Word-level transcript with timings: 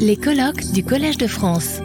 Les 0.00 0.16
colloques 0.16 0.72
du 0.72 0.84
Collège 0.84 1.18
de 1.18 1.26
France. 1.26 1.80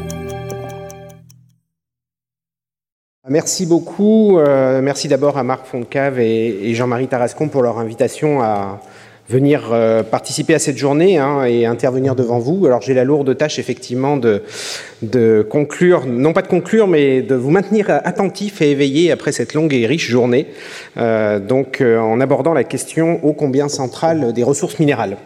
Merci 3.30 3.66
beaucoup. 3.66 4.40
Euh, 4.40 4.82
merci 4.82 5.08
d'abord 5.08 5.38
à 5.38 5.44
Marc 5.44 5.66
Foncave 5.68 6.20
et, 6.20 6.74
Jean-Marie 6.74 7.08
Tarascon 7.08 7.50
pour 7.50 7.62
leur 7.62 7.78
invitation 7.78 8.42
à 8.42 8.82
venir 9.30 9.70
euh, 9.72 10.04
participer 10.04 10.56
à 10.56 10.60
cette 10.60 10.78
journée 10.78 11.20
hein, 11.20 11.46
et 11.46 11.66
intervenir 11.66 12.16
devant 12.16 12.40
vous. 12.40 12.66
Alors 12.66 12.82
j'ai 12.82 12.94
la 12.94 13.04
lourde 13.04 13.38
tâche 13.38 13.60
effectivement 13.60 14.18
de, 14.18 15.48
conclure, 15.50 16.06
non 16.08 16.34
pas 16.34 16.42
de 16.42 16.48
conclure, 16.48 16.88
mais 16.88 17.22
de 17.22 17.36
vous 17.36 17.52
maintenir 17.52 17.90
attentif 17.90 18.62
et 18.62 18.72
éveillé 18.72 19.12
après 19.12 19.32
cette 19.32 19.54
longue 19.54 19.74
et 19.74 19.86
riche 19.86 20.10
journée, 20.10 20.48
euh, 20.98 21.40
donc 21.40 21.82
en 21.82 22.20
abordant 22.20 22.54
la 22.54 22.64
question 22.64 23.24
ô 23.24 23.34
combien 23.34 23.70
centrale 23.70 24.34
des 24.34 24.44
ressources 24.44 24.80
minérales 24.80 25.18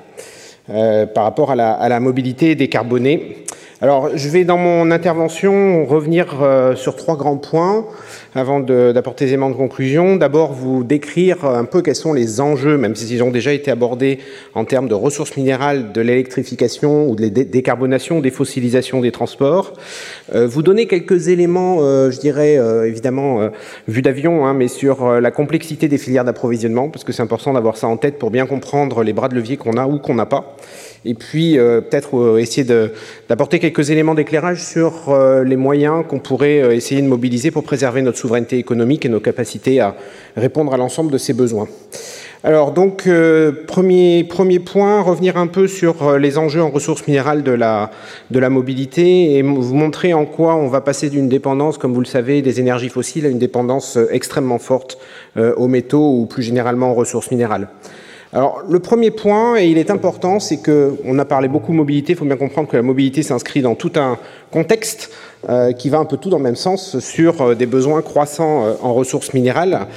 par 0.67 1.23
rapport 1.23 1.51
à 1.51 1.55
la, 1.55 1.73
à 1.73 1.89
la 1.89 1.99
mobilité 1.99 2.55
décarbonée. 2.55 3.45
Alors, 3.81 4.15
je 4.15 4.29
vais 4.29 4.45
dans 4.45 4.57
mon 4.57 4.89
intervention 4.89 5.85
revenir 5.85 6.41
euh, 6.41 6.77
sur 6.77 6.95
trois 6.95 7.17
grands 7.17 7.35
points 7.35 7.85
avant 8.33 8.61
d'apporter 8.61 9.25
des 9.25 9.31
éléments 9.31 9.49
de 9.49 9.55
conclusion. 9.55 10.15
D'abord, 10.15 10.53
vous 10.53 10.85
décrire 10.85 11.43
un 11.43 11.65
peu 11.65 11.81
quels 11.81 11.95
sont 11.95 12.13
les 12.13 12.39
enjeux, 12.39 12.77
même 12.77 12.95
s'ils 12.95 13.21
ont 13.21 13.31
déjà 13.31 13.51
été 13.51 13.71
abordés 13.71 14.19
en 14.53 14.63
termes 14.63 14.87
de 14.87 14.93
ressources 14.93 15.35
minérales, 15.35 15.91
de 15.91 15.99
l'électrification 15.99 17.09
ou 17.09 17.17
de 17.17 17.23
la 17.23 17.29
décarbonation, 17.29 18.21
des 18.21 18.31
fossilisations 18.31 19.01
des 19.01 19.11
transports. 19.11 19.73
Euh, 20.33 20.47
vous 20.47 20.61
donner 20.61 20.87
quelques 20.87 21.27
éléments, 21.27 21.79
euh, 21.81 22.11
je 22.11 22.19
dirais 22.21 22.57
euh, 22.57 22.87
évidemment 22.87 23.41
euh, 23.41 23.49
vue 23.89 24.01
d'avion, 24.01 24.45
hein, 24.45 24.53
mais 24.53 24.69
sur 24.69 25.05
euh, 25.05 25.19
la 25.19 25.31
complexité 25.31 25.89
des 25.89 25.97
filières 25.97 26.23
d'approvisionnement, 26.23 26.87
parce 26.87 27.03
que 27.03 27.11
c'est 27.11 27.23
important 27.23 27.51
d'avoir 27.51 27.75
ça 27.75 27.87
en 27.87 27.97
tête 27.97 28.19
pour 28.19 28.31
bien 28.31 28.45
comprendre 28.45 29.03
les 29.03 29.11
bras 29.11 29.27
de 29.27 29.35
levier 29.35 29.57
qu'on 29.57 29.75
a 29.75 29.85
ou 29.85 29.99
qu'on 29.99 30.15
n'a 30.15 30.25
pas 30.25 30.55
et 31.05 31.13
puis 31.13 31.57
euh, 31.57 31.81
peut-être 31.81 32.17
euh, 32.17 32.37
essayer 32.37 32.67
d'apporter 33.29 33.59
quelques 33.59 33.91
éléments 33.91 34.15
d'éclairage 34.15 34.63
sur 34.63 35.09
euh, 35.09 35.43
les 35.43 35.55
moyens 35.55 36.03
qu'on 36.07 36.19
pourrait 36.19 36.75
essayer 36.75 37.01
de 37.01 37.07
mobiliser 37.07 37.51
pour 37.51 37.63
préserver 37.63 38.01
notre 38.01 38.17
souveraineté 38.17 38.57
économique 38.57 39.05
et 39.05 39.09
nos 39.09 39.19
capacités 39.19 39.79
à 39.79 39.95
répondre 40.35 40.73
à 40.73 40.77
l'ensemble 40.77 41.11
de 41.11 41.17
ces 41.17 41.33
besoins. 41.33 41.67
Alors 42.43 42.71
donc, 42.71 43.09
premier, 43.65 44.23
premier 44.23 44.59
point, 44.59 45.01
revenir 45.01 45.35
un 45.35 45.47
peu 45.47 45.67
sur 45.67 46.19
les 46.19 46.37
enjeux 46.37 46.61
en 46.61 46.69
ressources 46.69 47.07
minérales 47.07 47.41
de 47.41 47.51
la, 47.51 47.89
de 48.29 48.37
la 48.37 48.51
mobilité 48.51 49.35
et 49.35 49.41
vous 49.41 49.73
montrer 49.73 50.13
en 50.13 50.25
quoi 50.25 50.55
on 50.55 50.67
va 50.67 50.81
passer 50.81 51.09
d'une 51.09 51.27
dépendance, 51.27 51.79
comme 51.79 51.93
vous 51.93 52.01
le 52.01 52.05
savez, 52.05 52.43
des 52.43 52.59
énergies 52.59 52.89
fossiles 52.89 53.25
à 53.25 53.29
une 53.29 53.39
dépendance 53.39 53.97
extrêmement 54.11 54.59
forte 54.59 54.99
aux 55.35 55.67
métaux 55.67 56.19
ou 56.19 56.27
plus 56.27 56.43
généralement 56.43 56.91
aux 56.91 56.95
ressources 56.95 57.31
minérales. 57.31 57.67
Alors, 58.35 58.63
le 58.67 58.79
premier 58.79 59.11
point, 59.11 59.57
et 59.57 59.67
il 59.67 59.77
est 59.77 59.89
important, 59.89 60.41
c'est 60.41 60.57
qu'on 60.57 61.17
a 61.19 61.23
parlé 61.23 61.47
beaucoup 61.47 61.71
mobilité, 61.71 62.11
il 62.11 62.15
faut 62.17 62.25
bien 62.25 62.35
comprendre 62.35 62.67
que 62.67 62.75
la 62.75 62.83
mobilité 62.83 63.23
s'inscrit 63.23 63.61
dans 63.61 63.75
tout 63.75 63.93
un 63.95 64.17
contexte 64.51 65.09
euh, 65.47 65.71
qui 65.71 65.89
va 65.89 65.99
un 65.99 66.05
peu 66.05 66.17
tout 66.17 66.29
dans 66.29 66.39
le 66.39 66.43
même 66.43 66.55
sens 66.55 66.99
sur 66.99 67.39
euh, 67.41 67.55
des 67.55 67.65
besoins 67.65 68.01
croissants 68.01 68.65
euh, 68.65 68.73
en 68.81 68.93
ressources 68.93 69.33
minérales. 69.33 69.87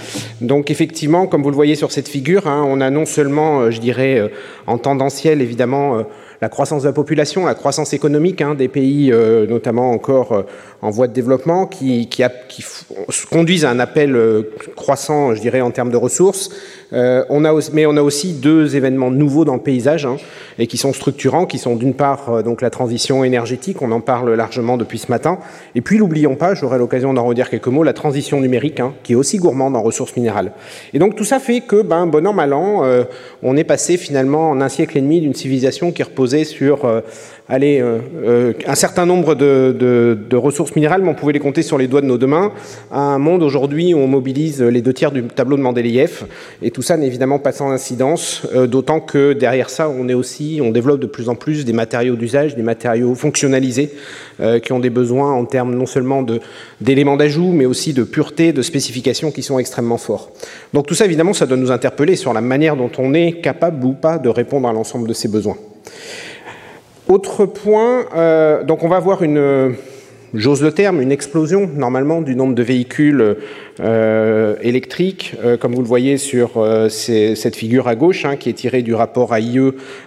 Donc 0.41 0.71
effectivement, 0.71 1.27
comme 1.27 1.43
vous 1.43 1.49
le 1.49 1.57
voyez 1.57 1.75
sur 1.75 1.91
cette 1.91 2.07
figure, 2.07 2.47
hein, 2.47 2.65
on 2.69 2.81
a 2.81 2.91
non 2.91 3.07
seulement, 3.07 3.73
je 3.73 3.81
dirais, 3.81 4.31
en 4.69 4.79
tendanciel, 4.79 5.41
évidemment, 5.41 6.05
la 6.41 6.49
croissance 6.49 6.83
de 6.83 6.89
la 6.89 6.93
population, 6.93 7.47
la 7.47 7.55
croissance 7.55 7.93
économique 7.93 8.41
hein, 8.41 8.55
des 8.55 8.69
pays, 8.69 9.11
notamment 9.49 9.91
encore 9.91 10.45
en 10.83 10.91
voie 10.91 11.09
de 11.09 11.13
développement, 11.13 11.67
qui, 11.67 12.09
conduisent 13.31 13.65
à 13.65 13.71
un 13.71 13.81
appel 13.81 14.17
croissant, 14.77 15.35
je 15.35 15.41
dirais, 15.41 15.61
en 15.61 15.71
termes 15.71 15.91
de 15.91 15.97
ressources. 15.97 16.51
Euh, 16.93 17.25
on 17.29 17.45
a, 17.45 17.53
mais 17.73 17.87
on 17.87 17.97
a 17.97 18.03
aussi 18.03 18.33
deux 18.33 18.77
événements 18.77 19.11
nouveaux 19.11 19.45
dans 19.45 19.55
le 19.55 19.61
paysage 19.61 20.07
hein, 20.07 20.17
et 20.59 20.67
qui 20.67 20.79
sont 20.79 20.93
structurants, 20.93 21.45
qui 21.45 21.59
sont 21.59 21.77
d'une 21.77 21.95
part 21.95 22.31
euh, 22.31 22.43
donc 22.43 22.63
la 22.63 22.71
transition 22.71 23.25
énergétique, 23.25 23.83
on 23.83 23.93
en 23.93 24.01
parle 24.01 24.33
largement 24.33 24.79
depuis 24.79 24.99
ce 24.99 25.11
matin, 25.11 25.39
et 25.75 25.83
puis 25.83 25.99
n'oublions 25.99 26.35
pas, 26.35 26.55
j'aurai 26.55 26.79
l'occasion 26.79 27.13
d'en 27.13 27.25
redire 27.25 27.51
quelques 27.51 27.69
mots, 27.69 27.83
la 27.83 27.93
transition 27.93 28.41
numérique, 28.41 28.81
hein, 28.81 28.95
qui 29.03 29.13
est 29.13 29.17
aussi 29.17 29.37
gourmande 29.37 29.77
en 29.77 29.83
ressources 29.83 30.17
minérales. 30.17 30.53
Et 30.95 30.99
donc 30.99 31.15
tout 31.15 31.25
ça 31.25 31.41
fait 31.41 31.61
que, 31.61 31.83
ben, 31.83 32.07
bon 32.07 32.27
an 32.27 32.33
mal 32.33 32.55
an, 32.55 32.85
euh, 32.85 33.05
on 33.43 33.57
est 33.57 33.65
passé 33.65 33.99
finalement 33.99 34.51
en 34.51 34.61
un 34.61 34.69
siècle 34.69 34.97
et 34.97 35.03
demi 35.03 35.21
d'une 35.21 35.35
civilisation 35.35 35.93
qui 35.93 36.03
reposait 36.03 36.45
sur 36.45 36.87
euh, 36.87 37.01
allez, 37.49 37.81
euh, 37.81 37.99
euh, 38.25 38.53
un 38.67 38.75
certain 38.75 39.07
nombre 39.07 39.35
de, 39.35 39.75
de, 39.79 40.19
de, 40.29 40.37
ressources 40.37 40.75
minérales, 40.77 41.03
mais 41.03 41.09
on 41.09 41.15
pouvait 41.15 41.33
les 41.33 41.39
compter 41.39 41.63
sur 41.63 41.79
les 41.79 41.89
doigts 41.89 42.01
de 42.01 42.07
nos 42.07 42.19
deux 42.19 42.27
mains, 42.27 42.53
à 42.91 43.01
un 43.01 43.19
monde 43.19 43.43
aujourd'hui 43.43 43.95
où 43.95 43.99
on 43.99 44.07
mobilise 44.07 44.63
les 44.63 44.83
deux 44.83 44.93
tiers 44.93 45.13
du 45.13 45.23
tableau 45.25 45.57
de 45.57 45.63
Mendeleïev, 45.63 46.27
et 46.63 46.71
tout 46.79 46.83
ça 46.83 46.97
n'est 46.97 47.09
évidemment 47.09 47.41
pas 47.41 47.51
sans 47.51 47.73
incidence, 47.73 48.43
euh, 48.55 48.69
d'autant 48.69 49.01
que 49.01 49.33
derrière 49.33 49.69
ça, 49.69 49.89
on 49.89 50.09
est 50.09 50.15
aussi, 50.15 50.61
on 50.63 50.71
développe 50.71 51.01
de 51.01 51.09
plus 51.09 51.29
en 51.29 51.35
plus 51.35 51.65
des 51.65 51.73
matériaux 51.73 52.15
d'usage, 52.15 52.55
des 52.55 52.63
matériaux 52.63 53.17
fonctionnalisés, 53.17 53.91
euh, 54.39 54.61
qui 54.61 54.73
ont 54.73 54.79
des 54.79 54.89
besoins 54.89 55.33
en 55.33 55.45
termes 55.45 55.75
non 55.75 55.87
seulement 55.87 56.25
d'éléments 56.81 57.17
d'ajout, 57.17 57.51
mais 57.51 57.67
aussi 57.67 57.95
de 57.95 58.05
pureté, 58.05 58.53
de 58.53 58.63
spécifications 58.63 59.33
qui 59.33 59.43
sont 59.43 59.59
extrêmement 59.59 59.99
forts. 59.99 60.31
Donc 60.73 60.87
tout 60.87 60.95
ça, 60.95 61.05
évidemment, 61.05 61.33
ça 61.33 61.47
doit 61.47 61.57
nous 61.57 61.73
interpeller 61.73 62.15
sur 62.15 62.33
la 62.33 62.43
manière 62.43 62.77
dont 62.77 62.93
on 62.99 63.13
est 63.13 63.41
capable 63.41 63.85
ou 63.85 63.95
pas 63.95 64.19
de 64.19 64.29
répondre 64.29 64.69
à 64.69 64.73
l'ensemble 64.73 65.09
de 65.09 65.15
ces 65.15 65.27
besoins. 65.27 65.57
Autre 67.09 67.45
point, 67.45 68.05
euh, 68.15 68.63
donc 68.63 68.85
on 68.85 68.89
va 68.89 68.99
avoir 68.99 69.25
une, 69.25 69.75
j'ose 70.33 70.63
le 70.63 70.71
terme, 70.71 71.01
une 71.01 71.11
explosion 71.11 71.69
normalement 71.75 72.21
du 72.21 72.37
nombre 72.37 72.55
de 72.55 72.63
véhicules 72.63 73.37
euh, 73.81 74.57
électriques, 74.61 75.35
euh, 75.45 75.57
comme 75.57 75.75
vous 75.75 75.83
le 75.83 75.87
voyez 75.87 76.19
sur 76.19 76.57
euh, 76.57 76.89
cette 76.89 77.57
figure 77.57 77.87
à 77.87 77.95
gauche, 77.95 78.25
hein, 78.25 78.37
qui 78.37 78.49
est 78.49 78.55
tirée 78.55 78.83
du 78.83 78.95
rapport 78.95 79.35
AIE 79.35 79.59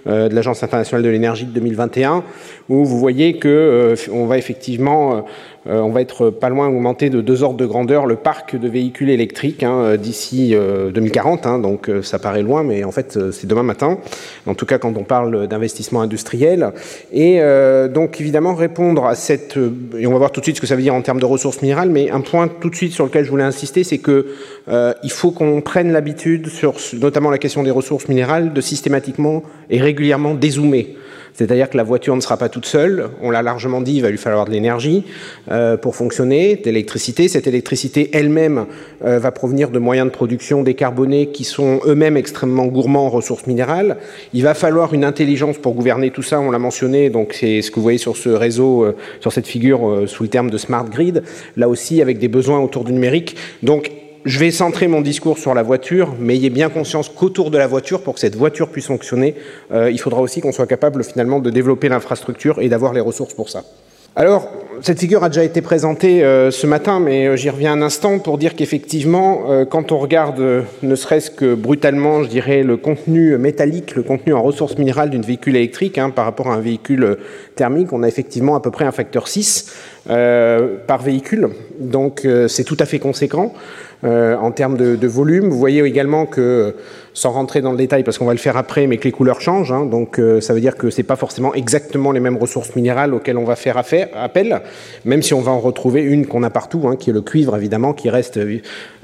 de 0.06 0.36
l'Agence 0.36 0.64
internationale 0.64 1.04
de 1.04 1.10
l'énergie 1.10 1.46
de 1.46 1.52
2021, 1.52 2.24
où 2.70 2.86
vous 2.86 3.00
voyez 3.00 3.38
que 3.38 3.48
euh, 3.48 3.96
on 4.12 4.26
va 4.26 4.38
effectivement 4.38 5.26
euh, 5.68 5.80
on 5.80 5.92
va 5.92 6.02
être 6.02 6.32
pas 6.32 6.50
loin 6.50 6.68
augmenter 6.68 7.12
de 7.12 7.22
deux 7.22 7.44
ordres 7.44 7.58
de 7.58 7.68
grandeur 7.68 8.08
le 8.08 8.16
parc 8.16 8.56
de 8.56 8.68
véhicules 8.68 9.10
électriques 9.10 9.62
hein, 9.62 9.96
d'ici 9.96 10.56
euh, 10.56 10.90
2040. 10.92 11.46
Hein, 11.46 11.60
donc 11.60 11.88
euh, 11.88 12.02
ça 12.02 12.18
paraît 12.18 12.42
loin, 12.42 12.64
mais 12.64 12.84
en 12.84 12.92
fait 12.92 13.20
c'est 13.32 13.46
demain 13.46 13.64
matin. 13.64 14.00
En 14.48 14.56
tout 14.56 14.66
cas 14.66 14.80
quand 14.80 14.98
on 14.98 15.04
parle 15.04 15.48
d'investissement 15.48 16.02
industriel. 16.02 16.72
Et 17.12 17.42
euh, 17.42 17.88
donc 17.88 18.20
évidemment 18.20 18.56
répondre 18.56 19.06
à 19.06 19.16
cette 19.16 19.58
et 19.98 20.08
on 20.08 20.12
va 20.12 20.18
voir 20.18 20.32
tout 20.32 20.40
de 20.40 20.46
suite 20.46 20.56
ce 20.56 20.62
que 20.62 20.68
ça 20.68 20.76
veut 20.76 20.82
dire 20.82 20.96
en 20.96 21.02
termes 21.02 21.20
de 21.20 21.26
ressources 21.26 21.62
minérales. 21.62 21.90
Mais 21.90 22.10
un 22.10 22.22
point 22.22 22.48
tout 22.48 22.70
de 22.70 22.76
suite 22.76 22.94
sur 22.94 23.06
lequel 23.06 23.26
je 23.26 23.30
voulais 23.30 23.44
insister, 23.44 23.84
c'est 23.84 24.00
que 24.00 24.28
euh, 24.68 24.94
il 25.04 25.12
faut 25.12 25.32
qu'on 25.32 25.62
prenne 25.62 25.92
l'habitude 25.92 26.48
sur 26.48 26.76
notamment 27.00 27.30
la 27.30 27.38
question 27.38 27.62
des 27.62 27.72
ressources 27.72 28.08
minérales 28.08 28.54
de 28.54 28.62
systématiquement 28.62 29.44
et 29.70 29.80
régulièrement 29.80 30.34
dézoomer. 30.34 30.96
C'est-à-dire 31.34 31.70
que 31.70 31.78
la 31.78 31.84
voiture 31.84 32.16
ne 32.16 32.22
sera 32.22 32.38
pas 32.38 32.50
toute 32.50 32.66
seule, 32.66 33.10
on 33.22 33.32
l'a 33.32 33.42
largement 33.42 33.82
dit, 33.82 33.96
il 33.96 34.02
va 34.02 34.10
lui 34.10 34.18
falloir 34.18 34.46
de 34.46 34.52
l'énergie 34.52 35.04
euh, 35.50 35.78
pour 35.78 35.96
fonctionner, 35.96 36.56
d'électricité. 36.56 37.28
Cette 37.28 37.48
électricité 37.48 38.10
elle-même 38.14 38.66
euh, 39.06 39.20
va 39.20 39.32
provenir 39.32 39.70
de 39.70 39.80
moyens 39.80 40.08
de 40.08 40.12
production 40.12 40.64
décarbonés 40.64 41.28
qui 41.28 41.44
sont 41.44 41.80
eux-mêmes 41.86 42.18
extrêmement 42.18 42.66
gourmands 42.66 43.06
en 43.06 43.10
ressources 43.10 43.48
minérales. 43.48 43.98
Il 44.34 44.44
va 44.44 44.54
falloir 44.54 44.94
une 44.94 45.04
intelligence 45.04 45.58
pour 45.58 45.74
gouverner 45.74 46.12
tout 46.12 46.24
ça, 46.24 46.40
on 46.40 46.52
l'a 46.52 46.60
mentionné, 46.60 47.10
donc 47.10 47.34
c'est 47.34 47.62
ce 47.62 47.72
que 47.72 47.76
vous 47.76 47.84
voyez 47.84 47.98
sur 47.98 48.18
ce 48.18 48.30
réseau, 48.30 48.84
euh, 48.84 48.96
sur 49.20 49.32
cette 49.32 49.48
figure 49.48 50.04
sous 50.08 50.24
le 50.24 50.30
terme 50.30 50.50
de 50.50 50.58
smart 50.58 50.86
grid, 50.86 51.24
là 51.58 51.70
aussi 51.70 52.02
avec 52.02 52.20
des 52.20 52.28
besoins 52.28 52.60
autour 52.60 52.84
du 52.84 52.92
numérique. 52.92 53.36
Donc 53.64 53.92
je 54.26 54.40
vais 54.40 54.52
centrer 54.52 54.88
mon 54.88 55.02
discours 55.02 55.38
sur 55.38 55.54
la 55.54 55.64
voiture, 55.64 56.14
mais 56.20 56.36
ayez 56.36 56.50
bien 56.50 56.70
conscience 56.70 57.10
qu'autour 57.10 57.52
de 57.52 57.58
la 57.58 57.68
voiture, 57.68 58.02
pour 58.02 58.16
que 58.16 58.20
cette 58.20 58.36
voiture 58.36 58.70
puisse 58.70 58.88
fonctionner, 58.88 59.36
euh, 59.72 59.90
il 59.90 60.00
faudra 60.00 60.22
aussi 60.22 60.42
qu'on 60.42 60.52
soit 60.52 60.68
capable 60.68 61.04
finalement 61.04 61.40
de 61.40 61.50
développer 61.50 61.90
l'infrastructure 61.90 62.62
et 62.62 62.70
d'avoir 62.70 62.94
les 62.94 63.02
ressources 63.02 63.34
pour 63.34 63.50
ça. 63.50 63.64
Alors, 64.16 64.52
cette 64.82 65.00
figure 65.00 65.24
a 65.24 65.30
déjà 65.30 65.44
été 65.44 65.62
présentée 65.62 66.24
euh, 66.24 66.52
ce 66.52 66.68
matin, 66.68 67.00
mais 67.00 67.28
euh, 67.28 67.36
j'y 67.38 67.50
reviens 67.50 67.72
un 67.72 67.82
instant 67.82 68.20
pour 68.20 68.38
dire 68.38 68.56
qu'effectivement, 68.56 69.66
quand 69.70 69.92
on 69.92 69.98
regarde, 69.98 70.66
ne 70.84 70.96
serait-ce 70.96 71.32
que 71.32 71.56
brutalement, 71.56 72.22
je 72.24 72.28
dirais, 72.28 72.62
le 72.62 72.78
contenu 72.78 73.38
métallique, 73.38 73.96
le 73.96 74.04
contenu 74.04 74.34
en 74.34 74.44
ressources 74.44 74.78
minérales 74.78 75.10
d'une 75.10 75.22
véhicule 75.22 75.56
électrique 75.56 75.98
hein, 75.98 76.10
par 76.10 76.26
rapport 76.26 76.52
à 76.52 76.56
un 76.56 76.62
véhicule 76.62 77.18
thermique, 77.56 77.94
on 77.94 78.04
a 78.04 78.08
effectivement 78.08 78.56
à 78.56 78.60
peu 78.60 78.70
près 78.70 78.86
un 78.86 78.92
facteur 78.92 79.28
6 79.28 79.72
euh, 80.10 80.78
par 80.88 81.02
véhicule. 81.02 81.50
Donc, 81.80 82.26
euh, 82.26 82.48
c'est 82.48 82.64
tout 82.64 82.78
à 82.80 82.86
fait 82.86 83.00
conséquent 83.00 83.54
euh, 84.04 84.36
en 84.36 84.50
termes 84.50 84.78
de, 84.78 84.96
de, 84.96 85.08
volume. 85.08 85.50
Vous 85.50 85.60
voyez 85.60 85.84
également 85.84 86.26
que, 86.26 86.74
sans 87.14 87.30
rentrer 87.30 87.62
dans 87.62 87.72
le 87.72 87.78
détail, 87.78 88.04
parce 88.04 88.18
qu'on 88.18 88.26
va 88.26 88.34
le 88.34 88.40
faire 88.40 88.58
après, 88.58 88.88
mais 88.88 88.98
que 88.98 89.04
les 89.04 89.12
couleurs 89.12 89.42
changent. 89.42 89.72
Hein, 89.72 89.86
donc 89.86 90.18
euh, 90.18 90.42
ça 90.42 90.56
veut 90.56 90.60
dire 90.60 90.76
que 90.76 90.90
ce 90.90 90.98
n'est 90.98 91.04
pas 91.04 91.16
forcément 91.16 91.54
exactement 91.54 92.12
les 92.12 92.20
mêmes 92.20 92.38
ressources 92.38 92.76
minérales 92.76 93.14
auxquelles 93.14 93.38
on 93.38 93.44
va 93.44 93.56
faire 93.56 93.78
appel, 93.78 94.62
même 95.06 95.22
si 95.22 95.36
on 95.36 95.42
va 95.42 95.52
en 95.52 95.60
retrouver 95.60 96.02
une 96.02 96.26
qu'on 96.26 96.42
a 96.42 96.50
partout, 96.50 96.88
hein, 96.88 96.96
qui 96.96 97.12
est 97.12 97.14
le 97.14 97.22
cuivre, 97.22 97.56
évidemment, 97.56 97.94
qui 97.94 98.10
reste 98.10 98.40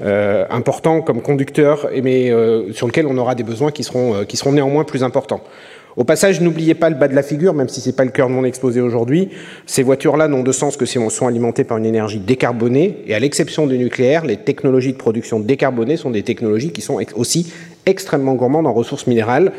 euh, 0.02 0.44
important 0.50 1.00
comme 1.00 1.22
conducteur, 1.22 1.88
mais 2.02 2.32
sur 2.72 2.88
lequel 2.88 3.06
on 3.06 3.16
aura 3.18 3.36
des 3.36 3.44
besoins 3.44 3.70
qui 3.70 3.84
seront, 3.84 4.24
qui 4.24 4.36
seront 4.36 4.52
néanmoins 4.52 4.82
plus 4.82 5.04
importants. 5.04 5.42
Au 5.98 6.04
passage, 6.04 6.40
n'oubliez 6.40 6.76
pas 6.76 6.90
le 6.90 6.94
bas 6.94 7.08
de 7.08 7.14
la 7.16 7.24
figure, 7.24 7.54
même 7.54 7.68
si 7.68 7.80
ce 7.80 7.88
n'est 7.88 7.92
pas 7.92 8.04
le 8.04 8.12
cœur 8.12 8.28
de 8.28 8.32
mon 8.32 8.44
exposé 8.44 8.80
aujourd'hui. 8.80 9.30
Ces 9.66 9.82
voitures-là 9.82 10.28
n'ont 10.28 10.44
de 10.44 10.52
sens 10.52 10.76
que 10.76 10.86
si 10.86 10.96
elles 10.96 11.10
sont 11.10 11.26
alimentées 11.26 11.64
par 11.64 11.76
une 11.76 11.86
énergie 11.86 12.20
décarbonée. 12.20 13.02
Et 13.08 13.16
à 13.16 13.18
l'exception 13.18 13.66
du 13.66 13.76
nucléaire, 13.78 14.24
les 14.24 14.36
technologies 14.36 14.92
de 14.92 14.96
production 14.96 15.40
décarbonée 15.40 15.96
sont 15.96 16.12
des 16.12 16.22
technologies 16.22 16.70
qui 16.70 16.82
sont 16.82 17.00
aussi 17.16 17.52
extrêmement 17.84 18.34
gourmande 18.34 18.68
en 18.68 18.72
ressources 18.72 19.08
minérales. 19.08 19.50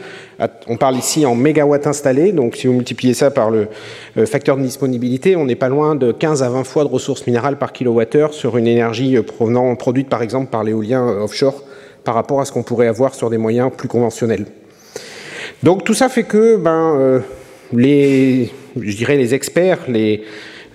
On 0.67 0.77
parle 0.77 0.95
ici 0.95 1.25
en 1.25 1.35
mégawatts 1.35 1.87
installés, 1.87 2.31
donc 2.31 2.55
si 2.55 2.67
vous 2.67 2.73
multipliez 2.73 3.13
ça 3.13 3.31
par 3.31 3.51
le 3.51 3.67
facteur 4.25 4.55
de 4.55 4.61
disponibilité, 4.61 5.35
on 5.35 5.43
n'est 5.43 5.55
pas 5.55 5.67
loin 5.67 5.95
de 5.95 6.13
15 6.13 6.41
à 6.41 6.47
20 6.47 6.63
fois 6.63 6.85
de 6.85 6.89
ressources 6.89 7.27
minérales 7.27 7.57
par 7.57 7.73
kilowattheure 7.73 8.33
sur 8.33 8.55
une 8.55 8.67
énergie 8.67 9.17
euh, 9.17 9.23
provenant, 9.23 9.75
produite 9.75 10.07
par 10.07 10.21
exemple 10.21 10.49
par 10.49 10.63
l'éolien 10.63 11.05
euh, 11.05 11.23
offshore 11.23 11.63
par 12.05 12.15
rapport 12.15 12.39
à 12.39 12.45
ce 12.45 12.53
qu'on 12.53 12.63
pourrait 12.63 12.87
avoir 12.87 13.13
sur 13.13 13.29
des 13.29 13.37
moyens 13.37 13.71
plus 13.75 13.89
conventionnels. 13.89 14.45
Donc 15.63 15.83
tout 15.83 15.93
ça 15.93 16.09
fait 16.09 16.23
que 16.23 16.55
ben, 16.57 17.21
les, 17.73 18.49
je 18.79 18.95
dirais 18.95 19.17
les 19.17 19.33
experts, 19.33 19.79
les, 19.87 20.23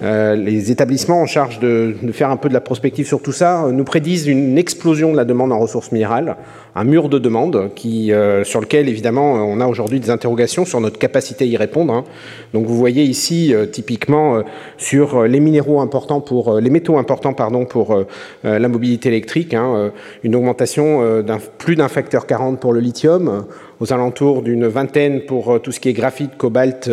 euh, 0.03 0.35
les 0.35 0.73
établissements 0.73 1.21
en 1.21 1.27
charge 1.27 1.61
de, 1.61 1.95
faire 2.13 2.31
un 2.31 2.37
peu 2.37 2.49
de 2.49 2.55
la 2.55 2.61
prospective 2.61 3.07
sur 3.07 3.23
tout 3.23 3.31
ça 3.31 3.65
euh, 3.65 3.71
nous 3.71 3.85
prédisent 3.85 4.27
une 4.27 4.59
explosion 4.59 5.13
de 5.13 5.17
la 5.17 5.25
demande 5.25 5.53
en 5.53 5.59
ressources 5.61 5.93
minérales, 5.93 6.37
un 6.75 6.83
mur 6.83 7.09
de 7.09 7.21
demande 7.21 7.71
qui, 7.77 8.13
euh, 8.13 8.43
sur 8.43 8.61
lequel 8.61 8.89
évidemment 8.89 9.35
on 9.35 9.61
a 9.61 9.67
aujourd'hui 9.67 10.01
des 10.01 10.11
interrogations 10.11 10.65
sur 10.65 10.81
notre 10.81 10.99
capacité 10.99 11.45
à 11.45 11.47
y 11.47 11.57
répondre. 11.57 11.95
Hein. 11.95 12.05
Donc 12.53 12.67
vous 12.67 12.77
voyez 12.77 13.05
ici 13.05 13.55
typiquement 13.71 14.43
sur 14.79 15.25
les 15.25 15.39
minéraux 15.39 15.81
importants 15.81 16.21
pour 16.21 16.61
les 16.61 16.71
métaux 16.71 16.99
importants 16.99 17.33
pardon 17.33 17.65
pour 17.65 18.05
la 18.43 18.69
mobilité 18.69 19.09
électrique, 19.09 19.55
hein, 19.55 19.93
une 20.23 20.35
augmentation 20.35 21.23
d'un 21.23 21.39
plus 21.59 21.77
d'un 21.77 21.89
facteur 21.89 22.27
40 22.27 22.61
pour 22.61 22.73
le 22.73 22.81
lithium, 22.81 23.45
aux 23.81 23.93
alentours 23.93 24.43
d'une 24.43 24.67
vingtaine 24.67 25.23
pour 25.23 25.61
tout 25.61 25.73
ce 25.73 25.81
qui 25.81 25.89
est 25.89 25.93
graphite, 25.93 26.37
cobalt 26.37 26.91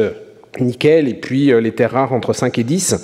nickel 0.60 1.08
et 1.08 1.14
puis 1.14 1.52
euh, 1.52 1.62
les 1.62 1.72
terres 1.72 1.92
rares 1.92 2.14
entre 2.14 2.34
5 2.34 2.58
et 2.58 2.64
10 2.64 2.96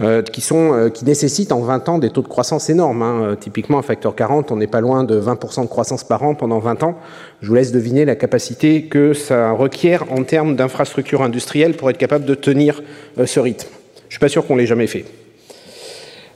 euh, 0.00 0.22
qui, 0.22 0.40
sont, 0.40 0.74
euh, 0.74 0.88
qui 0.90 1.04
nécessitent 1.04 1.52
en 1.52 1.60
20 1.60 1.88
ans 1.88 1.98
des 1.98 2.10
taux 2.10 2.22
de 2.22 2.28
croissance 2.28 2.68
énormes. 2.68 3.02
Hein. 3.02 3.36
Typiquement, 3.40 3.78
un 3.78 3.82
facteur 3.82 4.14
40, 4.14 4.50
on 4.50 4.56
n'est 4.56 4.66
pas 4.66 4.80
loin 4.80 5.04
de 5.04 5.18
20% 5.18 5.62
de 5.62 5.68
croissance 5.68 6.04
par 6.04 6.22
an 6.22 6.34
pendant 6.34 6.58
20 6.58 6.82
ans. 6.82 6.96
Je 7.40 7.48
vous 7.48 7.54
laisse 7.54 7.72
deviner 7.72 8.04
la 8.04 8.16
capacité 8.16 8.84
que 8.84 9.14
ça 9.14 9.52
requiert 9.52 10.04
en 10.12 10.24
termes 10.24 10.56
d'infrastructures 10.56 11.22
industrielles 11.22 11.74
pour 11.74 11.88
être 11.90 11.98
capable 11.98 12.24
de 12.24 12.34
tenir 12.34 12.82
ce 13.24 13.40
rythme. 13.40 13.68
Je 14.02 14.06
ne 14.06 14.10
suis 14.10 14.18
pas 14.18 14.28
sûr 14.28 14.46
qu'on 14.46 14.56
l'ait 14.56 14.66
jamais 14.66 14.86
fait. 14.86 15.04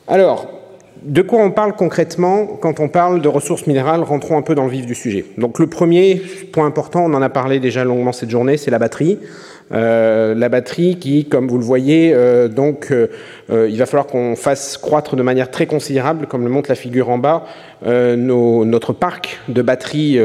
Alors, 0.07 0.49
de 1.05 1.23
quoi 1.23 1.41
on 1.41 1.51
parle 1.51 1.75
concrètement 1.75 2.47
quand 2.47 2.81
on 2.81 2.89
parle 2.89 3.21
de 3.21 3.29
ressources 3.29 3.67
minérales 3.67 4.03
Rentrons 4.03 4.39
un 4.39 4.43
peu 4.43 4.55
dans 4.55 4.65
le 4.65 4.71
vif 4.71 4.87
du 4.87 4.95
sujet. 4.95 5.25
Donc 5.39 5.59
le 5.59 5.67
premier 5.67 6.23
point 6.53 6.67
important, 6.67 7.05
on 7.05 7.15
en 7.15 7.23
a 7.23 7.29
parlé 7.29 7.61
déjà 7.61 7.85
longuement 7.85 8.13
cette 8.13 8.31
journée, 8.31 8.57
c'est 8.57 8.71
la 8.71 8.79
batterie. 8.79 9.19
Euh, 9.73 10.35
la 10.35 10.51
batterie 10.51 10.99
qui, 10.99 11.25
comme 11.25 11.49
vous 11.49 11.57
le 11.57 11.65
voyez, 11.65 12.13
euh, 12.13 12.49
donc 12.49 12.91
euh, 12.91 13.09
il 13.51 13.79
va 13.79 13.87
falloir 13.87 14.07
qu'on 14.07 14.37
fasse 14.37 14.77
croître 14.77 15.17
de 15.17 15.23
manière 15.23 15.51
très 15.51 15.67
considérable, 15.67 16.27
comme 16.27 16.45
le 16.45 16.51
montre 16.51 16.69
la 16.69 16.75
figure 16.75 17.09
en 17.09 17.19
bas, 17.19 17.45
notre 17.87 18.93
parc 18.93 19.41
de 19.49 19.61
batteries, 19.61 20.19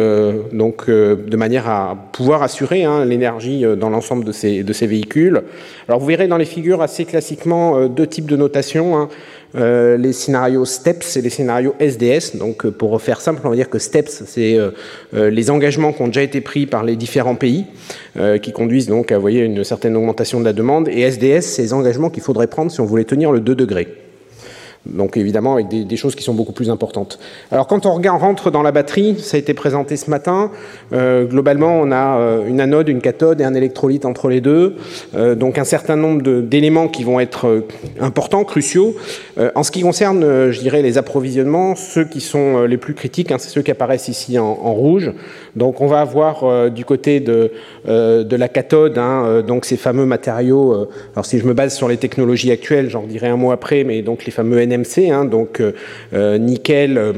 donc 0.54 0.90
de 0.90 1.36
manière 1.36 1.68
à 1.68 1.98
pouvoir 2.14 2.42
assurer 2.42 2.86
hein, 2.86 3.04
l'énergie 3.04 3.66
dans 3.78 3.90
l'ensemble 3.90 4.24
de 4.24 4.32
ces, 4.32 4.64
de 4.64 4.72
ces 4.72 4.88
véhicules. 4.88 5.42
Alors 5.90 6.00
vous 6.00 6.06
verrez 6.06 6.28
dans 6.28 6.38
les 6.38 6.46
figures 6.46 6.82
assez 6.82 7.04
classiquement 7.04 7.88
deux 7.88 8.08
types 8.08 8.30
de 8.30 8.38
notation. 8.38 8.98
Hein. 8.98 9.10
Euh, 9.56 9.98
les 9.98 10.14
scénarios 10.14 10.66
STEPS 10.66 11.18
et 11.18 11.22
les 11.22 11.30
scénarios 11.30 11.74
SDS. 11.80 12.36
Donc, 12.38 12.66
euh, 12.66 12.72
pour 12.72 12.92
refaire 12.92 13.20
simple, 13.20 13.42
on 13.46 13.50
va 13.50 13.56
dire 13.56 13.70
que 13.70 13.80
STEPS, 13.80 14.24
c'est 14.28 14.56
euh, 14.56 15.30
les 15.32 15.50
engagements 15.50 15.92
qui 15.92 16.04
ont 16.04 16.08
déjà 16.08 16.22
été 16.22 16.40
pris 16.40 16.68
par 16.68 16.84
les 16.84 16.96
différents 16.96 17.36
pays, 17.36 17.66
qui 18.42 18.52
conduisent 18.52 18.88
donc 18.88 19.12
à 19.12 19.18
voyez, 19.18 19.42
une 19.42 19.64
certaine 19.64 19.96
augmentation 19.96 20.40
de 20.40 20.46
la 20.46 20.54
demande. 20.54 20.88
Et 20.90 21.02
SDS, 21.02 21.42
c'est 21.42 21.62
les 21.62 21.74
engagements 21.74 22.10
qu'il 22.10 22.22
faudrait 22.22 22.48
prendre 22.48 22.72
si 22.72 22.82
on 22.82 22.86
voulait 22.86 23.06
tenir 23.06 23.32
le 23.32 23.40
2 23.40 23.56
degrés. 23.56 24.09
Donc 24.86 25.18
évidemment 25.18 25.56
avec 25.56 25.68
des, 25.68 25.98
choses 25.98 26.16
qui 26.16 26.24
sont 26.24 26.34
beaucoup 26.34 26.54
plus 26.54 26.70
importantes. 26.70 27.20
Alors 27.52 27.68
quand 27.68 27.86
on 27.86 27.94
regarde, 27.94 28.22
rentre 28.22 28.50
dans 28.50 28.62
la 28.62 28.72
batterie, 28.72 29.20
ça 29.20 29.36
a 29.36 29.40
été 29.40 29.54
présenté 29.54 29.98
ce 29.98 30.10
matin, 30.10 30.52
euh, 30.94 31.26
globalement 31.26 31.82
on 31.82 31.92
a 31.92 32.18
euh, 32.18 32.48
une 32.48 32.62
anode, 32.62 32.88
une 32.88 33.02
cathode 33.02 33.42
et 33.42 33.44
un 33.44 33.54
électrolyte 33.54 34.06
entre 34.06 34.30
les 34.30 34.40
deux, 34.40 34.78
euh, 35.16 35.36
donc 35.36 35.58
un 35.58 35.66
certain 35.66 35.98
nombre 35.98 36.22
d'éléments 36.42 36.88
qui 36.88 37.04
vont 37.04 37.20
être 37.20 37.66
importants, 38.00 38.46
cruciaux. 38.46 38.96
en 39.56 39.64
ce 39.64 39.72
qui 39.72 39.82
concerne, 39.82 40.52
je 40.52 40.60
dirais, 40.60 40.82
les 40.82 40.98
approvisionnements, 40.98 41.76
ceux 41.76 42.06
qui 42.06 42.22
sont 42.22 42.64
les 42.64 42.78
plus 42.78 42.94
critiques, 42.94 43.32
hein, 43.32 43.38
c'est 43.38 43.50
ceux 43.50 43.62
qui 43.62 43.72
apparaissent 43.72 44.08
ici 44.08 44.40
en, 44.40 44.54
rouge. 44.74 45.12
Donc 45.56 45.82
on 45.82 45.88
va 45.88 46.00
avoir 46.00 46.72
du 46.72 46.86
côté 46.86 47.20
de, 47.20 47.52
la 47.86 48.48
cathode, 48.48 48.98
hein, 48.98 49.44
donc 49.46 49.66
ces 49.66 49.78
fameux 49.78 50.06
matériaux, 50.06 50.88
alors 51.14 51.26
si 51.26 51.40
je 51.40 51.46
me 51.46 51.54
base 51.54 51.76
sur 51.76 51.90
les 51.90 51.98
technologies 51.98 52.52
actuelles, 52.52 52.90
j'en 52.90 53.04
dirai 53.04 53.28
un 53.28 53.38
mot 53.38 53.52
après, 53.52 53.84
mais 53.84 54.02
donc 54.02 54.26
les 54.26 54.32
fameux 54.32 54.60
NMC, 54.70 55.12
hein, 55.12 55.26
donc 55.26 55.60
euh, 55.60 55.74
euh, 56.14 56.38
nickel, 56.38 56.98
euh, 56.98 57.14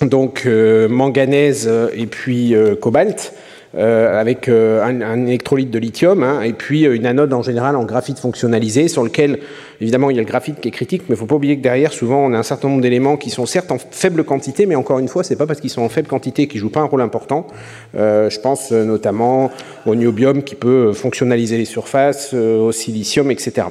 donc 0.00 0.46
manganèse 0.90 1.70
et 1.94 2.06
puis 2.06 2.56
cobalt. 2.80 3.32
avec 3.72 4.48
un, 4.48 5.26
électrolyte 5.26 5.70
de 5.70 5.78
lithium 5.78 6.24
hein, 6.24 6.42
et 6.42 6.54
puis 6.54 6.82
une 6.82 7.06
anode 7.06 7.32
en 7.32 7.42
général 7.42 7.76
en 7.76 7.84
graphite 7.84 8.18
fonctionnalisé 8.18 8.88
sur 8.88 9.04
lequel 9.04 9.38
Évidemment, 9.82 10.10
il 10.10 10.16
y 10.16 10.20
a 10.20 10.22
le 10.22 10.28
graphite 10.28 10.60
qui 10.60 10.68
est 10.68 10.70
critique, 10.70 11.02
mais 11.08 11.08
il 11.08 11.12
ne 11.14 11.16
faut 11.16 11.26
pas 11.26 11.34
oublier 11.34 11.56
que 11.56 11.60
derrière, 11.60 11.92
souvent, 11.92 12.24
on 12.24 12.32
a 12.34 12.38
un 12.38 12.44
certain 12.44 12.68
nombre 12.68 12.82
d'éléments 12.82 13.16
qui 13.16 13.30
sont 13.30 13.46
certes 13.46 13.72
en 13.72 13.78
faible 13.78 14.22
quantité, 14.22 14.64
mais 14.64 14.76
encore 14.76 15.00
une 15.00 15.08
fois, 15.08 15.24
ce 15.24 15.30
n'est 15.30 15.36
pas 15.36 15.44
parce 15.44 15.60
qu'ils 15.60 15.70
sont 15.70 15.82
en 15.82 15.88
faible 15.88 16.06
quantité 16.06 16.46
qu'ils 16.46 16.58
ne 16.58 16.60
jouent 16.60 16.70
pas 16.70 16.82
un 16.82 16.84
rôle 16.84 17.00
important. 17.00 17.48
Euh, 17.96 18.30
je 18.30 18.38
pense 18.38 18.70
euh, 18.70 18.84
notamment 18.84 19.50
au 19.84 19.96
niobium 19.96 20.44
qui 20.44 20.54
peut 20.54 20.92
fonctionnaliser 20.92 21.58
les 21.58 21.64
surfaces, 21.64 22.30
euh, 22.32 22.60
au 22.60 22.70
silicium, 22.70 23.32
etc. 23.32 23.66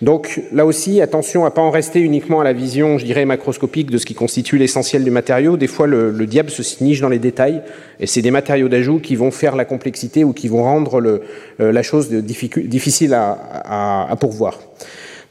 Donc 0.00 0.40
là 0.50 0.66
aussi, 0.66 1.00
attention 1.00 1.44
à 1.44 1.50
ne 1.50 1.54
pas 1.54 1.62
en 1.62 1.70
rester 1.70 2.00
uniquement 2.00 2.40
à 2.40 2.44
la 2.44 2.54
vision, 2.54 2.98
je 2.98 3.04
dirais, 3.04 3.24
macroscopique 3.24 3.88
de 3.88 3.98
ce 3.98 4.04
qui 4.04 4.14
constitue 4.14 4.58
l'essentiel 4.58 5.04
du 5.04 5.12
matériau. 5.12 5.56
Des 5.56 5.68
fois, 5.68 5.86
le, 5.86 6.26
diable 6.26 6.50
se 6.50 6.82
niche 6.82 7.00
dans 7.00 7.08
les 7.08 7.20
détails, 7.20 7.62
et 8.00 8.08
c'est 8.08 8.22
des 8.22 8.32
matériaux 8.32 8.68
d'ajout 8.68 8.98
qui 8.98 9.14
vont 9.14 9.30
faire 9.30 9.54
la 9.54 9.64
complexité 9.64 10.24
ou 10.24 10.32
qui 10.32 10.48
vont 10.48 10.64
rendre 10.64 11.20
la 11.60 11.82
chose 11.84 12.10
difficile 12.10 13.14
à 13.14 14.16
pourvoir. 14.18 14.58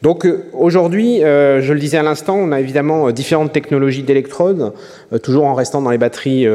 Donc 0.01 0.25
euh, 0.25 0.45
aujourd'hui, 0.53 1.23
euh, 1.23 1.61
je 1.61 1.73
le 1.73 1.79
disais 1.79 1.97
à 1.97 2.01
l'instant, 2.01 2.35
on 2.35 2.51
a 2.51 2.59
évidemment 2.59 3.07
euh, 3.07 3.11
différentes 3.11 3.53
technologies 3.53 4.01
d'électrodes, 4.01 4.73
toujours 5.21 5.45
en 5.45 5.53
restant 5.53 5.81
dans 5.81 5.91
les 5.91 5.99
batteries 5.99 6.47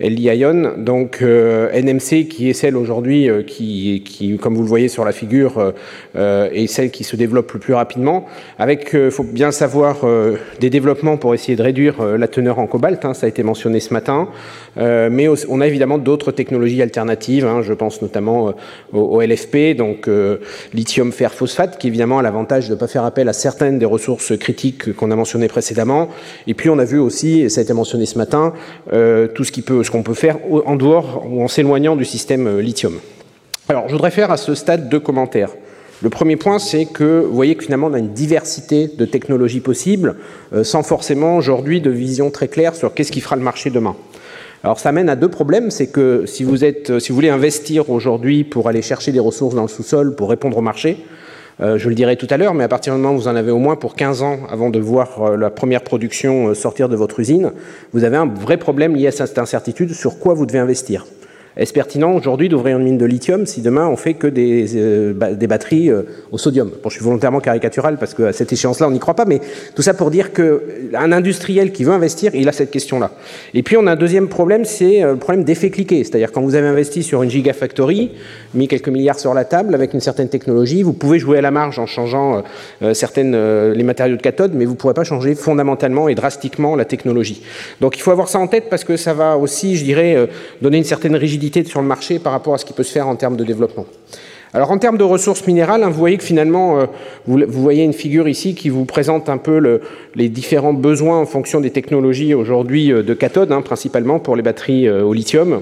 Li-ion. 0.00 0.74
Donc 0.78 1.22
NMC 1.22 2.28
qui 2.28 2.48
est 2.48 2.52
celle 2.52 2.76
aujourd'hui 2.76 3.28
qui, 3.46 4.02
qui, 4.06 4.38
comme 4.38 4.54
vous 4.54 4.62
le 4.62 4.68
voyez 4.68 4.88
sur 4.88 5.04
la 5.04 5.10
figure, 5.12 5.74
est 6.14 6.66
celle 6.68 6.92
qui 6.92 7.02
se 7.02 7.16
développe 7.16 7.50
le 7.52 7.58
plus 7.58 7.74
rapidement. 7.74 8.26
Avec, 8.58 8.90
il 8.92 9.10
faut 9.10 9.24
bien 9.24 9.50
savoir, 9.50 10.06
des 10.60 10.70
développements 10.70 11.16
pour 11.16 11.34
essayer 11.34 11.56
de 11.56 11.62
réduire 11.62 12.00
la 12.00 12.28
teneur 12.28 12.60
en 12.60 12.68
cobalt. 12.68 13.04
Hein, 13.04 13.14
ça 13.14 13.26
a 13.26 13.28
été 13.28 13.42
mentionné 13.42 13.80
ce 13.80 13.92
matin. 13.92 14.28
mais 14.76 15.26
on 15.48 15.60
a 15.60 15.66
évidemment 15.66 15.98
d'autres 15.98 16.30
technologies 16.30 16.80
alternatives. 16.80 17.44
Hein, 17.44 17.62
je 17.62 17.72
pense 17.72 18.02
notamment 18.02 18.54
au, 18.92 19.20
LFP, 19.20 19.76
donc 19.76 20.08
lithium 20.72 21.10
fer 21.10 21.34
phosphate, 21.34 21.76
qui 21.76 21.88
évidemment 21.88 22.20
a 22.20 22.22
l'avantage 22.22 22.69
de 22.70 22.74
ne 22.74 22.80
pas 22.80 22.86
faire 22.86 23.04
appel 23.04 23.28
à 23.28 23.32
certaines 23.32 23.78
des 23.78 23.84
ressources 23.84 24.36
critiques 24.38 24.94
qu'on 24.94 25.10
a 25.10 25.16
mentionnées 25.16 25.48
précédemment. 25.48 26.08
Et 26.46 26.54
puis 26.54 26.70
on 26.70 26.78
a 26.78 26.84
vu 26.84 26.98
aussi, 26.98 27.40
et 27.40 27.48
ça 27.48 27.60
a 27.60 27.64
été 27.64 27.72
mentionné 27.72 28.06
ce 28.06 28.16
matin, 28.16 28.54
euh, 28.92 29.26
tout 29.26 29.44
ce 29.44 29.52
qu'on 29.52 29.60
peut, 29.60 29.82
qu'on 29.90 30.02
peut 30.02 30.14
faire 30.14 30.38
en 30.64 30.76
dehors 30.76 31.26
ou 31.28 31.42
en 31.42 31.48
s'éloignant 31.48 31.96
du 31.96 32.04
système 32.04 32.46
euh, 32.46 32.62
lithium. 32.62 32.94
Alors 33.68 33.88
je 33.88 33.92
voudrais 33.92 34.10
faire 34.10 34.30
à 34.30 34.36
ce 34.36 34.54
stade 34.54 34.88
deux 34.88 35.00
commentaires. 35.00 35.50
Le 36.02 36.08
premier 36.08 36.36
point, 36.36 36.58
c'est 36.58 36.86
que 36.86 37.26
vous 37.28 37.34
voyez 37.34 37.56
que 37.56 37.64
finalement 37.64 37.88
on 37.88 37.94
a 37.94 37.98
une 37.98 38.14
diversité 38.14 38.86
de 38.86 39.04
technologies 39.04 39.60
possibles, 39.60 40.16
euh, 40.54 40.64
sans 40.64 40.82
forcément 40.82 41.36
aujourd'hui 41.36 41.80
de 41.80 41.90
vision 41.90 42.30
très 42.30 42.48
claire 42.48 42.74
sur 42.74 42.94
qu'est-ce 42.94 43.12
qui 43.12 43.20
fera 43.20 43.36
le 43.36 43.42
marché 43.42 43.68
demain. 43.70 43.96
Alors 44.62 44.78
ça 44.78 44.92
mène 44.92 45.08
à 45.08 45.16
deux 45.16 45.28
problèmes, 45.28 45.70
c'est 45.70 45.88
que 45.88 46.24
si 46.26 46.44
vous, 46.44 46.64
êtes, 46.64 47.00
si 47.00 47.08
vous 47.08 47.16
voulez 47.16 47.30
investir 47.30 47.90
aujourd'hui 47.90 48.44
pour 48.44 48.68
aller 48.68 48.82
chercher 48.82 49.10
des 49.10 49.18
ressources 49.18 49.54
dans 49.54 49.62
le 49.62 49.68
sous-sol 49.68 50.14
pour 50.14 50.30
répondre 50.30 50.56
au 50.58 50.62
marché, 50.62 50.98
euh, 51.60 51.78
je 51.78 51.88
le 51.88 51.94
dirai 51.94 52.16
tout 52.16 52.26
à 52.30 52.36
l'heure, 52.36 52.54
mais 52.54 52.64
à 52.64 52.68
partir 52.68 52.94
du 52.94 53.00
moment 53.00 53.14
où 53.14 53.18
vous 53.18 53.28
en 53.28 53.36
avez 53.36 53.50
au 53.50 53.58
moins 53.58 53.76
pour 53.76 53.94
15 53.94 54.22
ans 54.22 54.38
avant 54.48 54.70
de 54.70 54.78
voir 54.78 55.22
euh, 55.22 55.36
la 55.36 55.50
première 55.50 55.82
production 55.82 56.48
euh, 56.48 56.54
sortir 56.54 56.88
de 56.88 56.96
votre 56.96 57.20
usine, 57.20 57.52
vous 57.92 58.04
avez 58.04 58.16
un 58.16 58.26
vrai 58.26 58.56
problème 58.56 58.96
lié 58.96 59.08
à 59.08 59.12
cette 59.12 59.38
incertitude 59.38 59.92
sur 59.92 60.18
quoi 60.18 60.34
vous 60.34 60.46
devez 60.46 60.58
investir. 60.58 61.04
Est-ce 61.60 61.74
pertinent 61.74 62.14
aujourd'hui 62.14 62.48
d'ouvrir 62.48 62.78
une 62.78 62.84
mine 62.84 62.96
de 62.96 63.04
lithium 63.04 63.44
si 63.44 63.60
demain 63.60 63.86
on 63.86 63.96
fait 63.96 64.14
que 64.14 64.26
des, 64.26 64.78
euh, 64.78 65.12
batteries 65.12 65.90
euh, 65.90 66.04
au 66.32 66.38
sodium? 66.38 66.70
Je 66.86 66.88
suis 66.88 67.04
volontairement 67.04 67.40
caricatural 67.40 67.98
parce 67.98 68.14
qu'à 68.14 68.32
cette 68.32 68.50
échéance-là, 68.50 68.88
on 68.88 68.92
n'y 68.92 68.98
croit 68.98 69.12
pas, 69.12 69.26
mais 69.26 69.42
tout 69.76 69.82
ça 69.82 69.92
pour 69.92 70.10
dire 70.10 70.32
qu'un 70.32 71.12
industriel 71.12 71.70
qui 71.72 71.84
veut 71.84 71.92
investir, 71.92 72.34
il 72.34 72.48
a 72.48 72.52
cette 72.52 72.70
question-là. 72.70 73.10
Et 73.52 73.62
puis 73.62 73.76
on 73.76 73.86
a 73.86 73.92
un 73.92 73.96
deuxième 73.96 74.28
problème, 74.28 74.64
c'est 74.64 75.02
euh, 75.02 75.12
le 75.12 75.18
problème 75.18 75.44
d'effet 75.44 75.68
cliqué. 75.68 76.02
C'est-à-dire 76.02 76.32
quand 76.32 76.40
vous 76.40 76.54
avez 76.54 76.66
investi 76.66 77.02
sur 77.02 77.22
une 77.22 77.28
gigafactory, 77.28 78.12
mis 78.54 78.66
quelques 78.66 78.88
milliards 78.88 79.18
sur 79.18 79.34
la 79.34 79.44
table 79.44 79.74
avec 79.74 79.92
une 79.92 80.00
certaine 80.00 80.30
technologie, 80.30 80.82
vous 80.82 80.94
pouvez 80.94 81.18
jouer 81.18 81.36
à 81.36 81.42
la 81.42 81.50
marge 81.50 81.78
en 81.78 81.84
changeant 81.84 82.42
certaines, 82.94 83.36
les 83.72 83.82
matériaux 83.82 84.16
de 84.16 84.22
cathode, 84.22 84.54
mais 84.54 84.64
vous 84.64 84.72
ne 84.72 84.76
pourrez 84.76 84.94
pas 84.94 85.04
changer 85.04 85.34
fondamentalement 85.34 86.08
et 86.08 86.14
drastiquement 86.14 86.74
la 86.74 86.86
technologie. 86.86 87.42
Donc 87.82 87.98
il 87.98 88.00
faut 88.00 88.12
avoir 88.12 88.28
ça 88.28 88.38
en 88.38 88.46
tête 88.46 88.70
parce 88.70 88.84
que 88.84 88.96
ça 88.96 89.12
va 89.12 89.36
aussi, 89.36 89.76
je 89.76 89.84
dirais, 89.84 90.28
donner 90.62 90.78
une 90.78 90.84
certaine 90.84 91.16
rigidité 91.16 91.49
sur 91.64 91.80
le 91.80 91.86
marché 91.86 92.18
par 92.18 92.32
rapport 92.32 92.54
à 92.54 92.58
ce 92.58 92.64
qui 92.64 92.72
peut 92.72 92.82
se 92.82 92.92
faire 92.92 93.08
en 93.08 93.16
termes 93.16 93.36
de 93.36 93.44
développement. 93.44 93.86
Alors 94.52 94.72
en 94.72 94.78
termes 94.78 94.98
de 94.98 95.04
ressources 95.04 95.46
minérales, 95.46 95.84
hein, 95.84 95.90
vous 95.90 95.98
voyez 95.98 96.16
que 96.16 96.24
finalement, 96.24 96.80
euh, 96.80 96.86
vous, 97.26 97.62
voyez 97.62 97.84
une 97.84 97.92
figure 97.92 98.28
ici 98.28 98.54
qui 98.54 98.68
vous 98.68 98.84
présente 98.84 99.28
un 99.28 99.38
peu 99.38 99.60
le, 99.60 99.80
les 100.16 100.28
différents 100.28 100.72
besoins 100.72 101.20
en 101.20 101.26
fonction 101.26 101.60
des 101.60 101.70
technologies 101.70 102.34
aujourd'hui 102.34 102.92
euh, 102.92 103.04
de 103.04 103.14
cathode, 103.14 103.52
hein, 103.52 103.62
principalement 103.62 104.18
pour 104.18 104.34
les 104.34 104.42
batteries 104.42 104.88
euh, 104.88 105.04
au 105.04 105.12
lithium. 105.12 105.60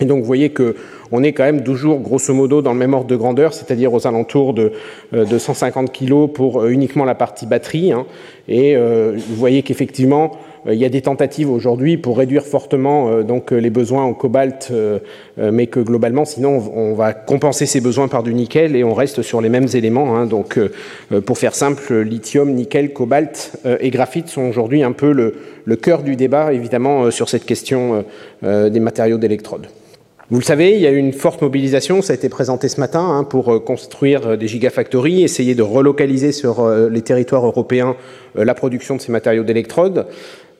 Et 0.00 0.06
donc 0.06 0.20
vous 0.20 0.24
voyez 0.24 0.48
que 0.48 0.74
on 1.12 1.22
est 1.22 1.32
quand 1.32 1.44
même 1.44 1.62
toujours 1.62 2.00
grosso 2.00 2.32
modo 2.32 2.62
dans 2.62 2.72
le 2.72 2.78
même 2.78 2.94
ordre 2.94 3.06
de 3.06 3.14
grandeur, 3.14 3.52
c'est-à-dire 3.52 3.92
aux 3.92 4.06
alentours 4.06 4.54
de, 4.54 4.72
de 5.12 5.38
150 5.38 5.92
kg 5.92 6.26
pour 6.26 6.66
uniquement 6.66 7.04
la 7.04 7.14
partie 7.14 7.46
batterie. 7.46 7.92
Hein. 7.92 8.04
Et 8.48 8.74
vous 8.76 9.36
voyez 9.36 9.62
qu'effectivement, 9.62 10.32
il 10.72 10.78
y 10.78 10.84
a 10.84 10.88
des 10.88 11.02
tentatives 11.02 11.50
aujourd'hui 11.50 11.98
pour 11.98 12.16
réduire 12.16 12.44
fortement 12.44 13.08
euh, 13.08 13.22
donc 13.22 13.52
euh, 13.52 13.58
les 13.58 13.70
besoins 13.70 14.02
en 14.02 14.14
cobalt, 14.14 14.72
mais 15.36 15.66
que 15.66 15.80
globalement, 15.80 16.24
sinon, 16.24 16.62
on 16.74 16.94
va 16.94 17.12
compenser 17.12 17.66
ces 17.66 17.80
besoins 17.80 18.08
par 18.08 18.22
du 18.22 18.34
nickel 18.34 18.76
et 18.76 18.84
on 18.84 18.94
reste 18.94 19.22
sur 19.22 19.40
les 19.40 19.48
mêmes 19.48 19.66
éléments. 19.74 20.16
Hein. 20.16 20.26
Donc, 20.26 20.58
pour 21.26 21.38
faire 21.38 21.54
simple, 21.54 22.00
lithium, 22.00 22.52
nickel, 22.52 22.92
cobalt 22.92 23.56
et 23.80 23.90
graphite 23.90 24.28
sont 24.28 24.42
aujourd'hui 24.42 24.82
un 24.82 24.92
peu 24.92 25.12
le, 25.12 25.76
cœur 25.76 26.02
du 26.02 26.16
débat, 26.16 26.52
évidemment, 26.52 27.10
sur 27.10 27.28
cette 27.28 27.44
question 27.44 28.04
des 28.42 28.80
matériaux 28.80 29.18
d'électrode. 29.18 29.66
Vous 30.30 30.38
le 30.38 30.44
savez, 30.44 30.72
il 30.72 30.80
y 30.80 30.86
a 30.86 30.90
eu 30.90 30.96
une 30.96 31.12
forte 31.12 31.42
mobilisation, 31.42 32.00
ça 32.00 32.12
a 32.12 32.16
été 32.16 32.28
présenté 32.28 32.68
ce 32.68 32.80
matin, 32.80 33.04
hein, 33.04 33.24
pour 33.24 33.62
construire 33.64 34.38
des 34.38 34.48
gigafactories, 34.48 35.22
essayer 35.22 35.54
de 35.54 35.62
relocaliser 35.62 36.32
sur 36.32 36.68
les 36.68 37.02
territoires 37.02 37.44
européens 37.44 37.96
la 38.34 38.54
production 38.54 38.96
de 38.96 39.00
ces 39.00 39.12
matériaux 39.12 39.44
d'électrode 39.44 40.06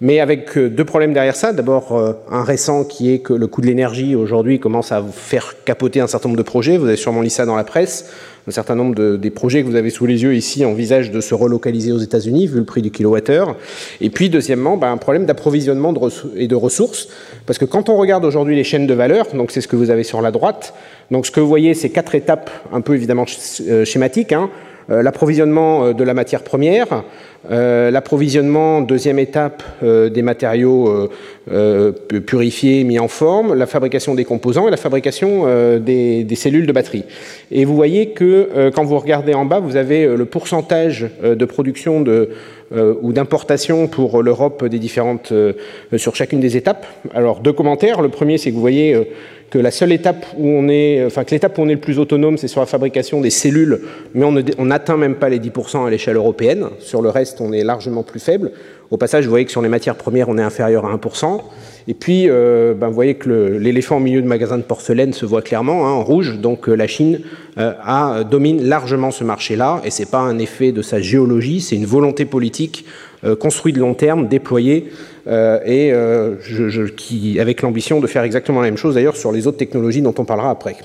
mais 0.00 0.20
avec 0.20 0.56
euh, 0.58 0.68
deux 0.68 0.84
problèmes 0.84 1.12
derrière 1.12 1.36
ça. 1.36 1.52
D'abord, 1.52 1.92
euh, 1.92 2.12
un 2.30 2.42
récent 2.42 2.84
qui 2.84 3.12
est 3.12 3.20
que 3.20 3.32
le 3.32 3.46
coût 3.46 3.60
de 3.60 3.66
l'énergie 3.66 4.14
aujourd'hui 4.14 4.58
commence 4.58 4.92
à 4.92 5.02
faire 5.02 5.54
capoter 5.64 6.00
un 6.00 6.06
certain 6.06 6.28
nombre 6.28 6.38
de 6.38 6.44
projets. 6.44 6.76
Vous 6.76 6.86
avez 6.86 6.96
sûrement 6.96 7.22
lu 7.22 7.30
ça 7.30 7.46
dans 7.46 7.56
la 7.56 7.64
presse. 7.64 8.10
Un 8.46 8.50
certain 8.50 8.74
nombre 8.74 8.94
de, 8.94 9.16
des 9.16 9.30
projets 9.30 9.62
que 9.62 9.68
vous 9.68 9.76
avez 9.76 9.88
sous 9.88 10.04
les 10.04 10.22
yeux 10.22 10.34
ici 10.34 10.64
envisagent 10.66 11.10
de 11.10 11.20
se 11.22 11.34
relocaliser 11.34 11.92
aux 11.92 11.98
États-Unis, 11.98 12.46
vu 12.46 12.58
le 12.58 12.64
prix 12.64 12.82
du 12.82 12.90
kilowattheure. 12.90 13.56
Et 14.02 14.10
puis, 14.10 14.28
deuxièmement, 14.28 14.76
ben, 14.76 14.92
un 14.92 14.98
problème 14.98 15.24
d'approvisionnement 15.24 15.94
et 16.36 16.48
de 16.48 16.54
ressources. 16.54 17.08
Parce 17.46 17.58
que 17.58 17.64
quand 17.64 17.88
on 17.88 17.96
regarde 17.96 18.24
aujourd'hui 18.26 18.54
les 18.54 18.64
chaînes 18.64 18.86
de 18.86 18.92
valeur, 18.92 19.28
donc 19.32 19.50
c'est 19.50 19.62
ce 19.62 19.68
que 19.68 19.76
vous 19.76 19.90
avez 19.90 20.02
sur 20.02 20.20
la 20.20 20.30
droite, 20.30 20.74
donc 21.10 21.24
ce 21.24 21.30
que 21.30 21.40
vous 21.40 21.48
voyez, 21.48 21.72
c'est 21.72 21.88
quatre 21.88 22.14
étapes 22.14 22.50
un 22.72 22.82
peu 22.82 22.94
évidemment 22.94 23.24
euh, 23.66 23.84
schématiques. 23.86 24.32
Hein. 24.32 24.50
L'approvisionnement 24.86 25.94
de 25.94 26.04
la 26.04 26.12
matière 26.12 26.42
première, 26.42 27.04
euh, 27.50 27.90
l'approvisionnement, 27.90 28.80
deuxième 28.80 29.18
étape, 29.18 29.62
euh, 29.82 30.08
des 30.08 30.22
matériaux 30.22 31.10
euh, 31.50 31.92
purifiés, 31.92 32.84
mis 32.84 32.98
en 32.98 33.08
forme, 33.08 33.54
la 33.54 33.66
fabrication 33.66 34.14
des 34.14 34.24
composants 34.24 34.66
et 34.66 34.70
la 34.70 34.78
fabrication 34.78 35.46
des, 35.78 36.26
cellules 36.36 36.66
de 36.66 36.72
batterie. 36.72 37.04
Et 37.50 37.64
vous 37.64 37.76
voyez 37.76 38.10
que 38.10 38.70
quand 38.74 38.84
vous 38.84 38.98
regardez 38.98 39.34
en 39.34 39.44
bas, 39.44 39.60
vous 39.60 39.76
avez 39.76 40.06
le 40.06 40.24
pourcentage 40.24 41.06
de 41.22 41.44
production 41.44 42.02
ou 42.72 43.12
d'importation 43.12 43.88
pour 43.88 44.22
l'Europe 44.22 44.64
des 44.64 44.80
sur 45.96 46.16
chacune 46.16 46.40
des 46.40 46.56
étapes. 46.56 46.86
Alors 47.14 47.40
deux 47.40 47.52
commentaires. 47.52 48.00
Le 48.00 48.08
premier, 48.08 48.38
c'est 48.38 48.50
que 48.50 48.54
vous 48.54 48.60
voyez 48.60 48.96
que 49.54 49.58
la 49.60 49.70
seule 49.70 49.92
étape 49.92 50.26
où 50.36 50.48
on 50.48 50.68
est, 50.68 51.04
enfin 51.04 51.22
que 51.22 51.30
l'étape 51.30 51.56
où 51.58 51.62
on 51.62 51.68
est 51.68 51.74
le 51.74 51.80
plus 51.80 52.00
autonome, 52.00 52.38
c'est 52.38 52.48
sur 52.48 52.60
la 52.60 52.66
fabrication 52.66 53.20
des 53.20 53.30
cellules, 53.30 53.82
mais 54.12 54.24
on 54.24 54.64
n'atteint 54.64 54.96
même 54.96 55.14
pas 55.14 55.28
les 55.28 55.38
10% 55.38 55.86
à 55.86 55.90
l'échelle 55.90 56.16
européenne. 56.16 56.66
Sur 56.80 57.02
le 57.02 57.08
reste, 57.08 57.33
on 57.40 57.52
est 57.52 57.64
largement 57.64 58.02
plus 58.02 58.20
faible. 58.20 58.52
Au 58.90 58.96
passage, 58.96 59.24
vous 59.24 59.30
voyez 59.30 59.44
que 59.44 59.50
sur 59.50 59.62
les 59.62 59.68
matières 59.68 59.96
premières, 59.96 60.28
on 60.28 60.38
est 60.38 60.42
inférieur 60.42 60.86
à 60.86 60.94
1%. 60.94 61.40
Et 61.86 61.94
puis, 61.94 62.28
euh, 62.28 62.74
ben, 62.74 62.88
vous 62.88 62.94
voyez 62.94 63.14
que 63.14 63.28
l'éléphant 63.28 63.96
au 63.96 64.00
milieu 64.00 64.22
de 64.22 64.26
magasin 64.26 64.56
de 64.56 64.62
porcelaine 64.62 65.12
se 65.12 65.26
voit 65.26 65.42
clairement 65.42 65.86
hein, 65.86 65.90
en 65.90 66.02
rouge. 66.02 66.38
Donc, 66.38 66.68
euh, 66.68 66.74
la 66.74 66.86
Chine 66.86 67.20
euh, 67.58 68.24
domine 68.24 68.62
largement 68.62 69.10
ce 69.10 69.24
marché-là. 69.24 69.82
Et 69.84 69.90
c'est 69.90 70.10
pas 70.10 70.20
un 70.20 70.38
effet 70.38 70.72
de 70.72 70.82
sa 70.82 71.00
géologie, 71.00 71.60
c'est 71.60 71.76
une 71.76 71.86
volonté 71.86 72.24
politique 72.24 72.84
construite 73.40 73.76
de 73.76 73.80
long 73.80 73.94
terme, 73.94 74.28
déployée 74.28 74.90
et 75.26 75.92
qui, 76.94 77.40
avec 77.40 77.62
l'ambition 77.62 77.98
de 77.98 78.06
faire 78.06 78.22
exactement 78.22 78.60
la 78.60 78.66
même 78.66 78.76
chose 78.76 78.96
d'ailleurs 78.96 79.16
sur 79.16 79.32
les 79.32 79.46
autres 79.46 79.56
technologies 79.56 80.02
dont 80.02 80.14
on 80.18 80.26
parlera 80.26 80.50
après. 80.50 80.76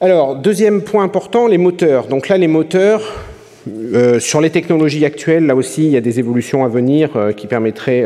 Alors, 0.00 0.34
deuxième 0.34 0.80
point 0.80 1.04
important, 1.04 1.46
les 1.46 1.58
moteurs. 1.58 2.06
Donc 2.06 2.28
là, 2.28 2.38
les 2.38 2.48
moteurs, 2.48 3.02
euh, 3.68 4.18
sur 4.18 4.40
les 4.40 4.50
technologies 4.50 5.04
actuelles, 5.04 5.46
là 5.46 5.54
aussi, 5.54 5.84
il 5.84 5.90
y 5.90 5.96
a 5.96 6.00
des 6.00 6.18
évolutions 6.18 6.64
à 6.64 6.68
venir 6.68 7.10
qui 7.36 7.46
permettraient 7.46 8.04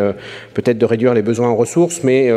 peut-être 0.54 0.78
de 0.78 0.84
réduire 0.84 1.14
les 1.14 1.22
besoins 1.22 1.48
en 1.48 1.56
ressources, 1.56 2.02
mais 2.04 2.30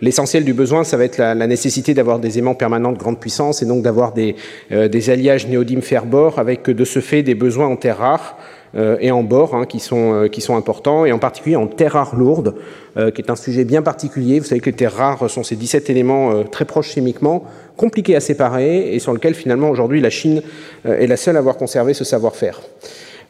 l'essentiel 0.00 0.44
du 0.44 0.52
besoin, 0.52 0.84
ça 0.84 0.96
va 0.96 1.04
être 1.04 1.18
la, 1.18 1.34
nécessité 1.46 1.94
d'avoir 1.94 2.18
des 2.18 2.38
aimants 2.38 2.54
permanents 2.54 2.92
de 2.92 2.98
grande 2.98 3.18
puissance 3.18 3.62
et 3.62 3.66
donc 3.66 3.82
d'avoir 3.82 4.12
des, 4.12 4.36
des 4.70 5.10
alliages 5.10 5.48
néodyme-fer-bore 5.48 6.38
avec 6.38 6.70
de 6.70 6.84
ce 6.84 7.00
fait 7.00 7.22
des 7.22 7.34
besoins 7.34 7.66
en 7.66 7.76
terres 7.76 7.98
rares 7.98 8.36
euh, 8.76 8.96
et 9.00 9.10
en 9.10 9.24
bord 9.24 9.56
hein, 9.56 9.66
qui, 9.66 9.80
sont, 9.80 10.14
euh, 10.14 10.28
qui 10.28 10.40
sont 10.40 10.56
importants, 10.56 11.04
et 11.04 11.10
en 11.10 11.18
particulier 11.18 11.56
en 11.56 11.66
terres 11.66 11.94
rares 11.94 12.14
lourdes, 12.14 12.54
euh, 12.96 13.10
qui 13.10 13.20
est 13.20 13.30
un 13.30 13.36
sujet 13.36 13.64
bien 13.64 13.82
particulier. 13.82 14.38
Vous 14.38 14.46
savez 14.46 14.60
que 14.60 14.66
les 14.66 14.76
terres 14.76 14.94
rares 14.94 15.28
sont 15.28 15.42
ces 15.42 15.56
17 15.56 15.90
éléments 15.90 16.44
très 16.44 16.64
proches 16.64 16.90
chimiquement, 16.90 17.44
compliqués 17.76 18.16
à 18.16 18.20
séparer, 18.20 18.94
et 18.94 18.98
sur 18.98 19.12
lesquels 19.12 19.34
finalement 19.34 19.70
aujourd'hui 19.70 20.00
la 20.00 20.10
Chine 20.10 20.42
est 20.84 21.06
la 21.06 21.16
seule 21.16 21.36
à 21.36 21.38
avoir 21.38 21.56
conservé 21.56 21.94
ce 21.94 22.04
savoir-faire. 22.04 22.60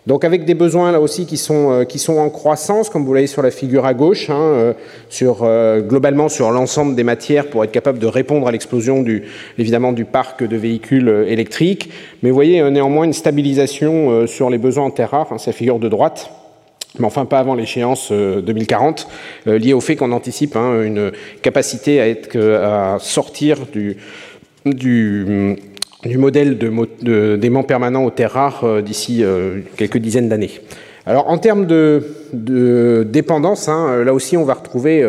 Donc 0.06 0.25
avec 0.25 0.44
des 0.47 0.54
besoins 0.54 0.92
là 0.92 1.00
aussi 1.00 1.26
qui 1.26 1.37
sont, 1.37 1.73
euh, 1.73 1.85
qui 1.85 1.99
sont 1.99 2.16
en 2.16 2.30
croissance, 2.30 2.88
comme 2.88 3.04
vous 3.04 3.12
l'avez 3.12 3.26
sur 3.26 3.42
la 3.42 3.50
figure 3.50 3.85
à 3.85 3.92
gauche, 3.92 4.30
hein, 4.30 4.40
euh, 4.40 4.73
sur, 5.11 5.40
euh, 5.42 5.80
globalement 5.80 6.28
sur 6.28 6.50
l'ensemble 6.50 6.94
des 6.94 7.04
matières 7.04 7.49
pour 7.49 7.64
être 7.64 7.70
capable 7.70 7.99
de 7.99 8.06
répondre 8.06 8.49
à 8.49 8.52
l'explosion 8.52 9.02
du, 9.02 9.25
évidemment 9.59 9.92
du 9.92 10.06
parc 10.06 10.42
de 10.42 10.56
véhicules 10.56 11.26
électriques. 11.28 11.90
Mais 12.23 12.30
vous 12.30 12.35
voyez 12.35 12.62
néanmoins 12.70 13.04
une 13.04 13.12
stabilisation 13.12 14.26
sur 14.26 14.49
les 14.49 14.59
besoins 14.59 14.85
en 14.85 14.90
terres 14.90 15.11
rares, 15.11 15.32
hein, 15.32 15.38
c'est 15.38 15.50
la 15.50 15.56
figure 15.56 15.78
de 15.78 15.88
droite 15.88 16.30
mais 16.99 17.06
enfin 17.06 17.25
pas 17.25 17.38
avant 17.38 17.54
l'échéance 17.54 18.11
2040, 18.11 19.06
liée 19.47 19.75
au 19.75 19.80
fait 19.80 19.94
qu'on 19.94 20.11
anticipe 20.11 20.56
hein, 20.56 20.82
une 20.82 21.12
capacité 21.40 22.00
à, 22.00 22.09
être, 22.09 22.37
à 22.37 22.99
sortir 22.99 23.59
du, 23.73 23.97
du 24.64 25.57
du 26.05 26.19
modèle 26.19 26.57
d'aimant 26.59 27.62
permanent 27.62 28.05
aux 28.05 28.11
terres 28.11 28.33
rares 28.33 28.64
euh, 28.64 28.83
d'ici 28.83 29.23
euh, 29.23 29.61
quelques 29.76 29.99
dizaines 29.99 30.29
d'années. 30.29 30.61
Alors 31.07 31.29
en 31.29 31.38
termes 31.38 31.67
de, 31.67 33.07
dépendance, 33.09 33.69
hein, 33.69 33.88
euh, 33.90 34.05
là 34.05 34.14
aussi 34.14 34.37
on 34.37 34.45
va 34.45 34.55
retrouver 34.55 35.07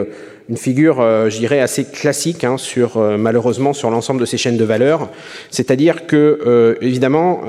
une 0.50 0.58
figure, 0.58 0.98
je 0.98 1.38
dirais, 1.38 1.62
assez 1.62 1.86
classique 1.86 2.43
hein, 2.43 2.58
sur, 2.58 3.00
malheureusement 3.17 3.72
sur 3.72 3.89
l'ensemble 3.89 4.20
de 4.20 4.25
ces 4.25 4.36
chaînes 4.38 4.58
de 4.58 4.65
valeur. 4.65 5.08
C'est-à-dire 5.50 6.08
que, 6.08 6.77
évidemment, 6.81 7.41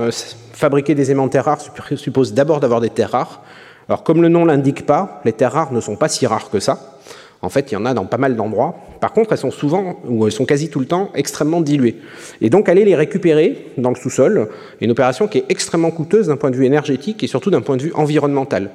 fabriquer 0.52 0.94
des 0.94 1.10
aimants 1.10 1.26
de 1.26 1.32
terres 1.32 1.46
rares 1.46 1.60
suppose 1.96 2.32
d'abord 2.32 2.60
d'avoir 2.60 2.80
des 2.80 2.90
terres 2.90 3.10
rares. 3.10 3.42
Alors 3.88 4.04
comme 4.04 4.22
le 4.22 4.28
nom 4.28 4.44
l'indique 4.44 4.86
pas, 4.86 5.20
les 5.24 5.32
terres 5.32 5.52
rares 5.52 5.72
ne 5.72 5.80
sont 5.80 5.96
pas 5.96 6.08
si 6.08 6.26
rares 6.28 6.50
que 6.50 6.60
ça. 6.60 7.00
En 7.42 7.48
fait, 7.48 7.72
il 7.72 7.74
y 7.74 7.76
en 7.76 7.84
a 7.84 7.92
dans 7.92 8.06
pas 8.06 8.18
mal 8.18 8.36
d'endroits. 8.36 8.76
Par 9.00 9.12
contre, 9.12 9.32
elles 9.32 9.38
sont 9.38 9.50
souvent, 9.50 9.96
ou 10.06 10.26
elles 10.26 10.32
sont 10.32 10.44
quasi 10.44 10.70
tout 10.70 10.78
le 10.78 10.86
temps, 10.86 11.10
extrêmement 11.14 11.60
diluées. 11.60 11.96
Et 12.40 12.50
donc, 12.50 12.68
aller 12.68 12.84
les 12.84 12.94
récupérer 12.94 13.66
dans 13.76 13.90
le 13.90 13.96
sous-sol 13.96 14.48
une 14.80 14.92
opération 14.92 15.26
qui 15.26 15.38
est 15.38 15.44
extrêmement 15.48 15.90
coûteuse 15.90 16.28
d'un 16.28 16.36
point 16.36 16.50
de 16.50 16.56
vue 16.56 16.66
énergétique 16.66 17.22
et 17.24 17.26
surtout 17.26 17.50
d'un 17.50 17.60
point 17.60 17.76
de 17.76 17.82
vue 17.82 17.92
environnemental. 17.94 18.70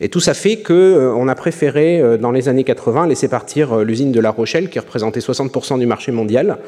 Et 0.00 0.08
tout 0.08 0.20
ça 0.20 0.32
fait 0.32 0.58
qu'on 0.58 0.74
euh, 0.74 1.26
a 1.26 1.34
préféré, 1.34 2.00
euh, 2.00 2.16
dans 2.16 2.30
les 2.30 2.48
années 2.48 2.62
80, 2.62 3.08
laisser 3.08 3.26
partir 3.26 3.72
euh, 3.72 3.84
l'usine 3.84 4.12
de 4.12 4.20
La 4.20 4.30
Rochelle, 4.30 4.70
qui 4.70 4.78
représentait 4.78 5.18
60% 5.18 5.78
du 5.78 5.86
marché 5.86 6.12
mondial, 6.12 6.58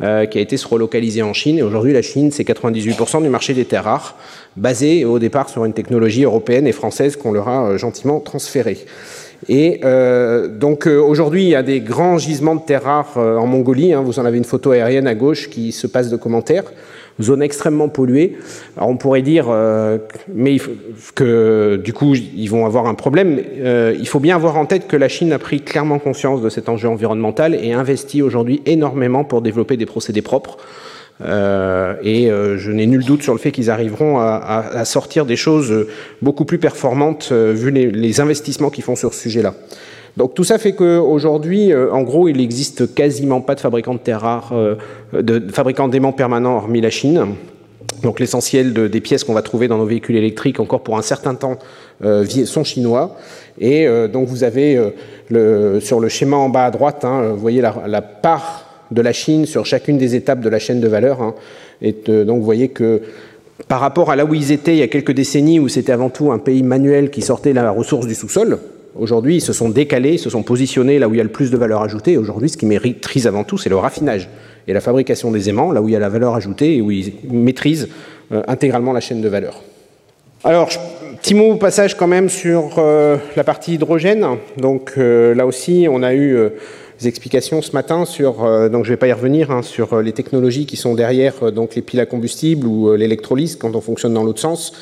qui 0.00 0.04
a 0.06 0.40
été 0.40 0.56
se 0.56 0.66
relocaliser 0.66 1.22
en 1.22 1.32
Chine. 1.32 1.58
Et 1.58 1.62
aujourd'hui, 1.62 1.92
la 1.92 2.02
Chine, 2.02 2.30
c'est 2.32 2.42
98% 2.42 3.22
du 3.22 3.28
marché 3.28 3.54
des 3.54 3.64
terres 3.64 3.84
rares, 3.84 4.16
basé 4.56 5.04
au 5.04 5.18
départ 5.18 5.48
sur 5.48 5.64
une 5.64 5.72
technologie 5.72 6.24
européenne 6.24 6.66
et 6.66 6.72
française 6.72 7.16
qu'on 7.16 7.32
leur 7.32 7.48
a 7.48 7.76
gentiment 7.76 8.18
transférée. 8.18 8.78
Et 9.48 9.80
euh, 9.84 10.48
donc 10.48 10.86
euh, 10.86 10.98
aujourd'hui, 10.98 11.44
il 11.44 11.48
y 11.48 11.54
a 11.54 11.62
des 11.62 11.80
grands 11.80 12.18
gisements 12.18 12.54
de 12.54 12.60
terres 12.60 12.84
rares 12.84 13.14
euh, 13.16 13.36
en 13.36 13.46
Mongolie. 13.46 13.92
Hein. 13.92 14.02
vous 14.02 14.18
en 14.18 14.24
avez 14.24 14.38
une 14.38 14.44
photo 14.44 14.72
aérienne 14.72 15.06
à 15.06 15.14
gauche 15.14 15.48
qui 15.48 15.72
se 15.72 15.86
passe 15.86 16.10
de 16.10 16.16
commentaires. 16.16 16.64
Zone 17.20 17.42
extrêmement 17.42 17.88
polluée. 17.88 18.38
Alors 18.76 18.88
on 18.88 18.96
pourrait 18.96 19.20
dire, 19.20 19.54
mais 20.32 20.56
que 21.14 21.76
du 21.76 21.92
coup 21.92 22.14
ils 22.14 22.46
vont 22.46 22.64
avoir 22.64 22.86
un 22.86 22.94
problème. 22.94 23.38
il 23.62 24.08
faut 24.08 24.20
bien 24.20 24.36
avoir 24.36 24.56
en 24.56 24.64
tête 24.64 24.88
que 24.88 24.96
la 24.96 25.08
Chine 25.08 25.30
a 25.34 25.38
pris 25.38 25.60
clairement 25.60 25.98
conscience 25.98 26.40
de 26.40 26.48
cet 26.48 26.70
enjeu 26.70 26.88
environnemental 26.88 27.54
et 27.54 27.74
investit 27.74 28.22
aujourd'hui 28.22 28.62
énormément 28.64 29.24
pour 29.24 29.42
développer 29.42 29.76
des 29.76 29.84
procédés 29.84 30.22
propres. 30.22 30.56
Euh, 31.22 31.94
et 32.02 32.30
euh, 32.30 32.56
je 32.56 32.70
n'ai 32.70 32.86
nul 32.86 33.04
doute 33.04 33.22
sur 33.22 33.32
le 33.32 33.38
fait 33.38 33.52
qu'ils 33.52 33.70
arriveront 33.70 34.18
à, 34.18 34.84
sortir 34.84 35.26
des 35.26 35.36
choses 35.36 35.86
beaucoup 36.22 36.44
plus 36.44 36.58
performantes 36.58 37.28
euh, 37.32 37.52
vu 37.52 37.70
les, 37.70 38.20
investissements 38.20 38.70
qu'ils 38.70 38.84
font 38.84 38.96
sur 38.96 39.14
ce 39.14 39.20
sujet-là. 39.20 39.54
Donc 40.16 40.34
tout 40.34 40.44
ça 40.44 40.58
fait 40.58 40.72
qu'aujourd'hui, 40.72 41.72
en 41.74 42.02
gros, 42.02 42.28
il 42.28 42.38
n'existe 42.38 42.94
quasiment 42.94 43.40
pas 43.40 43.54
de 43.54 43.60
fabricants 43.60 43.94
de 43.94 44.00
terres 44.00 44.20
rares, 44.20 44.52
de, 45.12 45.42
fabricants 45.52 45.86
d'aimants 45.86 46.12
permanents 46.12 46.56
hormis 46.56 46.80
la 46.80 46.90
Chine. 46.90 47.26
Donc 48.02 48.18
l'essentiel 48.18 48.72
des 48.72 49.00
pièces 49.00 49.22
qu'on 49.22 49.34
va 49.34 49.42
trouver 49.42 49.68
dans 49.68 49.78
nos 49.78 49.86
véhicules 49.86 50.16
électriques, 50.16 50.58
encore 50.58 50.82
pour 50.82 50.98
un 50.98 51.02
certain 51.02 51.36
temps, 51.36 51.58
sont 52.02 52.64
chinois. 52.64 53.16
Et 53.60 53.86
donc 54.12 54.26
vous 54.26 54.42
avez 54.42 54.80
sur 55.80 56.00
le 56.00 56.08
schéma 56.08 56.36
en 56.36 56.48
bas 56.48 56.66
à 56.66 56.70
droite, 56.72 57.04
hein, 57.04 57.28
vous 57.30 57.38
voyez 57.40 57.62
la 57.62 58.02
part 58.02 58.69
de 58.90 59.02
la 59.02 59.12
Chine 59.12 59.46
sur 59.46 59.66
chacune 59.66 59.98
des 59.98 60.14
étapes 60.14 60.40
de 60.40 60.48
la 60.48 60.58
chaîne 60.58 60.80
de 60.80 60.88
valeur. 60.88 61.22
Hein. 61.22 61.34
Et 61.82 61.92
donc 61.92 62.38
vous 62.38 62.44
voyez 62.44 62.68
que 62.68 63.02
par 63.68 63.80
rapport 63.80 64.10
à 64.10 64.16
là 64.16 64.24
où 64.24 64.34
ils 64.34 64.52
étaient 64.52 64.74
il 64.74 64.78
y 64.78 64.82
a 64.82 64.88
quelques 64.88 65.12
décennies, 65.12 65.60
où 65.60 65.68
c'était 65.68 65.92
avant 65.92 66.10
tout 66.10 66.32
un 66.32 66.38
pays 66.38 66.62
manuel 66.62 67.10
qui 67.10 67.22
sortait 67.22 67.52
la 67.52 67.70
ressource 67.70 68.06
du 68.06 68.14
sous-sol, 68.14 68.58
aujourd'hui 68.96 69.36
ils 69.36 69.40
se 69.40 69.52
sont 69.52 69.68
décalés, 69.68 70.14
ils 70.14 70.18
se 70.18 70.30
sont 70.30 70.42
positionnés 70.42 70.98
là 70.98 71.08
où 71.08 71.14
il 71.14 71.18
y 71.18 71.20
a 71.20 71.24
le 71.24 71.30
plus 71.30 71.50
de 71.50 71.56
valeur 71.56 71.82
ajoutée. 71.82 72.16
Aujourd'hui, 72.16 72.48
ce 72.48 72.56
qui 72.56 72.66
maîtrise 72.66 73.26
avant 73.26 73.44
tout, 73.44 73.58
c'est 73.58 73.68
le 73.68 73.76
raffinage 73.76 74.28
et 74.66 74.72
la 74.72 74.80
fabrication 74.80 75.30
des 75.30 75.48
aimants, 75.48 75.72
là 75.72 75.82
où 75.82 75.88
il 75.88 75.92
y 75.92 75.96
a 75.96 76.00
la 76.00 76.08
valeur 76.08 76.34
ajoutée 76.34 76.76
et 76.76 76.80
où 76.80 76.90
ils 76.90 77.12
maîtrisent 77.30 77.88
euh, 78.32 78.42
intégralement 78.46 78.92
la 78.92 79.00
chaîne 79.00 79.20
de 79.20 79.28
valeur. 79.28 79.62
Alors, 80.44 80.70
petit 81.20 81.34
mot 81.34 81.52
au 81.52 81.56
passage 81.56 81.96
quand 81.96 82.06
même 82.06 82.28
sur 82.28 82.76
euh, 82.78 83.16
la 83.36 83.44
partie 83.44 83.74
hydrogène. 83.74 84.26
Donc 84.56 84.92
euh, 84.96 85.34
là 85.34 85.46
aussi, 85.46 85.86
on 85.90 86.02
a 86.02 86.14
eu 86.14 86.38
des 87.00 87.08
explications 87.08 87.62
ce 87.62 87.72
matin 87.72 88.04
sur, 88.04 88.34
donc 88.70 88.84
je 88.84 88.90
ne 88.90 88.94
vais 88.94 88.96
pas 88.96 89.08
y 89.08 89.12
revenir, 89.12 89.50
hein, 89.50 89.62
sur 89.62 90.00
les 90.00 90.12
technologies 90.12 90.66
qui 90.66 90.76
sont 90.76 90.94
derrière 90.94 91.52
donc 91.52 91.74
les 91.74 91.82
piles 91.82 92.00
à 92.00 92.06
combustible 92.06 92.66
ou 92.66 92.94
l'électrolyse 92.94 93.56
quand 93.56 93.74
on 93.74 93.80
fonctionne 93.80 94.14
dans 94.14 94.24
l'autre 94.24 94.40
sens. 94.40 94.72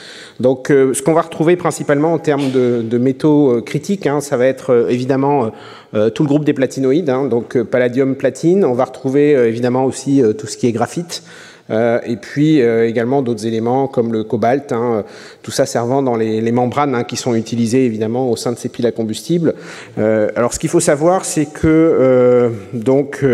Donc 0.41 0.67
ce 0.69 1.03
qu'on 1.03 1.15
va 1.15 1.23
retrouver 1.23 1.57
principalement 1.57 2.13
en 2.13 2.19
termes 2.19 2.51
de, 2.51 2.99
métaux 2.99 3.63
critiques, 3.63 4.07
hein, 4.07 4.21
ça 4.21 4.37
va 4.37 4.47
être 4.47 4.89
évidemment 4.91 5.53
tout 5.93 6.23
le 6.23 6.29
groupe 6.29 6.45
des 6.45 6.55
platinoïdes, 6.55 7.11
hein, 7.11 7.27
donc 7.27 7.63
palladium, 7.63 8.17
platine. 8.17 8.65
On 8.65 8.75
va 8.75 8.85
retrouver 8.85 9.31
évidemment 9.33 9.85
aussi 9.85 10.23
tout 10.37 10.47
ce 10.47 10.57
qui 10.57 10.67
est 10.67 10.73
graphite. 10.73 11.23
Euh, 11.71 12.01
et 12.07 12.17
puis 12.17 12.63
euh, 12.63 12.89
également 12.89 13.23
d'autres 13.23 13.47
éléments 13.47 13.89
comme 13.89 14.13
le 14.13 14.25
cobalt, 14.25 14.73
hein, 14.73 15.05
tout 15.43 15.51
ça 15.51 15.67
servant 15.67 16.03
dans 16.03 16.17
les, 16.17 16.53
membranes 16.53 16.95
hein, 16.95 17.05
qui 17.05 17.17
sont 17.17 17.35
utilisées 17.35 17.85
évidemment 17.85 18.31
au 18.31 18.37
sein 18.37 18.53
de 18.53 18.59
ces 18.59 18.69
piles 18.69 18.87
à 18.87 18.93
combustible. 18.93 19.55
Euh, 19.99 20.29
alors 20.35 20.55
ce 20.55 20.59
qu'il 20.59 20.71
faut 20.71 20.81
savoir, 20.81 21.25
c'est 21.25 21.47
que 21.47 22.51
donc 22.73 23.25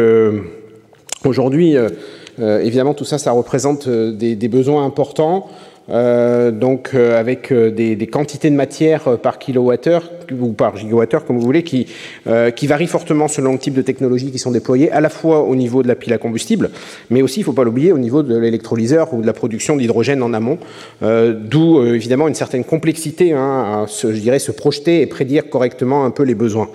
aujourd'hui, 1.25 1.77
évidemment 2.39 2.95
tout 2.95 3.05
ça, 3.05 3.19
ça 3.19 3.33
représente 3.33 3.89
des 3.89 4.49
besoins 4.49 4.85
importants. 4.85 5.49
Euh, 5.91 6.51
donc 6.51 6.93
euh, 6.95 7.21
avec 7.21 7.53
euh, 7.53 7.71
des, 7.71 7.95
des, 7.95 8.07
quantités 8.07 8.49
de 8.49 8.55
matière 8.55 9.19
par 9.19 9.39
kilowattheure 9.39 10.11
ou 10.33 10.53
par 10.53 10.77
gigawattheure, 10.77 11.25
comme 11.25 11.39
vous 11.39 11.45
voulez, 11.45 11.63
qui, 11.63 11.87
qui 12.57 12.67
varient 12.67 12.87
fortement 12.87 13.29
selon 13.29 13.53
le 13.53 13.59
type 13.59 13.75
de 13.75 13.83
technologie 13.83 14.31
qui 14.31 14.39
sont 14.39 14.51
déployées, 14.51 14.91
à 14.91 15.01
la 15.01 15.09
fois 15.09 15.43
au 15.43 15.57
niveau 15.57 15.83
de 15.83 15.89
la 15.89 15.95
pile 15.95 16.13
à 16.13 16.19
combustible, 16.19 16.71
mais 17.11 17.23
aussi, 17.23 17.41
il 17.41 17.43
ne 17.43 17.47
faut 17.47 17.53
pas 17.53 17.65
l'oublier, 17.65 17.93
au 17.93 17.99
niveau 17.99 18.23
de 18.23 18.37
l'électrolyseur 18.37 19.13
ou 19.15 19.23
de 19.23 19.27
la 19.27 19.33
production 19.33 19.77
d'hydrogène 19.77 20.23
en 20.23 20.33
amont, 20.33 20.59
d'où 21.03 21.83
évidemment 21.85 22.29
une 22.29 22.35
certaine 22.35 22.65
complexité 22.65 23.33
hein, 23.33 23.85
à 23.85 23.87
se, 23.87 24.13
je 24.13 24.21
dirais, 24.21 24.39
se 24.39 24.53
projeter 24.53 25.01
et 25.01 25.07
prédire 25.07 25.49
correctement 25.49 26.05
un 26.05 26.11
peu 26.11 26.23
les 26.23 26.35
besoins. 26.35 26.69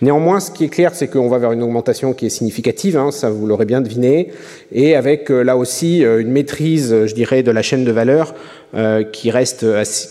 Néanmoins, 0.00 0.40
ce 0.40 0.50
qui 0.50 0.64
est 0.64 0.68
clair, 0.68 0.94
c'est 0.94 1.08
qu'on 1.08 1.28
va 1.28 1.38
vers 1.38 1.52
une 1.52 1.62
augmentation 1.62 2.12
qui 2.12 2.26
est 2.26 2.30
significative, 2.30 2.96
hein, 2.96 3.10
ça 3.10 3.30
vous 3.30 3.46
l'aurez 3.46 3.64
bien 3.64 3.80
deviné, 3.80 4.28
et 4.72 4.94
avec 4.94 5.28
là 5.30 5.56
aussi 5.56 6.00
une 6.00 6.30
maîtrise, 6.30 7.06
je 7.06 7.14
dirais, 7.14 7.42
de 7.42 7.50
la 7.50 7.62
chaîne 7.62 7.84
de 7.84 7.92
valeur 7.92 8.34
euh, 8.74 9.02
qui 9.02 9.30
reste 9.30 9.64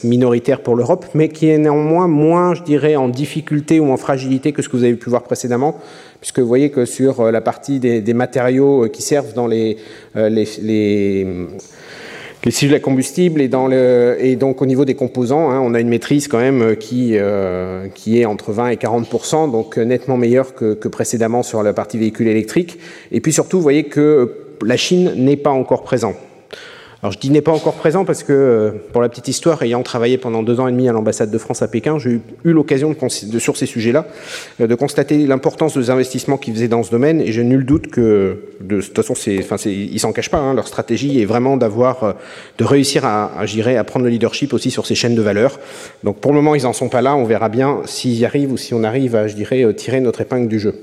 minoritaire 0.03 0.61
pour 0.61 0.75
l'Europe, 0.75 1.05
mais 1.13 1.29
qui 1.29 1.47
est 1.47 1.59
néanmoins 1.59 2.07
moins, 2.07 2.55
je 2.55 2.63
dirais, 2.63 2.95
en 2.95 3.07
difficulté 3.07 3.79
ou 3.79 3.91
en 3.91 3.97
fragilité 3.97 4.51
que 4.51 4.63
ce 4.63 4.69
que 4.69 4.75
vous 4.75 4.83
avez 4.83 4.95
pu 4.95 5.11
voir 5.11 5.21
précédemment, 5.21 5.77
puisque 6.21 6.39
vous 6.39 6.47
voyez 6.47 6.71
que 6.71 6.85
sur 6.85 7.19
euh, 7.19 7.29
la 7.29 7.41
partie 7.41 7.79
des, 7.79 8.13
matériaux 8.15 8.85
euh, 8.85 8.87
qui 8.87 9.03
servent 9.03 9.33
dans 9.35 9.45
les, 9.45 9.77
les, 10.15 10.47
les 10.59 11.27
les 12.45 12.73
à 12.73 12.79
combustible 12.79 13.41
et, 13.41 13.47
dans 13.47 13.67
le, 13.67 14.17
et 14.19 14.35
donc 14.35 14.63
au 14.63 14.65
niveau 14.65 14.85
des 14.85 14.95
composants, 14.95 15.51
hein, 15.51 15.59
on 15.61 15.75
a 15.75 15.79
une 15.79 15.89
maîtrise 15.89 16.27
quand 16.27 16.39
même 16.39 16.77
qui, 16.77 17.15
qui 17.93 18.19
est 18.19 18.25
entre 18.25 18.53
20 18.53 18.69
et 18.69 18.77
40 18.77 19.51
donc 19.51 19.77
nettement 19.77 20.17
meilleure 20.17 20.55
que, 20.55 20.73
que, 20.73 20.87
précédemment 20.87 21.43
sur 21.43 21.61
la 21.61 21.73
partie 21.73 21.99
véhicule 21.99 22.27
électrique. 22.27 22.79
Et 23.11 23.21
puis 23.21 23.33
surtout, 23.33 23.57
vous 23.57 23.63
voyez 23.63 23.83
que 23.83 24.33
la 24.65 24.77
Chine 24.77 25.13
n'est 25.15 25.35
pas 25.35 25.51
encore 25.51 25.83
présente. 25.83 26.15
Alors 27.03 27.13
je 27.13 27.19
dis 27.19 27.29
n'est 27.29 27.41
pas 27.41 27.51
encore 27.51 27.75
présent 27.75 28.05
parce 28.05 28.23
que, 28.23 28.33
euh, 28.33 28.71
pour 28.91 29.03
la 29.03 29.09
petite 29.09 29.27
histoire, 29.27 29.61
ayant 29.61 29.83
travaillé 29.83 30.17
pendant 30.17 30.41
deux 30.41 30.59
ans 30.59 30.67
et 30.67 30.71
demi 30.71 30.89
à 30.89 30.93
l'ambassade 30.93 31.29
de 31.29 31.37
France 31.37 31.61
à 31.61 31.67
Pékin, 31.67 31.99
j'ai 31.99 32.19
eu 32.43 32.51
l'occasion 32.51 32.95
de, 32.95 33.39
sur 33.39 33.55
ces 33.55 33.67
sujets-là 33.67 34.07
euh, 34.61 34.65
de 34.65 34.73
constater 34.73 35.27
l'importance 35.27 35.77
des 35.77 35.91
investissements 35.91 36.37
qu'ils 36.37 36.55
faisaient 36.55 36.67
dans 36.67 36.81
ce 36.81 36.89
domaine 36.89 37.21
et 37.21 37.31
j'ai 37.31 37.43
nul 37.43 37.65
doute 37.65 37.87
que, 37.87 38.37
de, 38.61 38.81
toute 38.81 38.95
façon, 38.95 39.13
ils 39.69 39.99
s'en 39.99 40.11
cachent 40.11 40.31
pas. 40.31 40.39
Hein, 40.39 40.55
leur 40.55 40.67
stratégie 40.67 41.21
est 41.21 41.25
vraiment 41.25 41.55
d'avoir, 41.55 42.03
euh, 42.03 42.13
de 42.57 42.63
réussir 42.63 43.05
à, 43.05 43.25
à, 43.25 43.43
à 43.43 43.83
prendre 43.83 44.05
le 44.05 44.09
leadership 44.09 44.53
aussi 44.53 44.71
sur 44.71 44.87
ces 44.87 44.95
chaînes 44.95 45.15
de 45.15 45.21
valeur. 45.21 45.59
Donc 46.03 46.17
pour 46.17 46.31
le 46.31 46.37
moment, 46.37 46.55
ils 46.55 46.65
en 46.65 46.73
sont 46.73 46.89
pas 46.89 47.03
là. 47.03 47.15
On 47.15 47.25
verra 47.25 47.49
bien 47.49 47.81
s'ils 47.85 48.17
y 48.17 48.25
arrivent 48.25 48.51
ou 48.51 48.57
si 48.57 48.73
on 48.73 48.83
arrive 48.83 49.15
à, 49.15 49.27
je 49.27 49.35
dirais, 49.35 49.71
tirer 49.75 49.99
notre 49.99 50.21
épingle 50.21 50.47
du 50.47 50.59
jeu. 50.59 50.73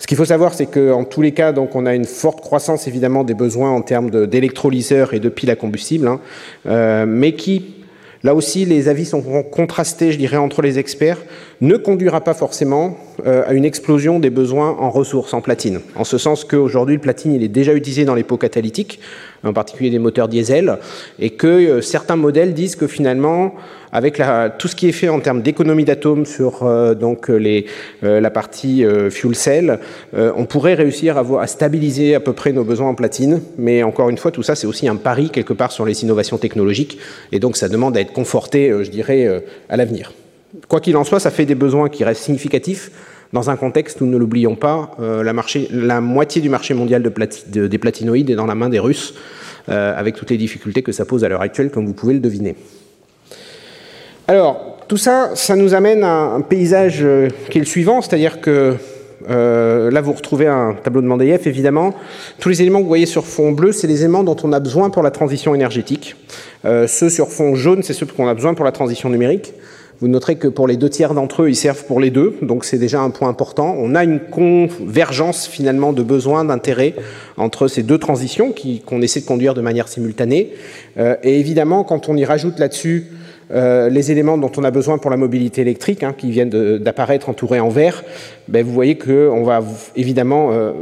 Ce 0.00 0.06
qu'il 0.06 0.16
faut 0.16 0.24
savoir, 0.24 0.54
c'est 0.54 0.64
qu'en 0.64 1.04
tous 1.04 1.20
les 1.20 1.32
cas, 1.32 1.52
donc, 1.52 1.76
on 1.76 1.84
a 1.84 1.94
une 1.94 2.06
forte 2.06 2.40
croissance 2.40 2.88
évidemment 2.88 3.22
des 3.22 3.34
besoins 3.34 3.70
en 3.70 3.82
termes 3.82 4.26
d'électrolyseurs 4.26 5.12
et 5.12 5.20
de 5.20 5.28
piles 5.28 5.50
à 5.50 5.56
combustible, 5.56 6.08
hein, 6.08 6.20
euh, 6.64 7.04
mais 7.06 7.34
qui, 7.34 7.74
là 8.22 8.34
aussi, 8.34 8.64
les 8.64 8.88
avis 8.88 9.04
sont 9.04 9.22
contrastés, 9.42 10.10
je 10.12 10.16
dirais, 10.16 10.38
entre 10.38 10.62
les 10.62 10.78
experts, 10.78 11.18
ne 11.60 11.76
conduira 11.76 12.22
pas 12.22 12.32
forcément 12.32 12.96
euh, 13.26 13.42
à 13.46 13.52
une 13.52 13.66
explosion 13.66 14.18
des 14.18 14.30
besoins 14.30 14.70
en 14.70 14.88
ressources 14.88 15.34
en 15.34 15.42
platine. 15.42 15.80
En 15.94 16.04
ce 16.04 16.16
sens 16.16 16.44
qu'aujourd'hui, 16.44 16.94
le 16.94 17.02
platine, 17.02 17.34
il 17.34 17.42
est 17.42 17.48
déjà 17.48 17.74
utilisé 17.74 18.06
dans 18.06 18.14
les 18.14 18.24
pots 18.24 18.38
catalytiques, 18.38 19.00
en 19.44 19.52
particulier 19.52 19.90
des 19.90 19.98
moteurs 19.98 20.28
diesel, 20.28 20.78
et 21.18 21.30
que 21.30 21.46
euh, 21.46 21.80
certains 21.80 22.16
modèles 22.16 22.54
disent 22.54 22.76
que 22.76 22.86
finalement, 22.86 23.54
avec 23.92 24.18
la, 24.18 24.50
tout 24.50 24.68
ce 24.68 24.76
qui 24.76 24.88
est 24.88 24.92
fait 24.92 25.08
en 25.08 25.20
termes 25.20 25.42
d'économie 25.42 25.84
d'atomes 25.84 26.26
sur 26.26 26.62
euh, 26.62 26.94
donc 26.94 27.28
les, 27.28 27.66
euh, 28.04 28.20
la 28.20 28.30
partie 28.30 28.84
fuel 29.10 29.34
cell, 29.34 29.78
on 30.12 30.44
pourrait 30.44 30.74
réussir 30.74 31.16
à, 31.16 31.42
à, 31.42 31.46
stabiliser 31.46 32.14
à 32.14 32.20
peu 32.20 32.32
près 32.32 32.52
nos 32.52 32.64
besoins 32.64 32.88
en 32.88 32.94
platine. 32.94 33.40
Mais 33.58 33.82
encore 33.82 34.10
une 34.10 34.18
fois, 34.18 34.30
tout 34.30 34.42
ça, 34.42 34.54
c'est 34.54 34.66
aussi 34.66 34.86
un 34.88 34.96
pari 34.96 35.30
quelque 35.30 35.52
part 35.52 35.72
sur 35.72 35.84
les 35.84 36.02
innovations 36.02 36.38
technologiques, 36.38 36.98
et 37.32 37.40
donc 37.40 37.56
ça 37.56 37.68
demande 37.68 37.96
à 37.96 38.00
être 38.00 38.12
conforté, 38.12 38.72
je 38.82 38.90
dirais, 38.90 39.42
à 39.68 39.76
l'avenir. 39.76 40.12
Quoi 40.68 40.80
qu'il 40.80 40.96
en 40.96 41.04
soit, 41.04 41.20
ça 41.20 41.30
fait 41.30 41.46
des 41.46 41.54
besoins 41.54 41.88
qui 41.88 42.04
restent 42.04 42.24
significatifs 42.24 42.90
dans 43.32 43.50
un 43.50 43.56
contexte 43.56 44.00
où, 44.00 44.06
ne 44.06 44.16
l'oublions 44.16 44.56
pas, 44.56 44.90
euh, 45.00 45.22
la, 45.22 46.00
moitié 46.00 46.42
du 46.42 46.48
marché 46.48 46.74
mondial 46.74 47.02
de 47.02 47.66
des 47.66 47.78
platinoïdes 47.78 48.30
est 48.30 48.34
dans 48.34 48.46
la 48.46 48.54
main 48.54 48.68
des 48.68 48.78
Russes, 48.78 49.14
euh, 49.68 49.96
avec 49.96 50.16
toutes 50.16 50.30
les 50.30 50.36
difficultés 50.36 50.82
que 50.82 50.92
ça 50.92 51.04
pose 51.04 51.24
à 51.24 51.28
l'heure 51.28 51.42
actuelle, 51.42 51.70
comme 51.70 51.86
vous 51.86 51.92
pouvez 51.92 52.14
le 52.14 52.20
deviner. 52.20 52.56
Alors, 54.26 54.78
tout 54.88 54.96
ça, 54.96 55.30
ça 55.34 55.54
nous 55.54 55.74
amène 55.74 56.02
à 56.02 56.32
un 56.32 56.40
paysage 56.40 57.00
euh, 57.02 57.28
qui 57.50 57.58
est 57.58 57.60
le 57.60 57.66
suivant, 57.66 58.00
c'est-à-dire 58.02 58.40
que 58.40 58.74
là, 59.28 60.00
vous 60.00 60.12
retrouvez 60.12 60.48
un 60.48 60.74
tableau 60.82 61.02
de 61.02 61.06
Mendeleïev, 61.06 61.46
évidemment. 61.46 61.94
Tous 62.40 62.48
les 62.48 62.62
éléments 62.62 62.78
que 62.78 62.84
vous 62.84 62.88
voyez 62.88 63.06
sur 63.06 63.26
fond 63.26 63.52
bleu, 63.52 63.70
c'est 63.70 63.86
les 63.86 64.00
éléments 64.00 64.24
dont 64.24 64.36
on 64.42 64.52
a 64.52 64.58
besoin 64.58 64.90
pour 64.90 65.04
la 65.04 65.12
transition 65.12 65.54
énergétique. 65.54 66.16
ceux 66.64 67.10
sur 67.10 67.28
fond 67.28 67.54
jaune, 67.54 67.82
c'est 67.84 67.92
ceux 67.92 68.06
qu'on 68.06 68.26
a 68.26 68.34
besoin 68.34 68.54
pour 68.54 68.64
la 68.64 68.72
transition 68.72 69.08
numérique. 69.08 69.52
Vous 70.00 70.08
noterez 70.08 70.36
que 70.36 70.48
pour 70.48 70.66
les 70.66 70.78
deux 70.78 70.88
tiers 70.88 71.12
d'entre 71.12 71.42
eux, 71.42 71.50
ils 71.50 71.56
servent 71.56 71.84
pour 71.84 72.00
les 72.00 72.10
deux, 72.10 72.34
donc 72.40 72.64
c'est 72.64 72.78
déjà 72.78 73.02
un 73.02 73.10
point 73.10 73.28
important. 73.28 73.76
On 73.78 73.94
a 73.94 74.02
une 74.02 74.18
convergence 74.18 75.46
finalement 75.46 75.92
de 75.92 76.02
besoins, 76.02 76.42
d'intérêts 76.46 76.94
entre 77.36 77.68
ces 77.68 77.82
deux 77.82 77.98
transitions 77.98 78.54
qu'on 78.86 79.02
essaie 79.02 79.20
de 79.20 79.26
conduire 79.26 79.52
de 79.52 79.60
manière 79.60 79.88
simultanée. 79.88 80.54
Euh, 80.96 81.16
et 81.22 81.38
évidemment, 81.38 81.84
quand 81.84 82.08
on 82.08 82.16
y 82.16 82.24
rajoute 82.24 82.58
là-dessus 82.58 83.08
euh, 83.52 83.88
les 83.88 84.12
éléments 84.12 84.38
dont 84.38 84.52
on 84.56 84.64
a 84.64 84.70
besoin 84.70 84.98
pour 84.98 85.10
la 85.10 85.16
mobilité 85.16 85.60
électrique, 85.60 86.02
hein, 86.02 86.14
qui 86.16 86.30
viennent 86.30 86.50
d'apparaître 86.78 87.28
entourés 87.28 87.60
en 87.60 87.68
vert, 87.68 88.04
ben, 88.48 88.64
vous 88.64 88.72
voyez 88.72 88.96
qu'on 88.96 89.42
va 89.42 89.62
évidemment 89.96 90.50
euh, 90.52 90.72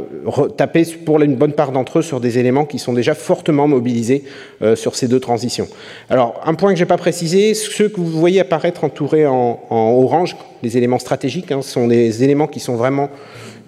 taper 0.55 0.83
pour 1.05 1.21
une 1.21 1.35
bonne 1.35 1.53
part 1.53 1.71
d'entre 1.71 1.99
eux 1.99 2.01
sur 2.01 2.19
des 2.19 2.37
éléments 2.37 2.65
qui 2.65 2.79
sont 2.79 2.93
déjà 2.93 3.13
fortement 3.13 3.67
mobilisés 3.67 4.23
euh, 4.61 4.75
sur 4.75 4.95
ces 4.95 5.07
deux 5.07 5.19
transitions. 5.19 5.67
Alors, 6.09 6.41
un 6.45 6.53
point 6.53 6.71
que 6.71 6.77
je 6.77 6.83
n'ai 6.83 6.87
pas 6.87 6.97
précisé, 6.97 7.53
ceux 7.53 7.89
que 7.89 7.99
vous 7.99 8.19
voyez 8.19 8.39
apparaître 8.39 8.83
entourés 8.83 9.25
en, 9.25 9.59
orange, 9.69 10.35
les 10.63 10.77
éléments 10.77 10.99
stratégiques, 10.99 11.51
hein, 11.51 11.61
sont 11.61 11.87
des 11.87 12.23
éléments 12.23 12.47
qui 12.47 12.59
sont 12.59 12.75
vraiment 12.75 13.09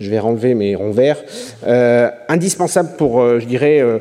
je 0.02 0.10
vais 0.10 0.20
renlever 0.20 0.54
mes 0.56 0.76
ronds 0.76 0.92
verts, 0.92 1.24
euh, 1.66 2.10
indispensables 2.28 2.92
pour, 2.98 3.22
euh, 3.22 3.40
je 3.40 3.46
dirais, 3.46 3.80
euh, 3.82 4.00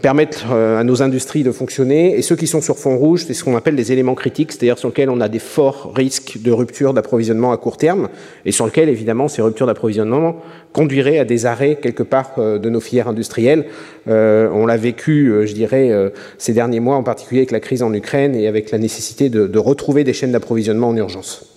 permettre 0.00 0.50
à 0.52 0.84
nos 0.84 1.02
industries 1.02 1.42
de 1.42 1.52
fonctionner. 1.52 2.16
Et 2.16 2.22
ceux 2.22 2.36
qui 2.36 2.46
sont 2.46 2.60
sur 2.60 2.78
fond 2.78 2.96
rouge, 2.96 3.24
c'est 3.26 3.34
ce 3.34 3.44
qu'on 3.44 3.56
appelle 3.56 3.76
des 3.76 3.92
éléments 3.92 4.14
critiques, 4.14 4.52
c'est-à-dire 4.52 4.78
sur 4.78 4.88
lesquels 4.88 5.10
on 5.10 5.20
a 5.20 5.28
des 5.28 5.38
forts 5.38 5.92
risques 5.94 6.38
de 6.40 6.50
rupture 6.50 6.94
d'approvisionnement 6.94 7.52
à 7.52 7.56
court 7.56 7.76
terme, 7.76 8.08
et 8.46 8.52
sur 8.52 8.64
lesquels, 8.64 8.88
évidemment, 8.88 9.28
ces 9.28 9.42
ruptures 9.42 9.66
d'approvisionnement 9.66 10.36
conduiraient 10.72 11.18
à 11.18 11.24
des 11.24 11.46
arrêts 11.46 11.76
quelque 11.82 12.02
part 12.02 12.34
de 12.38 12.70
nos 12.70 12.80
filières 12.80 13.08
industrielles. 13.08 13.66
on 14.06 14.66
l'a 14.66 14.76
vécu, 14.76 15.32
je 15.44 15.52
dirais, 15.52 15.90
ces 16.38 16.54
derniers 16.54 16.80
mois, 16.80 16.96
en 16.96 17.02
particulier 17.02 17.40
avec 17.40 17.50
la 17.50 17.60
crise 17.60 17.82
en 17.82 17.92
Ukraine 17.92 18.34
et 18.34 18.46
avec 18.46 18.70
la 18.70 18.78
nécessité 18.78 19.28
de 19.28 19.58
retrouver 19.58 20.04
des 20.04 20.14
chaînes 20.14 20.32
d'approvisionnement 20.32 20.88
en 20.88 20.96
urgence. 20.96 21.51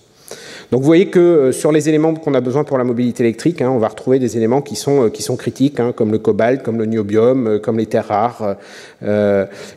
Donc 0.72 0.80
vous 0.80 0.86
voyez 0.86 1.06
que 1.06 1.20
euh, 1.20 1.52
sur 1.52 1.70
les 1.70 1.88
éléments 1.88 2.12
qu'on 2.14 2.34
a 2.34 2.40
besoin 2.40 2.64
pour 2.64 2.76
la 2.76 2.84
mobilité 2.84 3.22
électrique, 3.22 3.62
hein, 3.62 3.70
on 3.70 3.78
va 3.78 3.88
retrouver 3.88 4.18
des 4.18 4.36
éléments 4.36 4.62
qui 4.62 4.74
sont, 4.74 5.04
euh, 5.04 5.10
qui 5.10 5.22
sont 5.22 5.36
critiques, 5.36 5.78
hein, 5.78 5.92
comme 5.94 6.10
le 6.10 6.18
cobalt, 6.18 6.62
comme 6.62 6.78
le 6.78 6.86
niobium, 6.86 7.46
euh, 7.46 7.58
comme 7.60 7.78
les 7.78 7.86
terres 7.86 8.08
rares, 8.08 8.56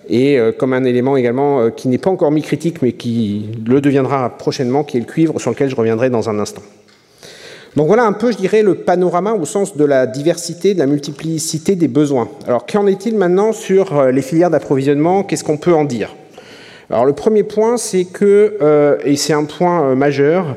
et 0.09 0.39
comme 0.57 0.73
un 0.73 0.83
élément 0.83 1.17
également 1.17 1.69
qui 1.71 1.87
n'est 1.87 1.97
pas 1.97 2.09
encore 2.09 2.31
mis 2.31 2.41
critique, 2.41 2.81
mais 2.81 2.93
qui 2.93 3.49
le 3.65 3.81
deviendra 3.81 4.29
prochainement, 4.37 4.83
qui 4.83 4.97
est 4.97 4.99
le 4.99 5.05
cuivre, 5.05 5.39
sur 5.39 5.51
lequel 5.51 5.69
je 5.69 5.75
reviendrai 5.75 6.09
dans 6.09 6.29
un 6.29 6.39
instant. 6.39 6.61
Donc 7.75 7.87
voilà 7.87 8.05
un 8.05 8.13
peu, 8.13 8.31
je 8.31 8.37
dirais, 8.37 8.63
le 8.63 8.75
panorama 8.75 9.33
au 9.33 9.45
sens 9.45 9.77
de 9.77 9.85
la 9.85 10.07
diversité, 10.07 10.73
de 10.73 10.79
la 10.79 10.85
multiplicité 10.85 11.75
des 11.75 11.87
besoins. 11.87 12.29
Alors 12.47 12.65
qu'en 12.65 12.87
est-il 12.87 13.15
maintenant 13.15 13.51
sur 13.51 14.05
les 14.05 14.21
filières 14.21 14.49
d'approvisionnement? 14.49 15.23
Qu'est-ce 15.23 15.43
qu'on 15.43 15.57
peut 15.57 15.73
en 15.73 15.85
dire? 15.85 16.15
Alors 16.89 17.05
le 17.05 17.13
premier 17.13 17.43
point, 17.43 17.77
c'est 17.77 18.05
que, 18.05 18.57
euh, 18.61 18.97
et 19.03 19.15
c'est 19.15 19.33
un 19.33 19.45
point 19.45 19.83
euh, 19.83 19.95
majeur, 19.95 20.55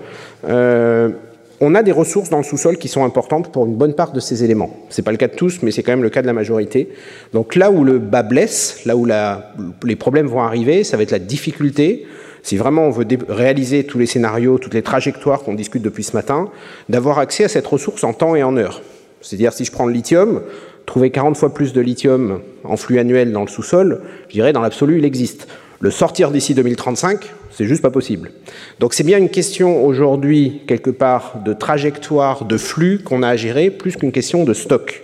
on 1.64 1.76
a 1.76 1.84
des 1.84 1.92
ressources 1.92 2.28
dans 2.28 2.38
le 2.38 2.42
sous-sol 2.42 2.76
qui 2.76 2.88
sont 2.88 3.04
importantes 3.04 3.52
pour 3.52 3.66
une 3.66 3.76
bonne 3.76 3.94
part 3.94 4.10
de 4.10 4.18
ces 4.18 4.42
éléments. 4.42 4.76
Ce 4.88 5.00
n'est 5.00 5.04
pas 5.04 5.12
le 5.12 5.16
cas 5.16 5.28
de 5.28 5.36
tous, 5.36 5.60
mais 5.62 5.70
c'est 5.70 5.84
quand 5.84 5.92
même 5.92 6.02
le 6.02 6.10
cas 6.10 6.20
de 6.20 6.26
la 6.26 6.32
majorité. 6.32 6.88
Donc 7.32 7.54
là 7.54 7.70
où 7.70 7.84
le 7.84 8.00
bas 8.00 8.24
blesse, 8.24 8.84
là 8.84 8.96
où 8.96 9.04
la, 9.04 9.52
les 9.84 9.94
problèmes 9.94 10.26
vont 10.26 10.40
arriver, 10.42 10.82
ça 10.82 10.96
va 10.96 11.04
être 11.04 11.12
la 11.12 11.20
difficulté 11.20 12.04
si 12.42 12.56
vraiment 12.56 12.86
on 12.86 12.90
veut 12.90 13.06
réaliser 13.28 13.84
tous 13.84 13.98
les 13.98 14.06
scénarios, 14.06 14.58
toutes 14.58 14.74
les 14.74 14.82
trajectoires 14.82 15.42
qu'on 15.42 15.54
discute 15.54 15.82
depuis 15.82 16.02
ce 16.02 16.16
matin, 16.16 16.50
d'avoir 16.88 17.18
accès 17.18 17.44
à 17.44 17.48
cette 17.48 17.66
ressource 17.66 18.02
en 18.04 18.12
temps 18.12 18.34
et 18.34 18.42
en 18.42 18.56
heure. 18.56 18.82
C'est-à-dire, 19.20 19.52
si 19.52 19.64
je 19.64 19.70
prends 19.70 19.86
le 19.86 19.92
lithium, 19.92 20.42
trouver 20.84 21.10
40 21.10 21.36
fois 21.36 21.54
plus 21.54 21.72
de 21.72 21.80
lithium 21.80 22.40
en 22.64 22.76
flux 22.76 22.98
annuel 22.98 23.32
dans 23.32 23.42
le 23.42 23.48
sous-sol, 23.48 24.02
je 24.28 24.32
dirais, 24.32 24.52
dans 24.52 24.60
l'absolu, 24.60 24.98
il 24.98 25.04
existe. 25.04 25.46
Le 25.82 25.90
sortir 25.90 26.30
d'ici 26.30 26.54
2035, 26.54 27.28
c'est 27.50 27.64
juste 27.64 27.82
pas 27.82 27.90
possible. 27.90 28.30
Donc 28.78 28.94
c'est 28.94 29.02
bien 29.02 29.18
une 29.18 29.30
question 29.30 29.84
aujourd'hui, 29.84 30.62
quelque 30.68 30.90
part, 30.90 31.40
de 31.44 31.52
trajectoire, 31.52 32.44
de 32.44 32.56
flux 32.56 33.00
qu'on 33.00 33.24
a 33.24 33.28
à 33.30 33.34
gérer, 33.34 33.68
plus 33.68 33.96
qu'une 33.96 34.12
question 34.12 34.44
de 34.44 34.54
stock 34.54 35.02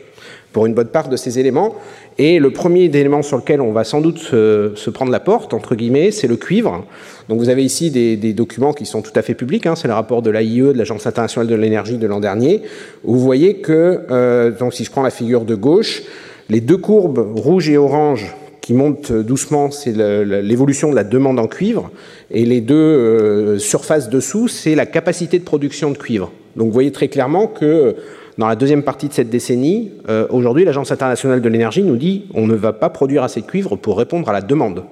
pour 0.52 0.66
une 0.66 0.74
bonne 0.74 0.86
part 0.86 1.08
de 1.08 1.16
ces 1.16 1.40
éléments. 1.40 1.74
Et 2.16 2.38
le 2.38 2.52
premier 2.52 2.84
élément 2.84 3.22
sur 3.22 3.38
lequel 3.38 3.60
on 3.60 3.72
va 3.72 3.82
sans 3.82 4.00
doute 4.00 4.18
se, 4.18 4.90
prendre 4.90 5.10
la 5.10 5.18
porte, 5.18 5.52
entre 5.52 5.74
guillemets, 5.74 6.12
c'est 6.12 6.28
le 6.28 6.36
cuivre. 6.36 6.86
Donc 7.28 7.40
vous 7.40 7.48
avez 7.48 7.64
ici 7.64 7.90
des, 7.90 8.32
documents 8.32 8.72
qui 8.72 8.86
sont 8.86 9.02
tout 9.02 9.10
à 9.16 9.22
fait 9.22 9.34
publics, 9.34 9.66
hein. 9.66 9.74
c'est 9.74 9.88
le 9.88 9.94
rapport 9.94 10.22
de 10.22 10.30
l'AIE, 10.30 10.60
de 10.60 10.78
l'Agence 10.78 11.08
internationale 11.08 11.48
de 11.48 11.56
l'énergie 11.56 11.98
de 11.98 12.06
l'an 12.06 12.20
dernier, 12.20 12.62
où 13.02 13.14
vous 13.14 13.20
voyez 13.20 13.56
que, 13.56 14.02
euh, 14.12 14.52
donc 14.52 14.74
si 14.74 14.84
je 14.84 14.92
prends 14.92 15.02
la 15.02 15.10
figure 15.10 15.44
de 15.44 15.56
gauche, 15.56 16.04
les 16.48 16.60
deux 16.60 16.78
courbes 16.78 17.18
rouge 17.34 17.68
et 17.68 17.76
orange 17.76 18.32
qui 18.68 18.74
montent 18.74 19.12
doucement, 19.12 19.70
c'est 19.70 19.96
l'évolution 19.96 20.90
de 20.90 20.94
la 20.94 21.02
demande 21.02 21.38
en 21.38 21.46
cuivre, 21.46 21.90
et 22.30 22.44
les 22.44 22.60
deux 22.60 22.74
euh, 22.74 23.58
surfaces 23.58 24.10
dessous, 24.10 24.46
c'est 24.46 24.74
la 24.74 24.84
capacité 24.84 25.38
de 25.38 25.44
production 25.44 25.90
de 25.90 25.96
cuivre. 25.96 26.30
Donc 26.54 26.66
vous 26.66 26.74
voyez 26.74 26.92
très 26.92 27.08
clairement 27.08 27.46
que 27.46 27.96
dans 28.36 28.46
la 28.46 28.56
deuxième 28.56 28.82
partie 28.82 29.08
de 29.08 29.14
cette 29.14 29.30
décennie, 29.30 29.92
euh, 30.10 30.26
aujourd'hui, 30.28 30.66
l'Agence 30.66 30.92
internationale 30.92 31.40
de 31.40 31.48
l'énergie 31.48 31.82
nous 31.82 31.96
dit 31.96 32.26
on 32.34 32.46
ne 32.46 32.54
va 32.54 32.74
pas 32.74 32.90
produire 32.90 33.22
assez 33.22 33.40
de 33.40 33.46
cuivre 33.46 33.74
pour 33.76 33.96
répondre 33.96 34.28
à 34.28 34.34
la 34.34 34.42
demande. 34.42 34.84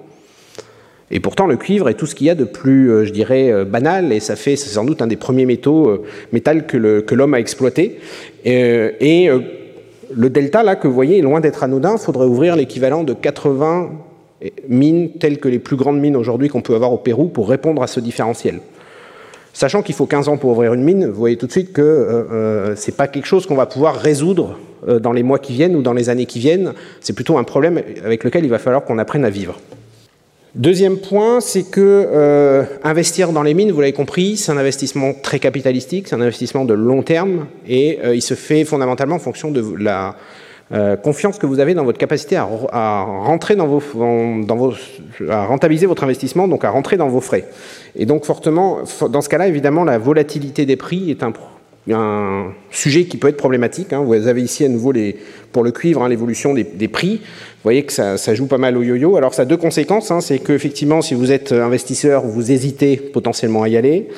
Et 1.10 1.20
pourtant, 1.20 1.46
le 1.46 1.58
cuivre 1.58 1.90
est 1.90 1.94
tout 1.94 2.06
ce 2.06 2.14
qu'il 2.14 2.28
y 2.28 2.30
a 2.30 2.34
de 2.34 2.44
plus, 2.44 2.90
euh, 2.90 3.04
je 3.04 3.12
dirais, 3.12 3.66
banal, 3.66 4.10
et 4.10 4.20
ça 4.20 4.36
fait, 4.36 4.56
sans 4.56 4.86
doute 4.86 5.02
un 5.02 5.06
des 5.06 5.16
premiers 5.16 5.44
métaux, 5.44 6.02
métal 6.32 6.66
que 6.66 7.14
l'homme 7.14 7.34
a 7.34 7.40
exploité. 7.40 7.98
Et, 8.46 9.28
le 10.14 10.30
delta, 10.30 10.62
là, 10.62 10.76
que 10.76 10.86
vous 10.88 10.94
voyez, 10.94 11.18
est 11.18 11.22
loin 11.22 11.40
d'être 11.40 11.62
anodin. 11.62 11.94
Il 11.94 11.98
faudrait 11.98 12.26
ouvrir 12.26 12.56
l'équivalent 12.56 13.04
de 13.04 13.12
80 13.12 13.90
mines, 14.68 15.10
telles 15.18 15.38
que 15.38 15.48
les 15.48 15.58
plus 15.58 15.76
grandes 15.76 15.98
mines 15.98 16.16
aujourd'hui 16.16 16.48
qu'on 16.48 16.62
peut 16.62 16.74
avoir 16.74 16.92
au 16.92 16.98
Pérou, 16.98 17.28
pour 17.28 17.48
répondre 17.48 17.82
à 17.82 17.86
ce 17.86 18.00
différentiel. 18.00 18.60
Sachant 19.52 19.82
qu'il 19.82 19.94
faut 19.94 20.04
15 20.04 20.28
ans 20.28 20.36
pour 20.36 20.50
ouvrir 20.50 20.74
une 20.74 20.82
mine, 20.82 21.06
vous 21.06 21.18
voyez 21.18 21.38
tout 21.38 21.46
de 21.46 21.52
suite 21.52 21.72
que 21.72 21.80
euh, 21.80 22.24
euh 22.30 22.76
ce 22.76 22.90
n'est 22.90 22.96
pas 22.96 23.08
quelque 23.08 23.24
chose 23.24 23.46
qu'on 23.46 23.54
va 23.54 23.64
pouvoir 23.64 23.96
résoudre 23.96 24.58
euh, 24.86 24.98
dans 24.98 25.12
les 25.12 25.22
mois 25.22 25.38
qui 25.38 25.54
viennent 25.54 25.74
ou 25.76 25.80
dans 25.80 25.94
les 25.94 26.10
années 26.10 26.26
qui 26.26 26.40
viennent. 26.40 26.74
C'est 27.00 27.14
plutôt 27.14 27.38
un 27.38 27.44
problème 27.44 27.80
avec 28.04 28.22
lequel 28.22 28.44
il 28.44 28.50
va 28.50 28.58
falloir 28.58 28.84
qu'on 28.84 28.98
apprenne 28.98 29.24
à 29.24 29.30
vivre. 29.30 29.58
Deuxième 30.56 30.96
point, 30.96 31.40
c'est 31.40 31.70
que 31.70 31.80
euh, 31.80 32.64
investir 32.82 33.32
dans 33.32 33.42
les 33.42 33.54
mines, 33.54 33.70
vous 33.70 33.80
l'avez 33.80 33.92
compris, 33.92 34.36
c'est 34.36 34.50
un 34.50 34.56
investissement 34.56 35.12
très 35.12 35.38
capitalistique, 35.38 36.08
c'est 36.08 36.16
un 36.16 36.20
investissement 36.20 36.64
de 36.64 36.74
long 36.74 37.02
terme 37.02 37.46
et 37.68 37.98
il 38.14 38.22
se 38.22 38.34
fait 38.34 38.64
fondamentalement 38.64 39.16
en 39.16 39.20
fonction 39.20 39.50
de 39.50 39.62
la 39.78 40.16
euh, 40.72 40.96
confiance 40.96 41.38
que 41.38 41.46
vous 41.46 41.60
avez 41.60 41.74
dans 41.74 41.84
votre 41.84 41.98
capacité 41.98 42.34
à, 42.34 42.48
à 42.72 43.02
rentrer 43.02 43.54
dans 43.54 43.68
vos, 43.68 43.80
dans 43.94 44.56
vos, 44.56 44.72
à 45.28 45.46
rentabiliser 45.46 45.86
votre 45.86 46.02
investissement, 46.02 46.48
donc 46.48 46.64
à 46.64 46.70
rentrer 46.70 46.96
dans 46.96 47.06
vos 47.06 47.20
frais. 47.20 47.44
Et 47.94 48.04
donc 48.04 48.24
fortement, 48.24 48.78
dans 49.08 49.20
ce 49.20 49.28
cas-là, 49.28 49.46
évidemment, 49.46 49.84
la 49.84 49.98
volatilité 49.98 50.66
des 50.66 50.74
prix 50.74 51.12
est 51.12 51.22
un, 51.22 51.32
un 51.92 52.52
sujet 52.70 53.04
qui 53.04 53.16
peut 53.16 53.28
être 53.28 53.36
problématique. 53.36 53.92
Hein. 53.92 54.02
Vous 54.02 54.26
avez 54.26 54.42
ici 54.42 54.64
à 54.64 54.68
nouveau 54.68 54.92
les, 54.92 55.16
pour 55.52 55.62
le 55.62 55.70
cuivre 55.70 56.02
hein, 56.02 56.08
l'évolution 56.08 56.52
des, 56.54 56.88
prix. 56.88 57.16
Vous 57.16 57.62
voyez 57.62 57.84
que 57.84 57.92
ça, 57.92 58.16
ça, 58.16 58.34
joue 58.34 58.46
pas 58.46 58.58
mal 58.58 58.76
au 58.76 58.82
yo-yo. 58.82 59.16
Alors 59.16 59.34
ça 59.34 59.42
a 59.42 59.44
deux 59.44 59.56
conséquences. 59.56 60.10
Hein. 60.10 60.20
C'est 60.20 60.38
qu'effectivement, 60.40 61.00
si 61.00 61.14
vous 61.14 61.30
êtes 61.30 61.52
investisseur, 61.52 62.26
vous 62.26 62.50
hésitez 62.50 62.96
potentiellement 62.96 63.62
à 63.62 63.68
y 63.68 63.76
aller. 63.76 64.08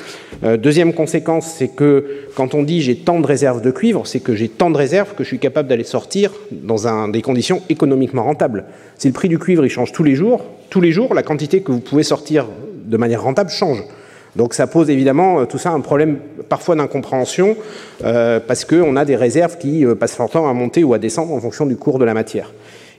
Euh, 0.44 0.57
deuxième 0.57 0.94
conséquence, 0.94 1.46
c'est 1.59 1.68
que 1.68 2.04
quand 2.35 2.54
on 2.54 2.62
dit 2.62 2.81
j'ai 2.81 2.96
tant 2.96 3.20
de 3.20 3.26
réserves 3.26 3.61
de 3.61 3.70
cuivre, 3.70 4.07
c'est 4.07 4.20
que 4.20 4.35
j'ai 4.35 4.48
tant 4.48 4.70
de 4.70 4.76
réserves 4.76 5.14
que 5.14 5.22
je 5.22 5.28
suis 5.28 5.38
capable 5.38 5.68
d'aller 5.68 5.85
sortir 5.85 6.33
dans 6.50 6.88
un, 6.88 7.09
des 7.09 7.22
conditions 7.22 7.62
économiquement 7.68 8.24
rentables. 8.24 8.64
Si 8.96 9.09
le 9.09 9.14
prix 9.14 9.28
du 9.28 9.38
cuivre 9.38 9.64
il 9.64 9.70
change 9.70 9.92
tous 9.92 10.04
les 10.04 10.14
jours, 10.14 10.44
tous 10.70 10.81
les 10.81 10.92
jours, 10.92 11.14
la 11.14 11.22
quantité 11.22 11.61
que 11.61 11.72
vous 11.72 11.81
pouvez 11.81 12.02
sortir 12.02 12.46
de 12.87 12.96
manière 12.96 13.22
rentable 13.22 13.50
change. 13.50 13.83
Donc 14.38 14.55
ça 14.55 14.68
pose 14.68 14.88
évidemment 14.88 15.40
euh, 15.40 15.44
tout 15.46 15.59
ça 15.59 15.72
un 15.72 15.81
problème 15.81 16.18
parfois 16.48 16.77
d'incompréhension 16.77 17.57
euh, 18.05 18.38
parce 18.38 18.64
qu'on 18.64 18.94
a 18.94 19.05
des 19.05 19.16
réserves 19.16 19.59
qui 19.59 19.85
euh, 19.85 19.96
passent 19.96 20.16
leur 20.16 20.31
temps 20.31 20.48
à 20.48 20.53
monter 20.55 20.85
ou 20.85 20.94
à 20.94 20.98
descendre 21.01 21.35
en 21.35 21.40
fonction 21.40 21.66
du 21.66 21.77
cours 21.77 21.98
de 21.98 22.05
la 22.05 22.14
matière. 22.14 22.55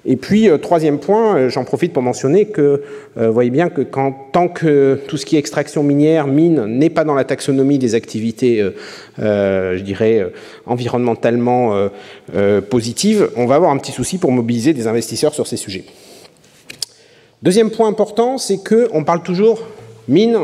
Et 0.05 0.15
puis, 0.15 0.49
troisième 0.61 0.97
point, 0.97 1.49
j'en 1.49 1.65
profite 1.65 1.91
pour 1.91 2.01
mentionner 2.01 2.45
que 2.45 2.81
vous 3.17 3.33
voyez 3.33 3.49
bien 3.49 3.67
que 3.67 3.81
quand, 3.81 4.15
tant 4.31 4.47
que 4.47 4.97
tout 5.09 5.17
ce 5.17 5.25
qui 5.25 5.35
est 5.35 5.39
extraction 5.39 5.83
minière, 5.83 6.25
mine, 6.25 6.65
n'est 6.67 6.89
pas 6.89 7.03
dans 7.03 7.15
la 7.15 7.25
taxonomie 7.25 7.79
des 7.79 7.95
activités, 7.95 8.65
je 9.17 9.81
dirais, 9.81 10.31
environnementalement 10.65 11.89
positives, 12.69 13.29
on 13.35 13.45
va 13.45 13.55
avoir 13.55 13.71
un 13.71 13.77
petit 13.77 13.91
souci 13.91 14.17
pour 14.17 14.31
mobiliser 14.31 14.71
des 14.71 14.87
investisseurs 14.87 15.33
sur 15.33 15.47
ces 15.47 15.57
sujets. 15.57 15.83
Deuxième 17.43 17.69
point 17.69 17.89
important, 17.89 18.37
c'est 18.37 18.63
qu'on 18.63 19.03
parle 19.03 19.21
toujours 19.21 19.67
mine, 20.07 20.37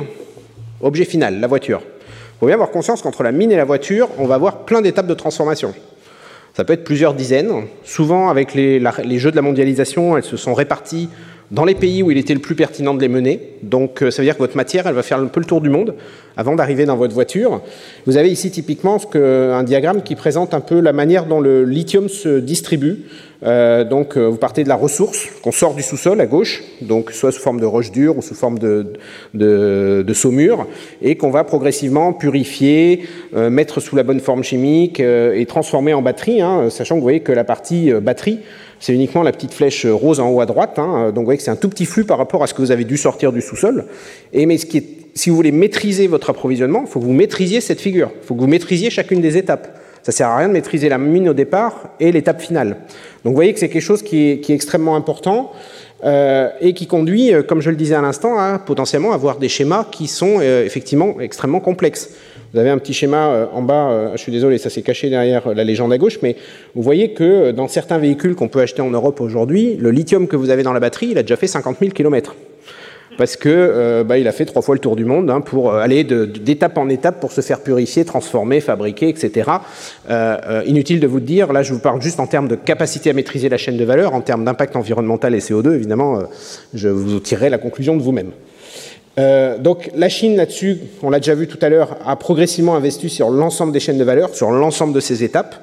Objet 0.86 1.06
final, 1.06 1.40
la 1.40 1.48
voiture. 1.48 1.82
Il 1.84 2.40
faut 2.40 2.46
bien 2.46 2.54
avoir 2.54 2.70
conscience 2.70 3.02
qu'entre 3.02 3.24
la 3.24 3.32
mine 3.32 3.52
et 3.52 3.56
la 3.56 3.66
voiture, 3.66 4.08
on 4.20 4.28
va 4.28 4.36
avoir 4.36 4.66
plein 4.66 4.82
d'étapes 4.82 5.08
de 5.08 5.16
transformation. 5.16 5.74
Ça 6.54 6.64
peut 6.64 6.74
être 6.74 6.84
plusieurs 6.84 7.16
dizaines. 7.16 7.52
Souvent, 7.84 8.30
avec 8.30 8.54
les, 8.54 8.80
jeux 9.18 9.32
de 9.32 9.36
la 9.36 9.42
mondialisation, 9.42 10.16
elles 10.16 10.24
se 10.24 10.38
sont 10.38 10.54
réparties 10.54 11.10
dans 11.50 11.66
les 11.66 11.74
pays 11.74 12.04
où 12.04 12.12
il 12.12 12.20
était 12.20 12.36
le 12.36 12.40
plus 12.40 12.54
pertinent 12.54 12.94
de 12.94 13.02
les 13.02 13.08
mener. 13.08 13.54
Donc, 13.64 14.04
euh, 14.04 14.12
ça 14.12 14.22
veut 14.22 14.28
dire 14.28 14.36
que 14.36 14.44
votre 14.44 14.58
matière, 14.58 14.86
elle 14.86 14.94
va 14.94 15.02
faire 15.02 15.18
un 15.18 15.26
peu 15.26 15.40
le 15.40 15.48
tour 15.48 15.60
du 15.60 15.70
monde 15.70 15.96
avant 16.38 16.56
d'arriver 16.56 16.86
dans 16.86 16.98
votre 16.98 17.16
voiture. 17.16 17.62
Vous 18.06 18.18
avez 18.18 18.30
ici 18.30 18.52
typiquement 18.52 19.00
ce 19.00 19.52
un 19.52 19.64
diagramme 19.64 20.04
qui 20.04 20.14
présente 20.14 20.54
un 20.54 20.62
peu 20.62 20.80
la 20.82 20.94
manière 20.94 21.26
dont 21.26 21.40
le 21.42 21.64
lithium 21.64 22.10
se 22.10 22.40
distribue 22.40 23.06
euh, 23.44 23.84
donc 23.84 24.18
euh, 24.18 24.28
vous 24.28 24.38
partez 24.38 24.64
de 24.64 24.70
la 24.70 24.76
ressource 24.76 25.28
qu'on 25.42 25.52
sort 25.52 25.74
du 25.74 25.82
sous-sol 25.82 26.20
à 26.22 26.26
gauche, 26.26 26.64
donc 26.82 27.12
soit 27.12 27.32
sous 27.32 27.42
forme 27.42 27.60
de 27.60 27.66
roche 27.66 27.92
dure 27.92 28.18
ou 28.18 28.22
sous 28.22 28.36
forme 28.36 28.60
de, 28.60 28.94
de, 29.34 30.14
saumure, 30.14 30.68
et 31.02 31.16
qu'on 31.16 31.30
va 31.30 31.44
progressivement 31.44 32.14
purifier, 32.14 33.04
euh, 33.36 33.50
mettre 33.50 33.80
sous 33.80 33.96
la 33.96 34.04
bonne 34.04 34.20
forme 34.20 34.44
chimique 34.44 35.00
et 35.00 35.46
transformer 35.48 35.94
en 35.94 36.02
batterie, 36.02 36.42
hein, 36.42 36.70
sachant 36.70 36.96
que 36.96 37.00
vous 37.00 37.06
voyez 37.06 37.20
que 37.20 37.32
la 37.32 37.44
partie 37.44 37.92
batterie, 37.94 38.40
c'est 38.80 38.94
uniquement 38.94 39.24
la 39.24 39.32
petite 39.32 39.54
flèche 39.54 39.86
rose 39.86 40.20
en 40.20 40.30
haut 40.30 40.42
à 40.42 40.46
droite, 40.46 40.80
hein, 40.80 41.08
donc 41.08 41.20
vous 41.20 41.26
voyez 41.26 41.38
que 41.38 41.44
c'est 41.44 41.52
un 41.52 41.56
tout 41.56 41.70
petit 41.70 41.86
flux 41.86 42.06
par 42.06 42.18
rapport 42.18 42.44
à 42.44 42.48
ce 42.48 42.54
que 42.54 42.62
vous 42.62 42.72
avez 42.72 42.84
dû 42.84 42.98
sortir 42.98 43.32
du 43.32 43.42
sous-sol. 43.42 43.86
Et 44.34 44.46
mais 44.46 44.58
ce 44.58 44.66
qui 44.66 44.78
est, 44.78 44.86
si 45.14 45.30
vous 45.30 45.36
voulez 45.36 45.52
maîtriser 45.52 46.08
votre 46.08 46.30
approvisionnement, 46.30 46.84
il 46.86 46.90
faut 46.90 47.00
que 47.00 47.06
vous 47.06 47.14
maîtrisiez 47.14 47.62
cette 47.62 47.80
figure, 47.80 48.12
il 48.22 48.26
faut 48.26 48.36
que 48.36 48.42
vous 48.42 48.48
maîtrisiez 48.48 48.90
chacune 48.90 49.22
des 49.22 49.38
étapes. 49.38 49.80
Ça 50.06 50.12
sert 50.12 50.28
à 50.28 50.38
rien 50.38 50.48
de 50.48 50.54
maîtriser 50.54 50.88
la 50.88 51.00
mine 51.00 51.30
au 51.30 51.34
départ 51.34 51.90
et 52.00 52.12
l'étape 52.12 52.40
finale. 52.40 52.78
Donc 53.24 53.32
vous 53.32 53.34
voyez 53.34 53.54
que 53.54 53.60
c'est 53.60 53.70
quelque 53.70 53.82
chose 53.82 54.04
qui 54.04 54.18
est, 54.18 54.50
extrêmement 54.52 54.96
important 54.96 55.52
euh, 56.04 56.52
et 56.62 56.76
qui 56.76 56.86
conduit, 56.86 57.34
euh, 57.34 57.42
comme 57.42 57.60
je 57.60 57.72
le 57.72 57.76
disais 57.76 57.96
à 57.96 58.02
l'instant, 58.02 58.38
à 58.38 58.60
potentiellement 58.60 59.14
avoir 59.14 59.40
des 59.40 59.50
schémas 59.50 59.88
qui 59.92 60.06
sont 60.06 60.38
euh, 60.42 60.64
effectivement 60.64 61.20
extrêmement 61.20 61.60
complexes. 61.60 62.12
Vous 62.54 62.60
avez 62.60 62.70
un 62.70 62.78
petit 62.78 62.94
schéma 62.94 63.50
en 63.52 63.64
bas, 63.64 64.12
je 64.14 64.22
suis 64.22 64.32
désolé, 64.32 64.60
ça 64.60 64.70
s'est 64.70 64.84
caché 64.84 65.10
derrière 65.10 65.54
la 65.56 65.64
légende 65.64 65.92
à 65.92 65.98
gauche, 65.98 66.20
mais 66.22 66.38
vous 66.76 66.84
voyez 66.84 67.12
que 67.12 67.50
dans 67.50 67.68
certains 67.68 67.98
véhicules 67.98 68.36
qu'on 68.36 68.48
peut 68.48 68.62
acheter 68.62 68.84
en 68.84 68.92
Europe 68.92 69.20
aujourd'hui, 69.20 69.76
le 69.76 69.90
lithium 69.90 70.28
que 70.28 70.36
vous 70.36 70.52
avez 70.52 70.62
dans 70.62 70.72
la 70.72 70.80
batterie, 70.80 71.08
il 71.08 71.18
a 71.18 71.24
déjà 71.24 71.36
fait 71.36 71.48
50 71.48 71.80
000 71.80 71.92
km 71.92 72.36
parce 73.18 73.36
que 73.36 73.50
euh, 73.50 74.04
bah, 74.04 74.18
il 74.18 74.28
a 74.28 74.32
fait 74.32 74.46
trois 74.46 74.62
fois 74.62 74.76
le 74.76 74.80
tour 74.80 74.96
du 74.96 75.06
monde 75.06 75.30
hein, 75.30 75.42
pour 75.42 75.72
euh, 75.72 75.80
aller 75.80 76.04
d'étape 76.04 76.78
en 76.78 76.90
étape 76.90 77.20
pour 77.20 77.32
se 77.32 77.42
faire 77.42 77.62
purifier, 77.62 78.06
transformer, 78.06 78.60
fabriquer, 78.60 79.10
etc. 79.10 79.50
Euh, 80.10 80.64
inutile 80.66 81.00
de 81.00 81.08
vous 81.08 81.20
dire, 81.20 81.54
là 81.54 81.64
je 81.64 81.74
vous 81.74 81.80
parle 81.80 82.02
juste 82.02 82.20
en 82.20 82.28
termes 82.28 82.48
de 82.48 82.56
capacité 82.56 83.10
à 83.10 83.14
maîtriser 83.14 83.50
la 83.50 83.58
chaîne 83.58 83.78
de 83.78 83.86
valeur, 83.86 84.14
en 84.14 84.22
termes 84.22 84.44
d'impact 84.44 84.76
environnemental 84.76 85.36
et 85.36 85.40
CO2, 85.40 85.74
évidemment, 85.74 86.20
je 86.74 86.90
vous 86.90 87.20
tirerai 87.20 87.50
la 87.50 87.58
conclusion 87.58 87.96
de 87.96 88.02
vous-même. 88.02 88.32
donc 89.60 89.90
la 89.96 90.10
Chine 90.10 90.36
là-dessus, 90.36 90.80
on 91.02 91.10
l'a 91.10 91.20
déjà 91.20 91.36
vu 91.36 91.48
tout 91.48 91.60
à 91.62 91.70
l'heure, 91.70 91.98
a 92.06 92.16
progressivement 92.16 92.76
investi 92.76 93.10
sur 93.10 93.30
l'ensemble 93.30 93.72
des 93.72 93.80
chaînes 93.80 93.98
de 93.98 94.04
valeur, 94.04 94.34
sur 94.34 94.52
l'ensemble 94.52 94.94
de 94.94 95.00
ces 95.00 95.24
étapes. 95.24 95.56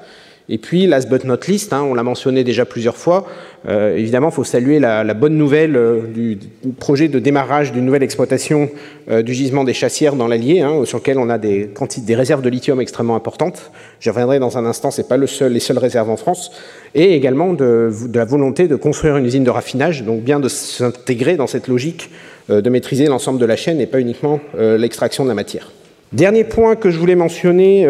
Et 0.49 0.57
puis, 0.57 0.87
last 0.87 1.09
but 1.09 1.23
not 1.23 1.39
least, 1.47 1.71
hein, 1.71 1.83
on 1.83 1.93
l'a 1.93 2.03
mentionné 2.03 2.43
déjà 2.43 2.65
plusieurs 2.65 2.97
fois, 2.97 3.25
euh, 3.69 3.95
évidemment, 3.95 4.27
il 4.29 4.33
faut 4.33 4.43
saluer 4.43 4.79
la, 4.79 5.13
bonne 5.13 5.37
nouvelle 5.37 5.77
euh, 5.77 6.01
du, 6.13 6.37
projet 6.77 7.07
de 7.07 7.19
démarrage 7.19 7.71
d'une 7.71 7.85
nouvelle 7.85 8.03
exploitation 8.03 8.69
euh, 9.09 9.21
du 9.21 9.33
gisement 9.33 9.63
des 9.63 9.73
chassières 9.73 10.15
dans 10.15 10.27
l'Allier, 10.27 10.59
hein, 10.59 10.83
sur 10.83 10.97
lequel 10.97 11.17
on 11.17 11.29
a 11.29 11.37
des, 11.37 11.69
réserves 12.09 12.41
de 12.41 12.49
lithium 12.49 12.81
extrêmement 12.81 13.15
importantes. 13.15 13.71
J'y 14.01 14.09
reviendrai 14.09 14.39
dans 14.39 14.57
un 14.57 14.65
instant, 14.65 14.91
ce 14.91 15.01
n'est 15.01 15.07
pas 15.07 15.15
le 15.15 15.27
seul, 15.27 15.53
les 15.53 15.61
seules 15.61 15.77
réserves 15.77 16.09
en 16.09 16.17
France. 16.17 16.51
Et 16.93 17.15
également 17.15 17.53
de, 17.53 17.89
la 18.13 18.25
volonté 18.25 18.67
de 18.67 18.75
construire 18.75 19.15
une 19.15 19.25
usine 19.25 19.45
de 19.45 19.49
raffinage, 19.49 20.03
donc 20.03 20.23
bien 20.23 20.41
de 20.41 20.49
s'intégrer 20.49 21.37
dans 21.37 21.47
cette 21.47 21.67
logique 21.67 22.11
de 22.49 22.69
maîtriser 22.69 23.05
l'ensemble 23.05 23.39
de 23.39 23.45
la 23.45 23.55
chaîne 23.55 23.79
et 23.79 23.87
pas 23.87 24.01
uniquement 24.01 24.41
l'extraction 24.57 25.23
de 25.23 25.29
la 25.29 25.33
matière. 25.33 25.71
Dernier 26.11 26.43
point 26.43 26.75
que 26.75 26.91
je 26.91 26.99
voulais 26.99 27.15
mentionner 27.15 27.87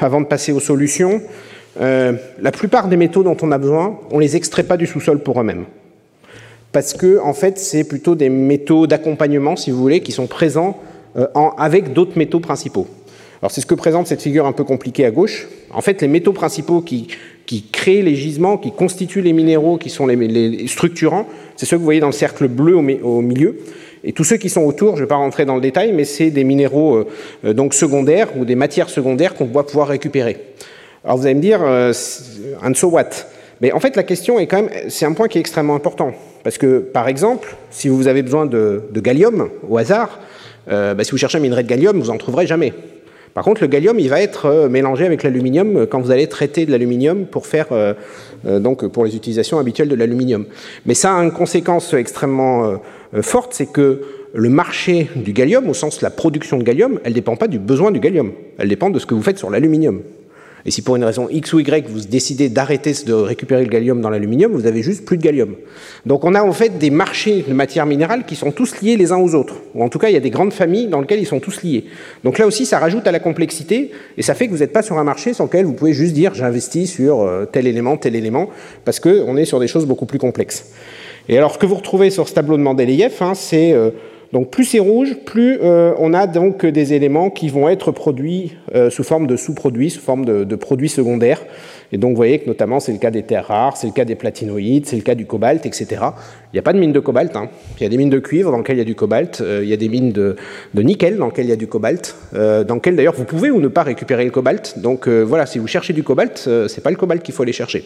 avant 0.00 0.20
de 0.20 0.26
passer 0.26 0.52
aux 0.52 0.60
solutions, 0.60 1.22
euh, 1.80 2.14
la 2.40 2.50
plupart 2.50 2.88
des 2.88 2.96
métaux 2.96 3.22
dont 3.22 3.36
on 3.42 3.52
a 3.52 3.58
besoin, 3.58 3.98
on 4.10 4.16
ne 4.16 4.22
les 4.22 4.36
extrait 4.36 4.64
pas 4.64 4.76
du 4.76 4.86
sous-sol 4.86 5.20
pour 5.20 5.40
eux-mêmes. 5.40 5.64
Parce 6.72 6.92
que, 6.92 7.18
en 7.20 7.32
fait, 7.32 7.58
c'est 7.58 7.84
plutôt 7.84 8.14
des 8.14 8.28
métaux 8.28 8.86
d'accompagnement, 8.86 9.56
si 9.56 9.70
vous 9.70 9.78
voulez, 9.78 10.00
qui 10.00 10.12
sont 10.12 10.26
présents 10.26 10.78
euh, 11.16 11.26
avec 11.56 11.92
d'autres 11.92 12.18
métaux 12.18 12.40
principaux. 12.40 12.86
Alors, 13.40 13.52
c'est 13.52 13.60
ce 13.60 13.66
que 13.66 13.74
présente 13.74 14.08
cette 14.08 14.20
figure 14.20 14.46
un 14.46 14.52
peu 14.52 14.64
compliquée 14.64 15.04
à 15.04 15.10
gauche. 15.10 15.46
En 15.70 15.80
fait, 15.80 16.02
les 16.02 16.08
métaux 16.08 16.32
principaux 16.32 16.80
qui, 16.80 17.06
créent 17.72 18.02
les 18.02 18.16
gisements, 18.16 18.58
qui 18.58 18.72
constituent 18.72 19.22
les 19.22 19.32
minéraux, 19.32 19.78
qui 19.78 19.90
sont 19.90 20.06
les, 20.06 20.66
structurants, 20.66 21.26
c'est 21.56 21.64
ceux 21.64 21.76
que 21.76 21.78
vous 21.78 21.84
voyez 21.84 22.00
dans 22.00 22.08
le 22.08 22.12
cercle 22.12 22.48
bleu 22.48 22.76
au, 22.76 22.80
au 22.80 23.22
milieu. 23.22 23.60
Et 24.04 24.12
tous 24.12 24.24
ceux 24.24 24.36
qui 24.36 24.48
sont 24.48 24.62
autour, 24.62 24.90
je 24.90 25.02
ne 25.02 25.04
vais 25.04 25.08
pas 25.08 25.16
rentrer 25.16 25.44
dans 25.44 25.54
le 25.54 25.60
détail, 25.60 25.92
mais 25.92 26.04
c'est 26.04 26.30
des 26.30 26.44
minéraux 26.44 27.06
euh, 27.44 27.52
donc 27.52 27.74
secondaires 27.74 28.28
ou 28.36 28.44
des 28.44 28.54
matières 28.54 28.90
secondaires 28.90 29.34
qu'on 29.34 29.46
doit 29.46 29.66
pouvoir 29.66 29.88
récupérer. 29.88 30.36
Alors 31.08 31.16
vous 31.16 31.24
allez 31.24 31.36
me 31.36 31.40
dire, 31.40 31.60
euh, 31.62 31.90
and 32.62 32.74
so 32.74 32.88
what 32.88 33.08
Mais 33.62 33.72
en 33.72 33.80
fait, 33.80 33.96
la 33.96 34.02
question 34.02 34.38
est 34.38 34.46
quand 34.46 34.60
même, 34.60 34.68
c'est 34.90 35.06
un 35.06 35.14
point 35.14 35.26
qui 35.26 35.38
est 35.38 35.40
extrêmement 35.40 35.74
important. 35.74 36.12
Parce 36.44 36.58
que, 36.58 36.80
par 36.80 37.08
exemple, 37.08 37.56
si 37.70 37.88
vous 37.88 38.08
avez 38.08 38.20
besoin 38.20 38.44
de, 38.44 38.82
gallium 38.96 39.48
au 39.66 39.78
hasard, 39.78 40.20
euh, 40.70 40.92
bah, 40.92 41.04
si 41.04 41.12
vous 41.12 41.16
cherchez 41.16 41.38
un 41.38 41.40
minerai 41.40 41.62
de 41.62 41.68
gallium, 41.68 41.98
vous 41.98 42.08
n'en 42.08 42.18
trouverez 42.18 42.46
jamais. 42.46 42.74
Par 43.32 43.42
contre, 43.42 43.62
le 43.62 43.68
gallium, 43.68 43.98
il 43.98 44.10
va 44.10 44.20
être 44.20 44.44
euh, 44.44 44.68
mélangé 44.68 45.06
avec 45.06 45.22
l'aluminium 45.22 45.78
euh, 45.78 45.86
quand 45.86 45.98
vous 45.98 46.10
allez 46.10 46.26
traiter 46.26 46.66
de 46.66 46.72
l'aluminium 46.72 47.24
pour 47.24 47.46
faire 47.46 47.68
donc 48.44 48.86
pour 48.88 49.06
les 49.06 49.16
utilisations 49.16 49.58
habituelles 49.58 49.88
de 49.88 49.94
l'aluminium. 49.94 50.44
Mais 50.84 50.92
ça 50.92 51.16
a 51.16 51.22
une 51.22 51.32
conséquence 51.32 51.94
extrêmement 51.94 52.78
forte, 53.22 53.54
c'est 53.54 53.72
que 53.72 54.02
le 54.34 54.50
marché 54.50 55.08
du 55.16 55.32
gallium, 55.32 55.70
au 55.70 55.74
sens 55.74 56.00
de 56.00 56.04
la 56.04 56.10
production 56.10 56.58
de 56.58 56.64
gallium, 56.64 57.00
elle 57.02 57.12
ne 57.12 57.14
dépend 57.14 57.36
pas 57.36 57.48
du 57.48 57.58
besoin 57.58 57.92
du 57.92 57.98
gallium. 57.98 58.32
Elle 58.58 58.68
dépend 58.68 58.90
de 58.90 58.98
ce 58.98 59.06
que 59.06 59.14
vous 59.14 59.22
faites 59.22 59.38
sur 59.38 59.48
l'aluminium. 59.48 60.02
Et 60.68 60.70
si 60.70 60.82
pour 60.82 60.96
une 60.96 61.04
raison 61.04 61.28
X 61.30 61.54
ou 61.54 61.60
Y, 61.60 61.88
vous 61.88 62.00
décidez 62.00 62.50
d'arrêter 62.50 62.92
de 63.06 63.14
récupérer 63.14 63.64
le 63.64 63.70
gallium 63.70 64.02
dans 64.02 64.10
l'aluminium, 64.10 64.52
vous 64.52 64.66
avez 64.66 64.82
juste 64.82 65.06
plus 65.06 65.16
de 65.16 65.22
gallium. 65.22 65.54
Donc 66.04 66.24
on 66.24 66.34
a 66.34 66.42
en 66.42 66.52
fait 66.52 66.76
des 66.76 66.90
marchés 66.90 67.42
de 67.48 67.54
matières 67.54 67.86
minérales 67.86 68.26
qui 68.26 68.36
sont 68.36 68.50
tous 68.50 68.82
liés 68.82 68.98
les 68.98 69.10
uns 69.10 69.16
aux 69.16 69.34
autres. 69.34 69.54
Ou 69.74 69.82
en 69.82 69.88
tout 69.88 69.98
cas, 69.98 70.10
il 70.10 70.12
y 70.12 70.18
a 70.18 70.20
des 70.20 70.28
grandes 70.28 70.52
familles 70.52 70.88
dans 70.88 71.00
lesquelles 71.00 71.20
ils 71.20 71.26
sont 71.26 71.40
tous 71.40 71.62
liés. 71.62 71.86
Donc 72.22 72.36
là 72.36 72.46
aussi, 72.46 72.66
ça 72.66 72.78
rajoute 72.78 73.06
à 73.06 73.12
la 73.12 73.18
complexité 73.18 73.92
et 74.18 74.22
ça 74.22 74.34
fait 74.34 74.46
que 74.46 74.52
vous 74.52 74.58
n'êtes 74.58 74.74
pas 74.74 74.82
sur 74.82 74.98
un 74.98 75.04
marché 75.04 75.32
sur 75.32 75.44
lequel 75.44 75.64
vous 75.64 75.72
pouvez 75.72 75.94
juste 75.94 76.12
dire 76.12 76.34
j'investis 76.34 76.92
sur 76.92 77.22
euh, 77.22 77.46
tel 77.46 77.66
élément, 77.66 77.96
tel 77.96 78.14
élément, 78.14 78.50
parce 78.84 79.00
qu'on 79.00 79.38
est 79.38 79.46
sur 79.46 79.60
des 79.60 79.68
choses 79.68 79.86
beaucoup 79.86 80.04
plus 80.04 80.18
complexes. 80.18 80.66
Et 81.30 81.38
alors, 81.38 81.54
ce 81.54 81.58
que 81.58 81.64
vous 81.64 81.76
retrouvez 81.76 82.10
sur 82.10 82.28
ce 82.28 82.34
tableau 82.34 82.58
de 82.58 82.62
Mendeleïev, 82.62 83.14
hein, 83.22 83.32
c'est 83.34 83.72
euh, 83.72 83.90
donc 84.32 84.50
plus 84.50 84.64
c'est 84.64 84.78
rouge, 84.78 85.14
plus 85.24 85.58
euh, 85.62 85.94
on 85.98 86.12
a 86.12 86.26
donc 86.26 86.66
des 86.66 86.92
éléments 86.92 87.30
qui 87.30 87.48
vont 87.48 87.68
être 87.68 87.92
produits 87.92 88.56
euh, 88.74 88.90
sous 88.90 89.02
forme 89.02 89.26
de 89.26 89.36
sous-produits, 89.36 89.90
sous 89.90 90.00
forme 90.00 90.24
de, 90.26 90.56
produits 90.56 90.90
secondaires. 90.90 91.42
Et 91.92 91.96
donc 91.96 92.10
vous 92.10 92.16
voyez 92.16 92.38
que 92.38 92.46
notamment 92.46 92.78
c'est 92.80 92.92
le 92.92 92.98
cas 92.98 93.10
des 93.10 93.22
terres 93.22 93.46
rares, 93.46 93.78
c'est 93.78 93.86
le 93.86 93.94
cas 93.94 94.04
des 94.04 94.16
platinoïdes, 94.16 94.84
c'est 94.84 94.96
le 94.96 95.02
cas 95.02 95.14
du 95.14 95.24
cobalt, 95.24 95.64
etc. 95.64 95.86
Il 96.52 96.56
n'y 96.56 96.58
a 96.58 96.62
pas 96.62 96.74
de 96.74 96.78
mine 96.78 96.92
de 96.92 97.00
cobalt. 97.00 97.34
Hein. 97.36 97.48
Il 97.78 97.84
y 97.84 97.86
a 97.86 97.88
des 97.88 97.96
mines 97.96 98.10
de 98.10 98.18
cuivre 98.18 98.50
dans 98.50 98.58
lesquelles 98.58 98.76
il 98.76 98.80
y 98.80 98.82
a 98.82 98.84
du 98.84 98.94
cobalt. 98.94 99.40
Euh, 99.40 99.60
il 99.62 99.68
y 99.70 99.72
a 99.72 99.78
des 99.78 99.88
mines 99.88 100.12
de, 100.12 100.36
de, 100.74 100.82
nickel 100.82 101.16
dans 101.16 101.26
lesquelles 101.26 101.46
il 101.46 101.50
y 101.50 101.52
a 101.52 101.56
du 101.56 101.66
cobalt. 101.66 102.14
Dans 102.32 102.74
lesquelles 102.74 102.96
d'ailleurs 102.96 103.14
vous 103.14 103.24
pouvez 103.24 103.50
ou 103.50 103.60
ne 103.60 103.68
pas 103.68 103.82
récupérer 103.82 104.26
le 104.26 104.30
cobalt. 104.30 104.78
Donc 104.78 105.08
voilà, 105.08 105.46
si 105.46 105.58
vous 105.58 105.66
cherchez 105.66 105.94
du 105.94 106.02
cobalt, 106.02 106.48
c'est 106.68 106.82
pas 106.82 106.90
le 106.90 106.96
cobalt 106.96 107.22
qu'il 107.22 107.34
faut 107.34 107.44
aller 107.44 107.52
chercher. 107.52 107.84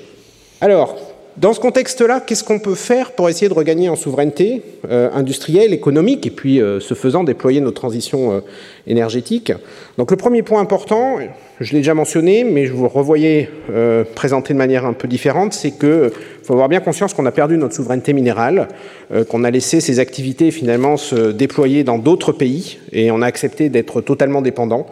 Alors, 0.61 0.97
dans 1.37 1.53
ce 1.53 1.61
contexte-là, 1.61 2.21
qu'est-ce 2.21 2.45
qu'on 2.45 2.59
peut 2.59 2.75
faire 2.75 3.13
pour 3.13 3.29
essayer 3.29 3.49
de 3.49 3.55
regagner 3.55 3.89
en 3.89 3.97
souveraineté 3.97 4.63
euh, 4.91 5.11
industrielle, 5.13 5.73
économique, 5.73 6.27
et 6.27 6.31
puis 6.31 6.61
euh, 6.61 6.81
ce 6.81 6.95
faisant 6.95 7.25
déployer 7.25 7.61
nos 7.61 7.71
transitions 7.71 8.33
euh, 8.33 8.41
énergétiques? 8.87 9.53
Donc 9.99 10.11
le 10.11 10.17
premier 10.17 10.43
point 10.43 10.61
important, 10.61 11.19
je 11.63 11.73
l'ai 11.73 11.79
déjà 11.79 11.95
mentionné, 11.95 12.45
mais 12.45 12.67
je 12.67 12.73
vous 12.73 12.83
le 12.83 12.89
revoyais 12.89 13.49
euh, 13.71 14.05
présenté 14.15 14.53
de 14.53 14.59
manière 14.59 14.85
un 14.85 14.93
peu 14.93 15.07
différente, 15.07 15.53
c'est 15.53 15.71
qu'il 15.71 16.11
faut 16.43 16.53
avoir 16.53 16.69
bien 16.69 16.81
conscience 16.81 17.15
qu'on 17.15 17.27
a 17.27 17.33
perdu 17.33 17.57
notre 17.57 17.75
souveraineté 17.75 18.13
minérale, 18.13 18.69
euh, 19.13 19.25
qu'on 19.25 19.45
a 19.45 19.51
laissé 19.51 19.81
ces 19.81 20.01
activités 20.01 20.51
finalement 20.51 20.97
se 20.97 21.31
déployer 21.31 21.85
dans 21.85 21.99
d'autres 21.99 22.33
pays, 22.33 22.79
et 22.91 23.11
on 23.11 23.23
a 23.23 23.27
accepté 23.27 23.69
d'être 23.69 24.01
totalement 24.01 24.43
dépendant. 24.43 24.87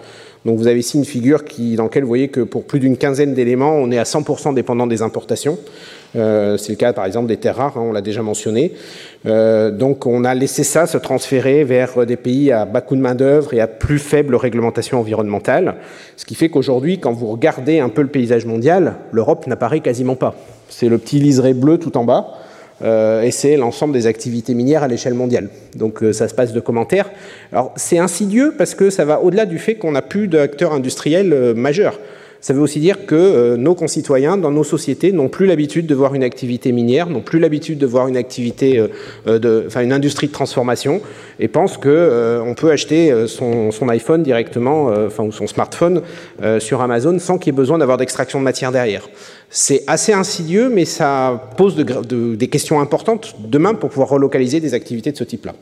Donc 0.44 0.58
vous 0.58 0.68
avez 0.68 0.78
ici 0.78 0.96
une 0.96 1.04
figure 1.04 1.44
qui, 1.44 1.76
dans 1.76 1.84
laquelle 1.84 2.04
vous 2.04 2.08
voyez 2.08 2.28
que 2.28 2.40
pour 2.40 2.64
plus 2.64 2.80
d'une 2.80 2.96
quinzaine 2.96 3.34
d'éléments, 3.34 3.74
on 3.74 3.90
est 3.90 3.98
à 3.98 4.04
100% 4.04 4.54
dépendant 4.54 4.86
des 4.86 5.02
importations. 5.02 5.58
Euh, 6.16 6.56
c'est 6.56 6.72
le 6.72 6.76
cas 6.76 6.92
par 6.92 7.06
exemple 7.06 7.28
des 7.28 7.36
terres 7.36 7.56
rares, 7.56 7.76
hein, 7.76 7.82
on 7.84 7.92
l'a 7.92 8.00
déjà 8.00 8.22
mentionné. 8.22 8.72
Euh, 9.26 9.70
donc 9.70 10.06
on 10.06 10.24
a 10.24 10.34
laissé 10.34 10.64
ça 10.64 10.86
se 10.86 10.98
transférer 10.98 11.64
vers 11.64 12.04
des 12.04 12.16
pays 12.16 12.50
à 12.50 12.64
bas 12.64 12.80
coût 12.80 12.96
de 12.96 13.00
main-d'œuvre 13.00 13.54
et 13.54 13.60
à 13.60 13.66
plus 13.66 13.98
faible 13.98 14.34
réglementation 14.34 14.98
environnementale. 14.98 15.76
Ce 16.16 16.24
qui 16.24 16.34
fait 16.34 16.48
qu'aujourd'hui, 16.48 16.98
quand 16.98 17.12
vous 17.12 17.28
regardez 17.28 17.78
un 17.78 17.88
peu 17.88 18.02
le 18.02 18.08
paysage 18.08 18.46
mondial, 18.46 18.94
l'Europe 19.12 19.46
n'apparaît 19.46 19.80
quasiment 19.80 20.16
pas. 20.16 20.34
C'est 20.68 20.88
le 20.88 20.98
petit 20.98 21.20
liseré 21.20 21.54
bleu 21.54 21.78
tout 21.78 21.96
en 21.96 22.04
bas. 22.04 22.34
Euh, 22.82 23.22
et 23.22 23.30
c'est 23.30 23.56
l'ensemble 23.56 23.92
des 23.92 24.06
activités 24.06 24.54
minières 24.54 24.82
à 24.82 24.88
l'échelle 24.88 25.14
mondiale. 25.14 25.48
Donc 25.76 26.02
euh, 26.02 26.12
ça 26.12 26.28
se 26.28 26.34
passe 26.34 26.52
de 26.52 26.60
commentaires. 26.60 27.10
Alors 27.52 27.72
c'est 27.76 27.98
insidieux 27.98 28.54
parce 28.56 28.74
que 28.74 28.90
ça 28.90 29.04
va 29.04 29.20
au-delà 29.20 29.46
du 29.46 29.58
fait 29.58 29.74
qu'on 29.74 29.92
n'a 29.92 30.02
plus 30.02 30.28
d'acteurs 30.28 30.72
industriels 30.72 31.32
euh, 31.32 31.54
majeurs. 31.54 31.98
Ça 32.40 32.54
veut 32.54 32.60
aussi 32.60 32.80
dire 32.80 33.04
que 33.04 33.14
euh, 33.14 33.56
nos 33.56 33.74
concitoyens, 33.74 34.38
dans 34.38 34.50
nos 34.50 34.64
sociétés, 34.64 35.12
n'ont 35.12 35.28
plus 35.28 35.44
l'habitude 35.46 35.86
de 35.86 35.94
voir 35.94 36.14
une 36.14 36.22
activité 36.22 36.72
minière, 36.72 37.10
n'ont 37.10 37.20
plus 37.20 37.38
l'habitude 37.38 37.78
de 37.78 37.86
voir 37.86 38.08
une 38.08 38.16
activité, 38.16 38.78
euh, 39.26 39.38
de, 39.38 39.64
enfin 39.66 39.82
une 39.82 39.92
industrie 39.92 40.28
de 40.28 40.32
transformation, 40.32 41.02
et 41.38 41.48
pensent 41.48 41.76
que 41.76 41.88
euh, 41.88 42.40
on 42.42 42.54
peut 42.54 42.70
acheter 42.70 43.26
son, 43.26 43.70
iPhone 43.88 44.22
directement, 44.22 44.86
enfin 45.06 45.24
ou 45.24 45.32
son 45.32 45.46
smartphone 45.46 46.02
sur 46.60 46.80
Amazon 46.80 47.18
sans 47.18 47.38
qu'il 47.38 47.52
y 47.52 47.54
ait 47.54 47.56
besoin 47.56 47.78
d'avoir 47.78 47.98
d'extraction 47.98 48.38
de 48.38 48.44
matière 48.44 48.70
derrière. 48.70 49.08
C'est 49.48 49.82
assez 49.86 50.12
insidieux, 50.12 50.68
mais 50.68 50.84
ça 50.84 51.50
pose 51.56 51.74
de, 51.74 51.82
de, 51.82 52.36
des 52.36 52.48
questions 52.48 52.80
importantes 52.80 53.34
demain 53.40 53.74
pour 53.74 53.90
pouvoir 53.90 54.10
relocaliser 54.10 54.60
des 54.60 54.74
activités 54.74 55.10
de 55.10 55.16
ce 55.16 55.24
type-là. 55.24 55.54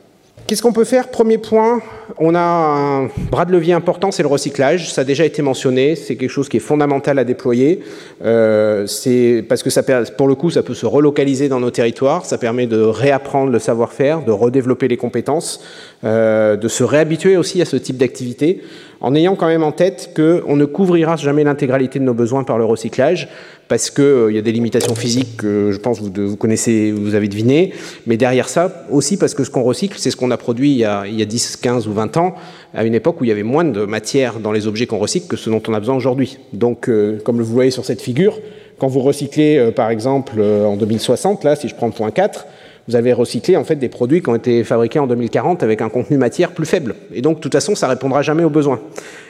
Qu'est-ce 0.49 0.63
qu'on 0.63 0.73
peut 0.73 0.83
faire? 0.83 1.09
Premier 1.09 1.37
point, 1.37 1.79
on 2.17 2.33
a 2.33 2.39
un 2.39 3.09
bras 3.29 3.45
de 3.45 3.51
levier 3.51 3.73
important, 3.73 4.09
c'est 4.09 4.23
le 4.23 4.29
recyclage. 4.29 4.91
Ça 4.91 5.01
a 5.01 5.03
déjà 5.03 5.23
été 5.23 5.43
mentionné, 5.43 5.95
c'est 5.95 6.15
quelque 6.15 6.31
chose 6.31 6.49
qui 6.49 6.57
est 6.57 6.59
fondamental 6.59 7.19
à 7.19 7.23
déployer. 7.23 7.81
Euh, 8.25 8.87
c'est 8.87 9.45
parce 9.47 9.61
que 9.61 9.69
ça, 9.69 9.83
pour 10.17 10.27
le 10.27 10.33
coup, 10.33 10.49
ça 10.49 10.63
peut 10.63 10.73
se 10.73 10.87
relocaliser 10.87 11.49
dans 11.49 11.59
nos 11.59 11.69
territoires. 11.69 12.25
Ça 12.25 12.39
permet 12.39 12.65
de 12.65 12.81
réapprendre 12.81 13.51
le 13.51 13.59
savoir-faire, 13.59 14.25
de 14.25 14.31
redévelopper 14.31 14.87
les 14.87 14.97
compétences, 14.97 15.63
euh, 16.03 16.55
de 16.55 16.67
se 16.67 16.83
réhabituer 16.83 17.37
aussi 17.37 17.61
à 17.61 17.65
ce 17.65 17.75
type 17.75 17.97
d'activité, 17.97 18.63
en 19.01 19.15
ayant 19.15 19.35
quand 19.35 19.47
même 19.47 19.63
en 19.63 19.71
tête 19.71 20.11
qu'on 20.15 20.55
ne 20.55 20.65
couvrira 20.65 21.15
jamais 21.15 21.43
l'intégralité 21.43 21.99
de 21.99 22.03
nos 22.03 22.13
besoins 22.13 22.43
par 22.43 22.57
le 22.57 22.65
recyclage, 22.65 23.29
parce 23.67 23.89
qu'il 23.89 24.03
euh, 24.03 24.31
y 24.31 24.37
a 24.37 24.41
des 24.41 24.51
limitations 24.51 24.95
physiques 24.95 25.37
que 25.37 25.71
je 25.71 25.77
pense 25.77 26.01
vous, 26.01 26.11
vous 26.15 26.37
connaissez, 26.37 26.91
vous 26.91 27.15
avez 27.15 27.27
deviné, 27.27 27.73
mais 28.07 28.17
derrière 28.17 28.49
ça 28.49 28.85
aussi 28.89 29.17
parce 29.17 29.33
que 29.33 29.43
ce 29.43 29.49
qu'on 29.49 29.63
recycle, 29.63 29.97
c'est 29.97 30.11
ce 30.11 30.17
qu'on 30.17 30.31
a 30.31 30.37
produit 30.37 30.71
il 30.71 30.77
y 30.77 30.85
a, 30.85 31.05
il 31.05 31.17
y 31.17 31.21
a 31.21 31.25
10, 31.25 31.57
15 31.57 31.87
ou 31.87 31.93
20 31.93 32.17
ans, 32.17 32.35
à 32.73 32.83
une 32.83 32.95
époque 32.95 33.21
où 33.21 33.23
il 33.23 33.27
y 33.27 33.31
avait 33.31 33.43
moins 33.43 33.63
de 33.63 33.85
matière 33.85 34.39
dans 34.39 34.51
les 34.51 34.67
objets 34.67 34.87
qu'on 34.87 34.97
recycle 34.97 35.27
que 35.27 35.37
ce 35.37 35.49
dont 35.49 35.61
on 35.67 35.73
a 35.73 35.79
besoin 35.79 35.95
aujourd'hui. 35.95 36.37
Donc, 36.53 36.89
euh, 36.89 37.19
comme 37.23 37.37
vous 37.41 37.53
voyez 37.53 37.71
sur 37.71 37.85
cette 37.85 38.01
figure, 38.01 38.39
quand 38.79 38.87
vous 38.87 39.01
recyclez, 39.01 39.57
euh, 39.57 39.71
par 39.71 39.89
exemple, 39.89 40.33
euh, 40.39 40.65
en 40.65 40.77
2060, 40.77 41.43
là, 41.43 41.55
si 41.55 41.67
je 41.67 41.75
prends 41.75 41.87
le 41.87 41.93
point 41.93 42.11
4, 42.11 42.47
vous 42.87 42.95
avez 42.95 43.13
recyclé 43.13 43.55
en 43.55 43.63
fait 43.63 43.75
des 43.75 43.89
produits 43.89 44.21
qui 44.21 44.29
ont 44.29 44.35
été 44.35 44.63
fabriqués 44.63 44.99
en 44.99 45.07
2040 45.07 45.63
avec 45.63 45.81
un 45.81 45.89
contenu 45.89 46.17
matière 46.17 46.51
plus 46.51 46.65
faible. 46.65 46.95
Et 47.13 47.21
donc, 47.21 47.37
de 47.37 47.41
toute 47.41 47.53
façon, 47.53 47.75
ça 47.75 47.87
répondra 47.87 48.21
jamais 48.21 48.43
aux 48.43 48.49
besoins. 48.49 48.79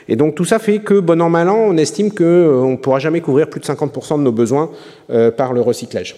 Et 0.08 0.16
donc, 0.16 0.34
tout 0.34 0.44
ça 0.44 0.58
fait 0.58 0.78
que, 0.78 0.98
bon 0.98 1.20
an, 1.20 1.28
mal 1.28 1.48
an, 1.48 1.58
on 1.68 1.76
estime 1.76 2.10
qu'on 2.10 2.24
euh, 2.24 2.66
ne 2.66 2.76
pourra 2.76 2.98
jamais 2.98 3.20
couvrir 3.20 3.48
plus 3.48 3.60
de 3.60 3.66
50% 3.66 4.18
de 4.18 4.22
nos 4.22 4.32
besoins 4.32 4.70
euh, 5.10 5.30
par 5.30 5.52
le 5.52 5.60
recyclage. 5.60 6.16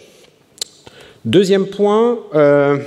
Deuxième 1.25 1.67
point, 1.67 2.19
euh, 2.35 2.79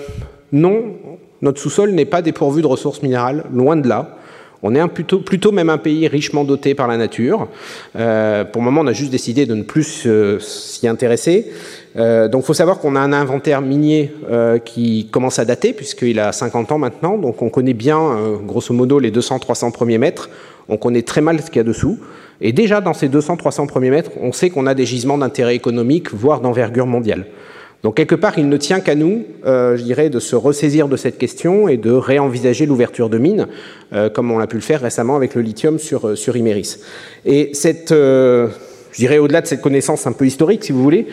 non, 0.52 0.96
notre 1.42 1.60
sous-sol 1.62 1.92
n'est 1.92 2.06
pas 2.06 2.22
dépourvu 2.22 2.62
de 2.62 2.68
ressources 2.68 3.02
minérales, 3.02 3.46
loin 3.54 3.76
de 3.76 3.88
là. 3.88 4.18
On 4.64 4.74
est 4.74 4.88
plutôt, 4.88 5.52
même 5.52 5.70
un 5.70 5.78
pays 5.78 6.08
richement 6.08 6.44
doté 6.44 6.74
par 6.74 6.88
la 6.88 6.98
nature. 6.98 7.50
Pour 7.94 8.00
le 8.02 8.62
moment, 8.62 8.82
on 8.82 8.88
a 8.88 8.94
juste 8.94 9.12
décidé 9.12 9.46
de 9.46 9.54
ne 9.54 9.62
plus 9.62 10.08
s'y 10.40 10.88
intéresser. 10.88 11.52
Euh, 11.98 12.28
donc 12.28 12.44
il 12.44 12.46
faut 12.46 12.54
savoir 12.54 12.80
qu'on 12.80 12.96
a 12.96 13.00
un 13.00 13.14
inventaire 13.14 13.62
minier 13.62 14.14
euh, 14.30 14.58
qui 14.60 15.08
commence 15.12 15.40
à 15.40 15.46
dater, 15.46 15.74
puisqu'il 15.74 16.20
a 16.20 16.32
50 16.32 16.72
ans 16.72 16.78
maintenant. 16.78 17.18
Donc 17.18 17.42
on 17.42 17.50
connaît 17.50 17.74
bien, 17.74 18.00
euh, 18.00 18.38
grosso 18.38 18.74
modo, 18.74 19.00
les 19.00 19.12
200-300 19.12 19.72
premiers 19.72 19.98
mètres. 19.98 20.30
On 20.68 20.78
connaît 20.78 21.04
très 21.04 21.22
mal 21.22 21.40
ce 21.42 21.48
qu'il 21.48 21.58
y 21.58 21.60
a 21.60 21.64
dessous. 21.64 22.00
Et 22.42 22.52
déjà, 22.52 22.82
dans 22.82 22.94
ces 22.94 23.08
200-300 23.08 23.68
premiers 23.68 23.92
mètres, 23.92 24.12
on 24.20 24.34
sait 24.34 24.50
qu'on 24.50 24.66
a 24.66 24.74
des 24.74 24.86
gisements 24.86 25.18
d'intérêt 25.18 25.56
économique, 25.56 26.14
voire 26.14 26.42
d'envergure 26.42 26.86
mondiale. 26.86 27.26
Donc 27.84 27.96
quelque 27.96 28.16
part, 28.16 28.40
il 28.40 28.50
ne 28.50 28.58
tient 28.58 28.80
qu'à 28.80 28.96
nous, 28.96 29.26
je 29.46 29.82
dirais, 29.82 30.10
de 30.10 30.20
se 30.20 30.36
ressaisir 30.36 30.88
de 30.88 30.98
cette 30.98 31.20
question 31.20 31.68
et 31.68 31.78
de 31.78 31.92
réenvisager 31.92 32.66
l'ouverture 32.66 33.10
de 33.10 33.20
mines, 33.20 33.48
comme 34.16 34.32
on 34.32 34.40
a 34.40 34.48
pu 34.48 34.56
le 34.56 34.64
faire 34.64 34.82
récemment 34.82 35.16
avec 35.16 35.36
le 35.36 35.44
lithium 35.44 35.78
sur, 35.78 36.18
sur 36.18 36.36
Imeris. 36.36 36.78
Et 37.26 37.52
cette, 37.54 37.94
je 38.96 39.02
dirais, 39.02 39.18
au-delà 39.18 39.42
de 39.42 39.48
cette 39.48 39.60
connaissance 39.60 40.08
un 40.08 40.14
peu 40.14 40.26
historique, 40.26 40.64
si 40.64 40.72
vous 40.72 40.82
voulez, 40.82 41.08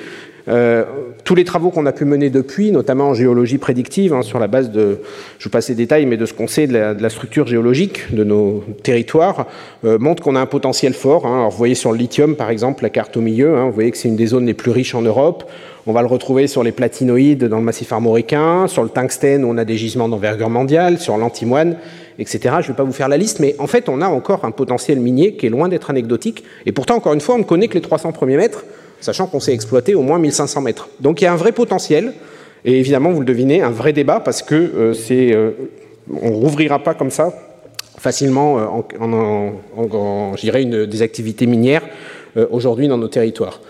euh, 0.47 0.85
tous 1.25 1.35
les 1.35 1.43
travaux 1.43 1.71
qu'on 1.71 1.85
a 1.87 1.91
pu 1.91 2.05
mener 2.05 2.31
depuis, 2.31 2.71
notamment 2.71 3.09
en 3.09 3.15
géologie 3.15 3.59
prédictive, 3.59 4.13
hein, 4.13 4.23
sur 4.23 4.39
la 4.39 4.47
base 4.47 4.71
de, 4.71 5.01
je 5.41 5.45
vous 5.45 5.51
passe 5.51 5.69
les 5.69 5.75
détails, 5.75 6.07
mais 6.07 6.17
de 6.17 6.25
ce 6.25 6.33
qu'on 6.33 6.47
sait 6.47 6.69
de 6.69 6.75
la, 6.75 7.11
structure 7.11 7.49
géologique 7.49 8.15
de 8.15 8.23
nos 8.23 8.63
territoires, 8.85 9.49
euh, 9.85 9.99
montrent 9.99 10.23
qu'on 10.23 10.37
a 10.37 10.41
un 10.41 10.47
potentiel 10.47 10.95
fort. 10.95 11.27
Hein. 11.27 11.39
Alors, 11.39 11.51
vous 11.51 11.59
voyez 11.59 11.75
sur 11.75 11.91
le 11.91 11.99
lithium, 11.99 12.37
par 12.37 12.51
exemple, 12.51 12.85
la 12.85 12.91
carte 12.91 13.17
au 13.17 13.21
milieu, 13.21 13.57
hein, 13.57 13.67
vous 13.67 13.73
voyez 13.73 13.91
que 13.91 13.97
c'est 13.97 14.09
une 14.09 14.17
des 14.17 14.27
zones 14.27 14.47
les 14.47 14.55
plus 14.55 14.71
riches 14.71 14.95
en 14.95 15.03
Europe. 15.03 15.51
On 15.89 15.93
va 15.93 16.03
le 16.03 16.09
retrouver 16.09 16.47
sur 16.47 16.63
les 16.63 16.71
platinoïdes 16.71 17.45
dans 17.47 17.59
le 17.59 17.65
massif 17.65 17.93
armoricain, 17.93 18.69
sur 18.69 18.85
le 18.85 18.91
tungstène 18.91 19.45
où 19.45 19.49
on 19.49 19.59
a 19.59 19.65
des 19.65 19.77
gisements 19.77 20.09
d'envergure 20.09 20.51
mondiale, 20.51 20.99
sur 20.99 21.17
l'antimoine, 21.17 21.77
etc. 22.19 22.57
Je 22.61 22.69
ne 22.69 22.73
vais 22.73 22.77
pas 22.77 22.85
vous 22.85 22.93
faire 22.93 23.09
la 23.09 23.17
liste, 23.17 23.41
mais 23.41 23.55
en 23.59 23.67
fait, 23.67 23.89
on 23.89 24.01
a 24.01 24.09
encore 24.09 24.45
un 24.45 24.51
potentiel 24.51 25.01
minier 25.01 25.35
qui 25.35 25.47
est 25.47 25.51
loin 25.51 25.69
d'être 25.69 25.91
anecdotique. 25.91 26.45
Et 26.67 26.73
pourtant, 26.73 26.97
encore 26.97 27.15
une 27.15 27.21
fois, 27.21 27.35
on 27.35 27.39
ne 27.39 27.45
connaît 27.45 27.69
que 27.69 27.75
les 27.75 27.81
300 27.81 28.13
premiers 28.13 28.37
mètres 28.37 28.65
sachant 29.03 29.27
qu'on 29.27 29.41
s'est 29.41 29.53
exploité 29.53 29.95
au 29.95 30.03
moins 30.03 30.19
1500 30.19 30.63
mètres. 30.63 30.89
Donc 31.01 31.21
il 31.21 31.25
y 31.25 31.27
a 31.27 31.33
un 31.33 31.37
vrai 31.37 31.53
potentiel, 31.53 32.15
et 32.65 32.79
évidemment, 32.79 33.11
vous 33.11 33.21
le 33.21 33.27
devinez, 33.27 33.61
un 33.61 33.71
vrai 33.71 33.93
débat, 33.93 34.21
parce 34.21 34.43
que 34.43 34.55
euh, 34.55 34.95
c'est, 34.95 35.35
euh, 35.35 35.51
on 36.11 36.31
ne 36.31 36.35
rouvrira 36.35 36.79
pas 36.79 36.95
comme 36.95 37.11
ça 37.11 37.33
facilement 37.99 38.59
euh, 38.59 38.65
en, 39.01 39.13
en, 39.83 40.35
une, 40.37 40.87
des 40.87 41.03
activités 41.03 41.47
minières 41.47 41.83
aujourd'hui 42.51 42.89
dans 42.89 42.97
nos 42.97 43.09
territoires. 43.09 43.61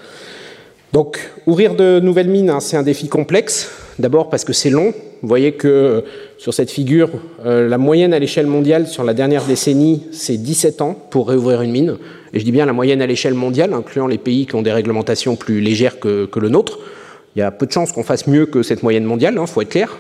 Donc, 0.93 1.19
ouvrir 1.47 1.75
de 1.75 1.99
nouvelles 1.99 2.29
mines, 2.29 2.51
hein, 2.51 2.61
c'est 2.61 2.77
un 2.77 2.85
défi 2.85 3.09
complexe. 3.09 3.73
D'abord 3.99 4.31
parce 4.31 4.45
que 4.45 4.53
c'est 4.53 4.71
long. 4.71 4.95
Vous 5.23 5.29
voyez 5.29 5.53
que 5.53 6.05
sur 6.37 6.53
cette 6.53 6.71
figure, 6.71 7.09
la 7.45 7.79
moyenne 7.79 8.13
à 8.13 8.19
l'échelle 8.19 8.49
mondiale 8.49 8.89
sur 8.89 9.05
la 9.05 9.15
dernière 9.15 9.45
décennie, 9.45 10.03
c'est 10.11 10.37
17 10.37 10.83
ans 10.83 10.95
pour 11.11 11.29
réouvrir 11.29 11.63
une 11.63 11.71
mine 11.71 11.97
et 12.35 12.41
je 12.41 12.45
dis 12.45 12.53
bien 12.53 12.67
la 12.67 12.73
moyenne 12.73 13.03
à 13.03 13.07
l'échelle 13.07 13.35
mondiale, 13.35 13.75
incluant 13.75 14.07
les 14.07 14.19
pays 14.19 14.47
qui 14.47 14.55
ont 14.55 14.63
des 14.63 14.73
réglementations 14.73 15.37
plus 15.37 15.61
légères 15.61 16.01
que, 16.01 16.29
le 16.35 16.49
nôtre. 16.49 16.79
Il 17.35 17.39
y 17.39 17.43
a 17.43 17.51
peu 17.51 17.67
de 17.67 17.73
chances 17.73 17.93
qu'on 17.93 18.03
fasse 18.03 18.27
mieux 18.27 18.45
que 18.45 18.63
cette 18.63 18.83
moyenne 18.83 19.05
mondiale, 19.05 19.35
il 19.35 19.39
hein, 19.39 19.47
faut 19.47 19.63
être 19.63 19.71
clair. 19.71 19.97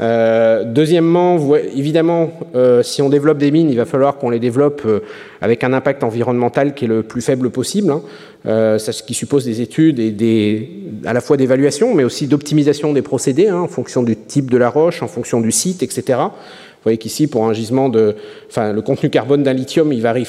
Euh, 0.00 0.62
deuxièmement, 0.64 1.38
évidemment, 1.74 2.30
euh, 2.54 2.82
si 2.84 3.02
on 3.02 3.08
développe 3.08 3.38
des 3.38 3.50
mines, 3.50 3.68
il 3.68 3.76
va 3.76 3.86
falloir 3.86 4.18
qu'on 4.18 4.30
les 4.30 4.38
développe 4.38 4.82
euh, 4.86 5.00
avec 5.40 5.64
un 5.64 5.72
impact 5.72 6.04
environnemental 6.04 6.74
qui 6.74 6.84
est 6.84 6.88
le 6.88 7.02
plus 7.02 7.22
faible 7.22 7.50
possible, 7.50 7.90
hein. 7.90 8.02
ce 8.44 9.02
qui 9.02 9.14
suppose 9.14 9.44
des 9.44 9.60
études 9.60 9.98
et 9.98 10.12
des, 10.12 10.70
à 11.04 11.12
la 11.12 11.20
fois 11.20 11.36
d'évaluation, 11.36 11.92
mais 11.92 12.04
aussi 12.04 12.28
d'optimisation 12.28 12.92
des 12.92 13.02
procédés 13.02 13.48
hein, 13.48 13.58
en 13.58 13.68
fonction 13.68 14.04
du 14.04 14.16
type 14.16 14.48
de 14.48 14.56
la 14.56 14.70
roche, 14.70 15.02
en 15.02 15.08
fonction 15.08 15.40
du 15.40 15.50
site, 15.50 15.82
etc. 15.82 16.20
Vous 16.20 16.84
voyez 16.84 16.98
qu'ici, 16.98 17.26
pour 17.26 17.44
un 17.46 17.52
gisement 17.52 17.88
de, 17.88 18.14
enfin, 18.48 18.72
le 18.72 18.80
contenu 18.80 19.10
carbone 19.10 19.42
d'un 19.42 19.52
lithium, 19.52 19.92
il 19.92 20.00
varie 20.00 20.26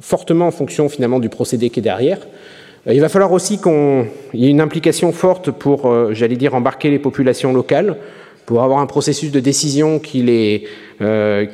fortement 0.00 0.48
en 0.48 0.50
fonction 0.50 0.88
finalement 0.88 1.20
du 1.20 1.28
procédé 1.28 1.70
qui 1.70 1.80
est 1.80 1.82
derrière. 1.82 2.18
Euh, 2.88 2.94
il 2.94 3.00
va 3.00 3.08
falloir 3.08 3.32
aussi 3.32 3.58
qu'il 3.58 4.08
y 4.34 4.46
ait 4.46 4.50
une 4.50 4.60
implication 4.60 5.12
forte 5.12 5.50
pour, 5.50 5.86
euh, 5.86 6.10
j'allais 6.12 6.36
dire, 6.36 6.54
embarquer 6.54 6.90
les 6.90 6.98
populations 6.98 7.52
locales, 7.52 7.96
pour 8.46 8.62
avoir 8.62 8.80
un 8.80 8.86
processus 8.86 9.30
de 9.30 9.40
décision 9.40 9.98
qui 9.98 10.22
les, 10.22 10.64
euh, 11.02 11.44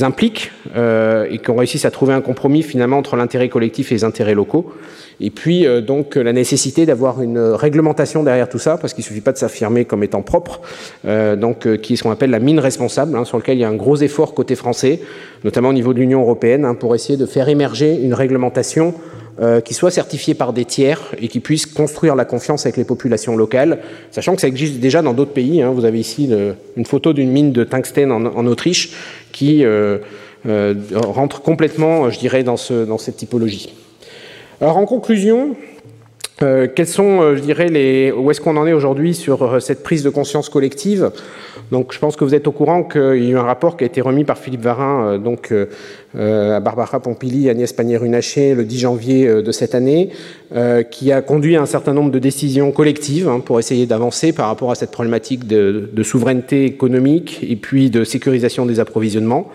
implique 0.00 0.50
et 0.74 1.38
qu'on 1.38 1.56
réussisse 1.56 1.84
à 1.84 1.90
trouver 1.90 2.14
un 2.14 2.22
compromis 2.22 2.62
finalement 2.62 2.96
entre 2.96 3.16
l'intérêt 3.16 3.50
collectif 3.50 3.92
et 3.92 3.96
les 3.96 4.04
intérêts 4.04 4.34
locaux. 4.34 4.72
Et 5.20 5.28
puis 5.28 5.66
donc 5.86 6.16
la 6.16 6.32
nécessité 6.32 6.86
d'avoir 6.86 7.20
une 7.20 7.38
réglementation 7.38 8.22
derrière 8.22 8.48
tout 8.48 8.58
ça, 8.58 8.78
parce 8.78 8.94
qu'il 8.94 9.02
ne 9.02 9.08
suffit 9.08 9.20
pas 9.20 9.32
de 9.32 9.36
s'affirmer 9.36 9.84
comme 9.84 10.02
étant 10.02 10.22
propre, 10.22 10.62
donc 11.04 11.76
qui 11.82 11.92
est 11.92 11.96
ce 11.96 12.04
qu'on 12.04 12.10
appelle 12.10 12.30
la 12.30 12.38
mine 12.38 12.58
responsable, 12.58 13.18
hein, 13.18 13.26
sur 13.26 13.36
lequel 13.36 13.58
il 13.58 13.60
y 13.60 13.64
a 13.64 13.68
un 13.68 13.76
gros 13.76 13.96
effort 13.96 14.32
côté 14.32 14.54
français, 14.54 15.00
notamment 15.44 15.68
au 15.68 15.74
niveau 15.74 15.92
de 15.92 15.98
l'Union 15.98 16.22
européenne, 16.22 16.64
hein, 16.64 16.74
pour 16.74 16.94
essayer 16.94 17.18
de 17.18 17.26
faire 17.26 17.50
émerger 17.50 18.00
une 18.02 18.14
réglementation 18.14 18.94
euh, 19.40 19.60
qui 19.60 19.72
soit 19.72 19.90
certifiée 19.90 20.34
par 20.34 20.52
des 20.52 20.66
tiers 20.66 21.00
et 21.18 21.28
qui 21.28 21.40
puisse 21.40 21.64
construire 21.64 22.14
la 22.14 22.26
confiance 22.26 22.66
avec 22.66 22.76
les 22.76 22.84
populations 22.84 23.36
locales, 23.36 23.78
sachant 24.10 24.34
que 24.34 24.40
ça 24.42 24.48
existe 24.48 24.80
déjà 24.80 25.00
dans 25.00 25.14
d'autres 25.14 25.32
pays. 25.32 25.62
Hein. 25.62 25.70
Vous 25.70 25.86
avez 25.86 25.98
ici 25.98 26.30
une 26.76 26.84
photo 26.84 27.14
d'une 27.14 27.30
mine 27.30 27.50
de 27.52 27.64
tungstène 27.64 28.12
en, 28.12 28.46
Autriche 28.46 28.90
qui 29.32 29.64
euh, 29.64 29.98
euh, 30.46 30.74
rentre 30.94 31.42
complètement, 31.42 32.10
je 32.10 32.18
dirais, 32.18 32.42
dans, 32.42 32.56
ce, 32.56 32.84
dans 32.84 32.98
cette 32.98 33.16
typologie. 33.16 33.74
Alors 34.60 34.76
en 34.76 34.86
conclusion, 34.86 35.56
euh, 36.42 36.66
quels 36.74 36.86
sont, 36.86 37.34
je 37.34 37.40
dirais, 37.40 37.68
les, 37.68 38.12
où 38.12 38.30
est-ce 38.30 38.40
qu'on 38.40 38.56
en 38.56 38.66
est 38.66 38.72
aujourd'hui 38.72 39.14
sur 39.14 39.62
cette 39.62 39.82
prise 39.82 40.02
de 40.02 40.10
conscience 40.10 40.48
collective? 40.48 41.10
Donc, 41.70 41.92
je 41.92 41.98
pense 41.98 42.16
que 42.16 42.24
vous 42.24 42.34
êtes 42.34 42.46
au 42.46 42.52
courant 42.52 42.82
qu'il 42.82 43.00
y 43.00 43.28
a 43.28 43.30
eu 43.30 43.36
un 43.36 43.42
rapport 43.42 43.76
qui 43.76 43.84
a 43.84 43.86
été 43.86 44.00
remis 44.00 44.24
par 44.24 44.38
Philippe 44.38 44.62
Varin, 44.62 45.18
donc 45.18 45.54
à 46.18 46.60
Barbara 46.60 47.00
Pompili, 47.00 47.48
Agnès 47.48 47.72
Pannier-Runacher, 47.72 48.54
le 48.54 48.64
10 48.64 48.78
janvier 48.78 49.42
de 49.42 49.52
cette 49.52 49.74
année, 49.74 50.10
qui 50.90 51.12
a 51.12 51.22
conduit 51.22 51.56
à 51.56 51.62
un 51.62 51.66
certain 51.66 51.92
nombre 51.92 52.10
de 52.10 52.18
décisions 52.18 52.72
collectives 52.72 53.28
hein, 53.28 53.40
pour 53.40 53.58
essayer 53.58 53.86
d'avancer 53.86 54.32
par 54.32 54.48
rapport 54.48 54.70
à 54.70 54.74
cette 54.74 54.90
problématique 54.90 55.46
de, 55.46 55.88
de 55.92 56.02
souveraineté 56.02 56.64
économique 56.64 57.38
et 57.48 57.56
puis 57.56 57.90
de 57.90 58.04
sécurisation 58.04 58.66
des 58.66 58.80
approvisionnements. 58.80 59.50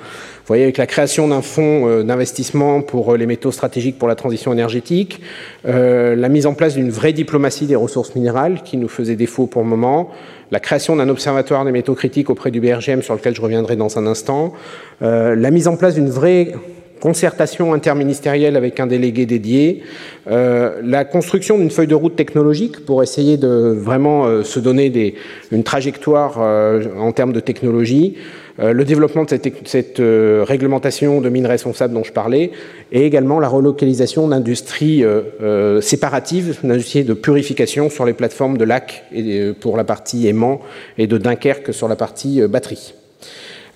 Vous 0.46 0.50
voyez, 0.50 0.64
avec 0.66 0.78
la 0.78 0.86
création 0.86 1.28
d'un 1.28 1.42
fonds 1.42 1.90
euh, 1.90 2.04
d'investissement 2.04 2.84
pour 2.84 3.12
euh, 3.12 3.18
les 3.18 3.26
métaux 3.26 3.52
stratégiques 3.52 3.98
pour 3.98 4.08
la 4.08 4.14
transition 4.14 4.54
énergétique, 4.54 5.20
euh, 5.66 6.16
la 6.16 6.30
mise 6.30 6.46
en 6.46 6.54
place 6.54 6.76
d'une 6.76 6.92
vraie 6.92 7.14
diplomatie 7.14 7.66
des 7.66 7.76
ressources 7.76 8.14
minérales 8.14 8.62
qui 8.62 8.78
nous 8.78 8.88
faisait 8.88 9.16
défaut 9.16 9.48
pour 9.48 9.64
le 9.64 9.68
moment, 9.68 10.12
la 10.52 10.60
création 10.60 10.96
d'un 10.96 11.10
observatoire 11.10 11.66
des 11.66 11.72
métaux 11.72 11.96
critiques 11.96 12.30
auprès 12.30 12.52
du 12.52 12.60
BRGM 12.60 13.02
sur 13.02 13.14
lequel 13.14 13.36
je 13.36 13.42
reviendrai 13.42 13.76
dans 13.76 13.98
un 13.98 14.06
instant, 14.06 14.54
la 15.02 15.52
mise 15.52 15.68
en 15.68 15.76
place 15.76 15.96
d'une 15.96 16.10
vraie 16.10 16.54
concertation 17.02 17.74
interministérielle 17.74 18.56
avec 18.56 18.80
un 18.80 18.88
délégué 18.88 19.26
dédié, 19.26 19.84
la 20.28 21.06
construction 21.06 21.58
d'une 21.58 21.72
feuille 21.72 21.88
de 21.88 21.96
route 21.96 22.16
technologique 22.16 22.86
pour 22.86 23.04
essayer 23.04 23.38
de 23.38 23.76
vraiment 23.78 24.44
se 24.44 24.60
donner 24.60 25.16
une 25.52 25.64
trajectoire 25.64 26.40
en 26.40 27.12
termes 27.12 27.34
de 27.34 27.40
technologie, 27.40 28.16
euh, 28.18 28.45
le 28.58 28.86
développement 28.86 29.24
de 29.24 29.38
cette, 29.66 30.00
euh, 30.00 30.46
réglementation 30.48 31.20
de 31.20 31.30
mines 31.30 31.46
responsables 31.46 31.94
dont 31.94 32.04
je 32.04 32.14
parlais, 32.14 32.52
et 32.92 33.06
également 33.06 33.40
la 33.40 33.50
relocalisation 33.50 34.28
d'industries 34.28 35.04
euh, 35.04 35.82
séparatives, 35.82 36.60
d'industries 36.64 37.04
de 37.04 37.14
purification 37.14 37.90
sur 37.90 38.06
les 38.06 38.14
plateformes 38.14 38.58
de 38.58 38.64
lac 38.64 39.04
et, 39.12 39.52
pour 39.60 39.76
la 39.76 39.84
partie 39.84 40.28
aimant 40.28 40.62
et 40.98 41.08
de 41.08 41.18
Dunkerque 41.18 41.74
sur 41.74 41.88
la 41.88 41.96
partie 41.96 42.42
batterie. 42.48 42.94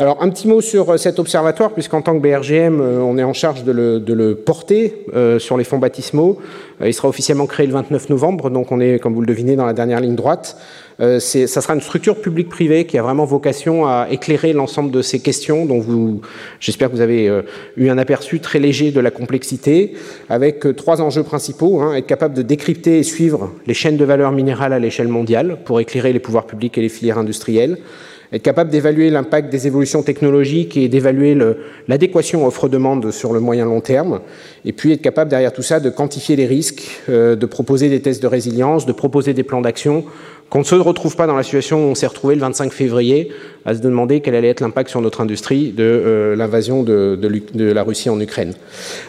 Alors, 0.02 0.24
un 0.24 0.30
petit 0.30 0.48
mot 0.48 0.62
sur 0.62 0.98
cet 0.98 1.20
observatoire, 1.20 1.74
puisqu'en 1.74 2.02
tant 2.02 2.18
que 2.18 2.26
BRGM, 2.26 2.80
on 2.80 3.18
est 3.18 3.24
en 3.24 3.34
charge 3.34 3.66
de 3.66 3.74
le, 3.74 4.34
porter 4.34 5.06
sur 5.40 5.58
les 5.58 5.66
fonds 5.66 5.78
baptismaux. 5.78 6.40
Il 6.82 6.94
sera 6.94 7.10
officiellement 7.10 7.48
créé 7.48 7.68
le 7.68 7.74
29 7.74 8.10
novembre, 8.10 8.50
donc 8.50 8.72
on 8.72 8.80
est, 8.80 8.98
comme 9.00 9.14
vous 9.14 9.20
le 9.20 9.28
devinez, 9.28 9.58
dans 9.58 9.66
la 9.66 9.74
dernière 9.74 10.00
ligne 10.00 10.16
droite. 10.16 10.56
Euh, 11.02 11.20
ça 11.20 11.62
sera 11.62 11.74
une 11.74 11.82
structure 11.82 12.20
publique-privée 12.20 12.86
qui 12.86 12.98
a 12.98 13.02
vraiment 13.02 13.26
vocation 13.26 13.86
à 13.86 14.08
éclairer 14.12 14.54
l'ensemble 14.54 14.92
de 14.92 15.02
ces 15.02 15.20
questions 15.20 15.66
dont 15.66 15.80
vous, 15.80 16.22
j'espère 16.60 16.90
que 16.90 16.96
vous 16.96 17.02
avez 17.02 17.30
euh, 17.30 17.44
eu 17.78 17.90
un 17.90 17.98
aperçu 17.98 18.40
très 18.40 18.60
léger 18.60 18.92
de 18.92 19.00
la 19.00 19.12
complexité, 19.12 19.94
avec 20.30 20.66
euh, 20.66 20.74
trois 20.74 21.02
enjeux 21.02 21.24
principaux. 21.24 21.82
Hein, 21.82 21.96
être 21.96 22.08
capable 22.08 22.36
de 22.36 22.42
décrypter 22.42 23.00
et 23.00 23.04
suivre 23.04 23.52
les 23.66 23.74
chaînes 23.74 23.98
de 23.98 24.06
valeur 24.06 24.32
minérale 24.32 24.74
à 24.74 24.80
l'échelle 24.80 25.08
mondiale 25.08 25.58
pour 25.64 25.80
éclairer 25.80 26.12
les 26.12 26.20
pouvoirs 26.20 26.46
publics 26.46 26.78
et 26.78 26.82
les 26.82 26.90
filières 26.90 27.18
industrielles 27.18 27.78
être 28.32 28.44
capable 28.44 28.70
d'évaluer 28.70 29.10
l'impact 29.10 29.52
des 29.52 29.68
évolutions 29.68 30.04
technologiques 30.04 30.78
et 30.78 30.88
d'évaluer 30.88 31.38
l'adéquation 31.88 32.46
offre-demande 32.46 33.12
sur 33.12 33.34
le 33.34 33.40
moyen 33.40 33.66
long 33.66 33.82
terme, 33.82 34.22
et 34.66 34.74
puis 34.74 34.94
être 34.94 35.02
capable 35.02 35.30
derrière 35.30 35.54
tout 35.54 35.64
ça 35.64 35.80
de 35.80 35.90
quantifier 35.90 36.36
les 36.36 36.46
risques, 36.46 37.02
de 37.08 37.46
proposer 37.46 37.90
des 37.90 38.02
tests 38.02 38.22
de 38.22 38.28
résilience, 38.28 38.86
de 38.86 38.92
proposer 38.92 39.34
des 39.34 39.44
plans 39.44 39.62
d'action 39.62 40.06
qu'on 40.50 40.60
ne 40.60 40.64
se 40.64 40.76
retrouve 40.76 41.16
pas 41.16 41.28
dans 41.28 41.36
la 41.36 41.44
situation 41.44 41.86
où 41.86 41.92
on 41.92 41.96
s'est 41.96 42.08
retrouvé 42.08 42.36
le 42.36 42.42
25 42.42 42.72
février 42.72 43.32
à 43.66 43.76
se 43.76 43.80
demander 43.80 44.22
quel 44.22 44.36
allait 44.36 44.50
être 44.50 44.62
l'impact 44.62 44.90
sur 44.90 45.02
notre 45.02 45.22
industrie 45.22 45.72
de 45.72 45.84
euh, 45.84 46.36
l'invasion 46.36 46.84
de, 46.84 47.20
la 47.56 47.84
Russie 47.84 48.10
en 48.10 48.20
Ukraine. 48.20 48.54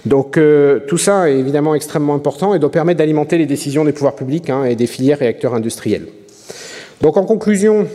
Donc 0.04 0.37
euh, 0.37 0.80
tout 0.87 0.98
ça 0.98 1.30
est 1.30 1.38
évidemment 1.38 1.74
extrêmement 1.74 2.14
important 2.14 2.54
et 2.54 2.59
doit 2.59 2.70
permettre 2.70 2.98
d'alimenter 2.98 3.38
les 3.38 3.46
décisions 3.46 3.85
des 3.85 3.92
pouvoirs 3.92 4.16
publics 4.16 4.50
hein, 4.50 4.64
et 4.64 4.76
des 4.76 4.87
filières 4.87 5.22
et 5.22 5.26
acteurs 5.26 5.54
industriels. 5.54 6.06
Donc 7.00 7.16
en 7.16 7.24
conclusion, 7.24 7.87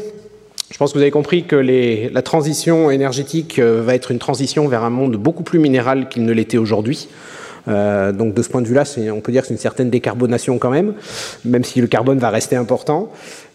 je 0.75 0.77
pense 0.77 0.91
que 0.91 0.97
vous 0.97 1.03
avez 1.03 1.11
compris 1.11 1.45
que 1.45 1.55
la 1.55 2.21
transition 2.21 2.91
énergétique 2.91 3.59
euh, 3.59 3.81
va 3.81 3.95
être 3.95 4.11
une 4.11 4.19
transition 4.19 4.67
vers 4.67 4.83
un 4.83 4.89
monde 4.89 5.15
beaucoup 5.15 5.43
plus 5.43 5.57
minéral 5.57 6.09
qu'il 6.09 6.25
ne 6.25 6.33
l'était 6.33 6.57
aujourd'hui. 6.57 7.07
Euh, 7.69 8.11
donc 8.11 8.33
de 8.33 8.41
ce 8.41 8.49
point 8.49 8.61
de 8.61 8.67
vue-là, 8.67 8.83
on 9.13 9.21
peut 9.21 9.31
dire 9.31 9.43
que 9.43 9.47
c'est 9.47 9.53
une 9.53 9.59
certaine 9.59 9.89
décarbonation 9.89 10.57
quand 10.57 10.69
même, 10.69 10.93
même 11.45 11.63
si 11.63 11.79
le 11.79 11.87
carbone 11.87 12.19
va 12.19 12.29
rester 12.29 12.57
important. 12.57 13.09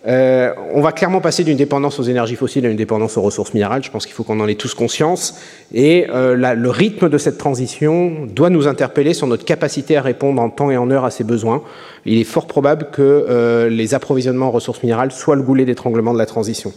Euh, 0.07 0.55
on 0.73 0.81
va 0.81 0.93
clairement 0.93 1.21
passer 1.21 1.45
d'une 1.45 1.59
dépendance 1.59 2.01
aux 2.01 2.05
énergies 2.05 2.37
fossiles 2.37 2.65
à 2.65 2.71
une 2.71 2.77
dépendance 2.79 3.19
aux 3.19 3.23
ressources 3.23 3.53
minérales. 3.53 3.85
Je 3.85 3.91
pense 3.91 4.07
qu'il 4.07 4.15
faut 4.15 4.25
qu'on 4.25 4.41
en 4.41 4.49
ait 4.49 4.55
tous 4.55 4.73
conscience. 4.73 5.35
Et 5.75 6.07
euh, 6.09 6.55
le 6.55 6.71
rythme 6.71 7.11
de 7.11 7.19
cette 7.19 7.37
transition 7.37 8.27
doit 8.35 8.49
nous 8.49 8.67
interpeller 8.67 9.13
sur 9.13 9.27
notre 9.27 9.45
capacité 9.45 9.99
à 9.99 10.01
répondre 10.01 10.41
en 10.41 10.49
temps 10.49 10.71
et 10.71 10.79
en 10.79 10.91
heure 10.91 11.05
à 11.05 11.11
ces 11.11 11.25
besoins. 11.25 11.63
Il 12.07 12.19
est 12.19 12.25
fort 12.25 12.47
probable 12.47 12.89
que 12.91 13.03
euh, 13.03 13.69
les 13.69 13.93
approvisionnements 13.93 14.47
en 14.47 14.53
ressources 14.53 14.83
minérales 14.83 15.13
soient 15.13 15.37
le 15.37 15.43
goulet 15.43 15.67
d'étranglement 15.67 16.15
de 16.15 16.19
la 16.19 16.27
transition. 16.27 16.73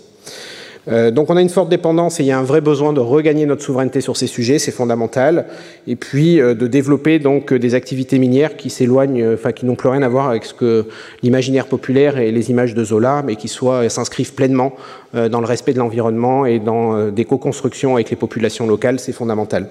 Euh, 0.90 1.12
donc 1.12 1.30
on 1.30 1.38
a 1.38 1.42
une 1.42 1.50
forte 1.50 1.70
dépendance 1.70 2.20
et 2.20 2.24
il 2.24 2.26
y 2.26 2.32
a 2.32 2.38
un 2.38 2.44
vrai 2.44 2.60
besoin 2.60 2.92
de 2.92 3.00
regagner 3.00 3.46
notre 3.46 3.62
souveraineté 3.62 4.02
sur 4.02 4.18
ces 4.18 4.28
sujets, 4.28 4.60
c'est 4.60 4.72
fondamental. 4.72 5.46
Et 5.88 5.96
puis 5.96 6.42
euh, 6.42 6.54
de 6.54 6.68
développer 6.68 7.20
donc 7.20 7.54
des 7.54 7.74
activités 7.74 8.20
minières 8.20 8.58
qui 8.58 8.70
s'éloignent, 8.70 9.34
enfin 9.34 9.54
qui 9.54 9.66
n'ont 9.66 9.76
plus 9.76 9.90
rien 9.90 10.02
à 10.02 10.10
voir 10.10 10.30
avec 10.30 10.44
ce 10.44 10.54
que 10.54 10.86
l'imaginaire 11.22 11.68
populaire 11.68 12.18
et 12.18 12.32
les 12.32 12.50
images 12.50 12.74
de 12.74 12.84
Zola, 12.84 13.24
mais 13.26 13.38
qui 13.38 13.48
soient 13.48 13.88
s'inscrivent 13.88 14.34
pleinement 14.34 14.74
euh, 15.16 15.30
dans 15.30 15.40
le 15.40 15.48
respect 15.48 15.74
de 15.74 15.80
l'environnement 15.80 16.46
et 16.46 16.60
dans 16.60 17.10
des 17.10 17.24
co-constructions 17.24 17.96
avec 17.96 18.10
les 18.10 18.18
populations 18.18 18.68
locales, 18.68 19.00
c'est 19.00 19.14
fondamental. 19.14 19.70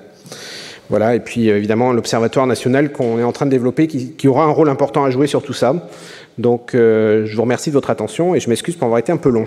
Voilà, 0.88 1.14
et 1.14 1.20
puis 1.20 1.48
évidemment 1.48 1.92
l'Observatoire 1.92 2.46
national 2.46 2.92
qu'on 2.92 3.18
est 3.18 3.22
en 3.22 3.32
train 3.32 3.46
de 3.46 3.50
développer 3.50 3.86
qui, 3.86 4.28
aura 4.28 4.44
un 4.44 4.50
rôle 4.50 4.68
important 4.68 5.04
à 5.04 5.10
jouer 5.10 5.26
sur 5.26 5.42
tout 5.42 5.52
ça. 5.52 5.88
Donc 6.38 6.74
euh, 6.74 7.24
je 7.26 7.36
vous 7.36 7.42
remercie 7.42 7.70
de 7.70 7.74
votre 7.74 7.90
attention 7.90 8.34
et 8.34 8.40
je 8.40 8.48
m'excuse 8.50 8.76
pour 8.76 8.84
avoir 8.84 8.98
été 8.98 9.12
un 9.12 9.16
peu 9.16 9.30
long. 9.30 9.46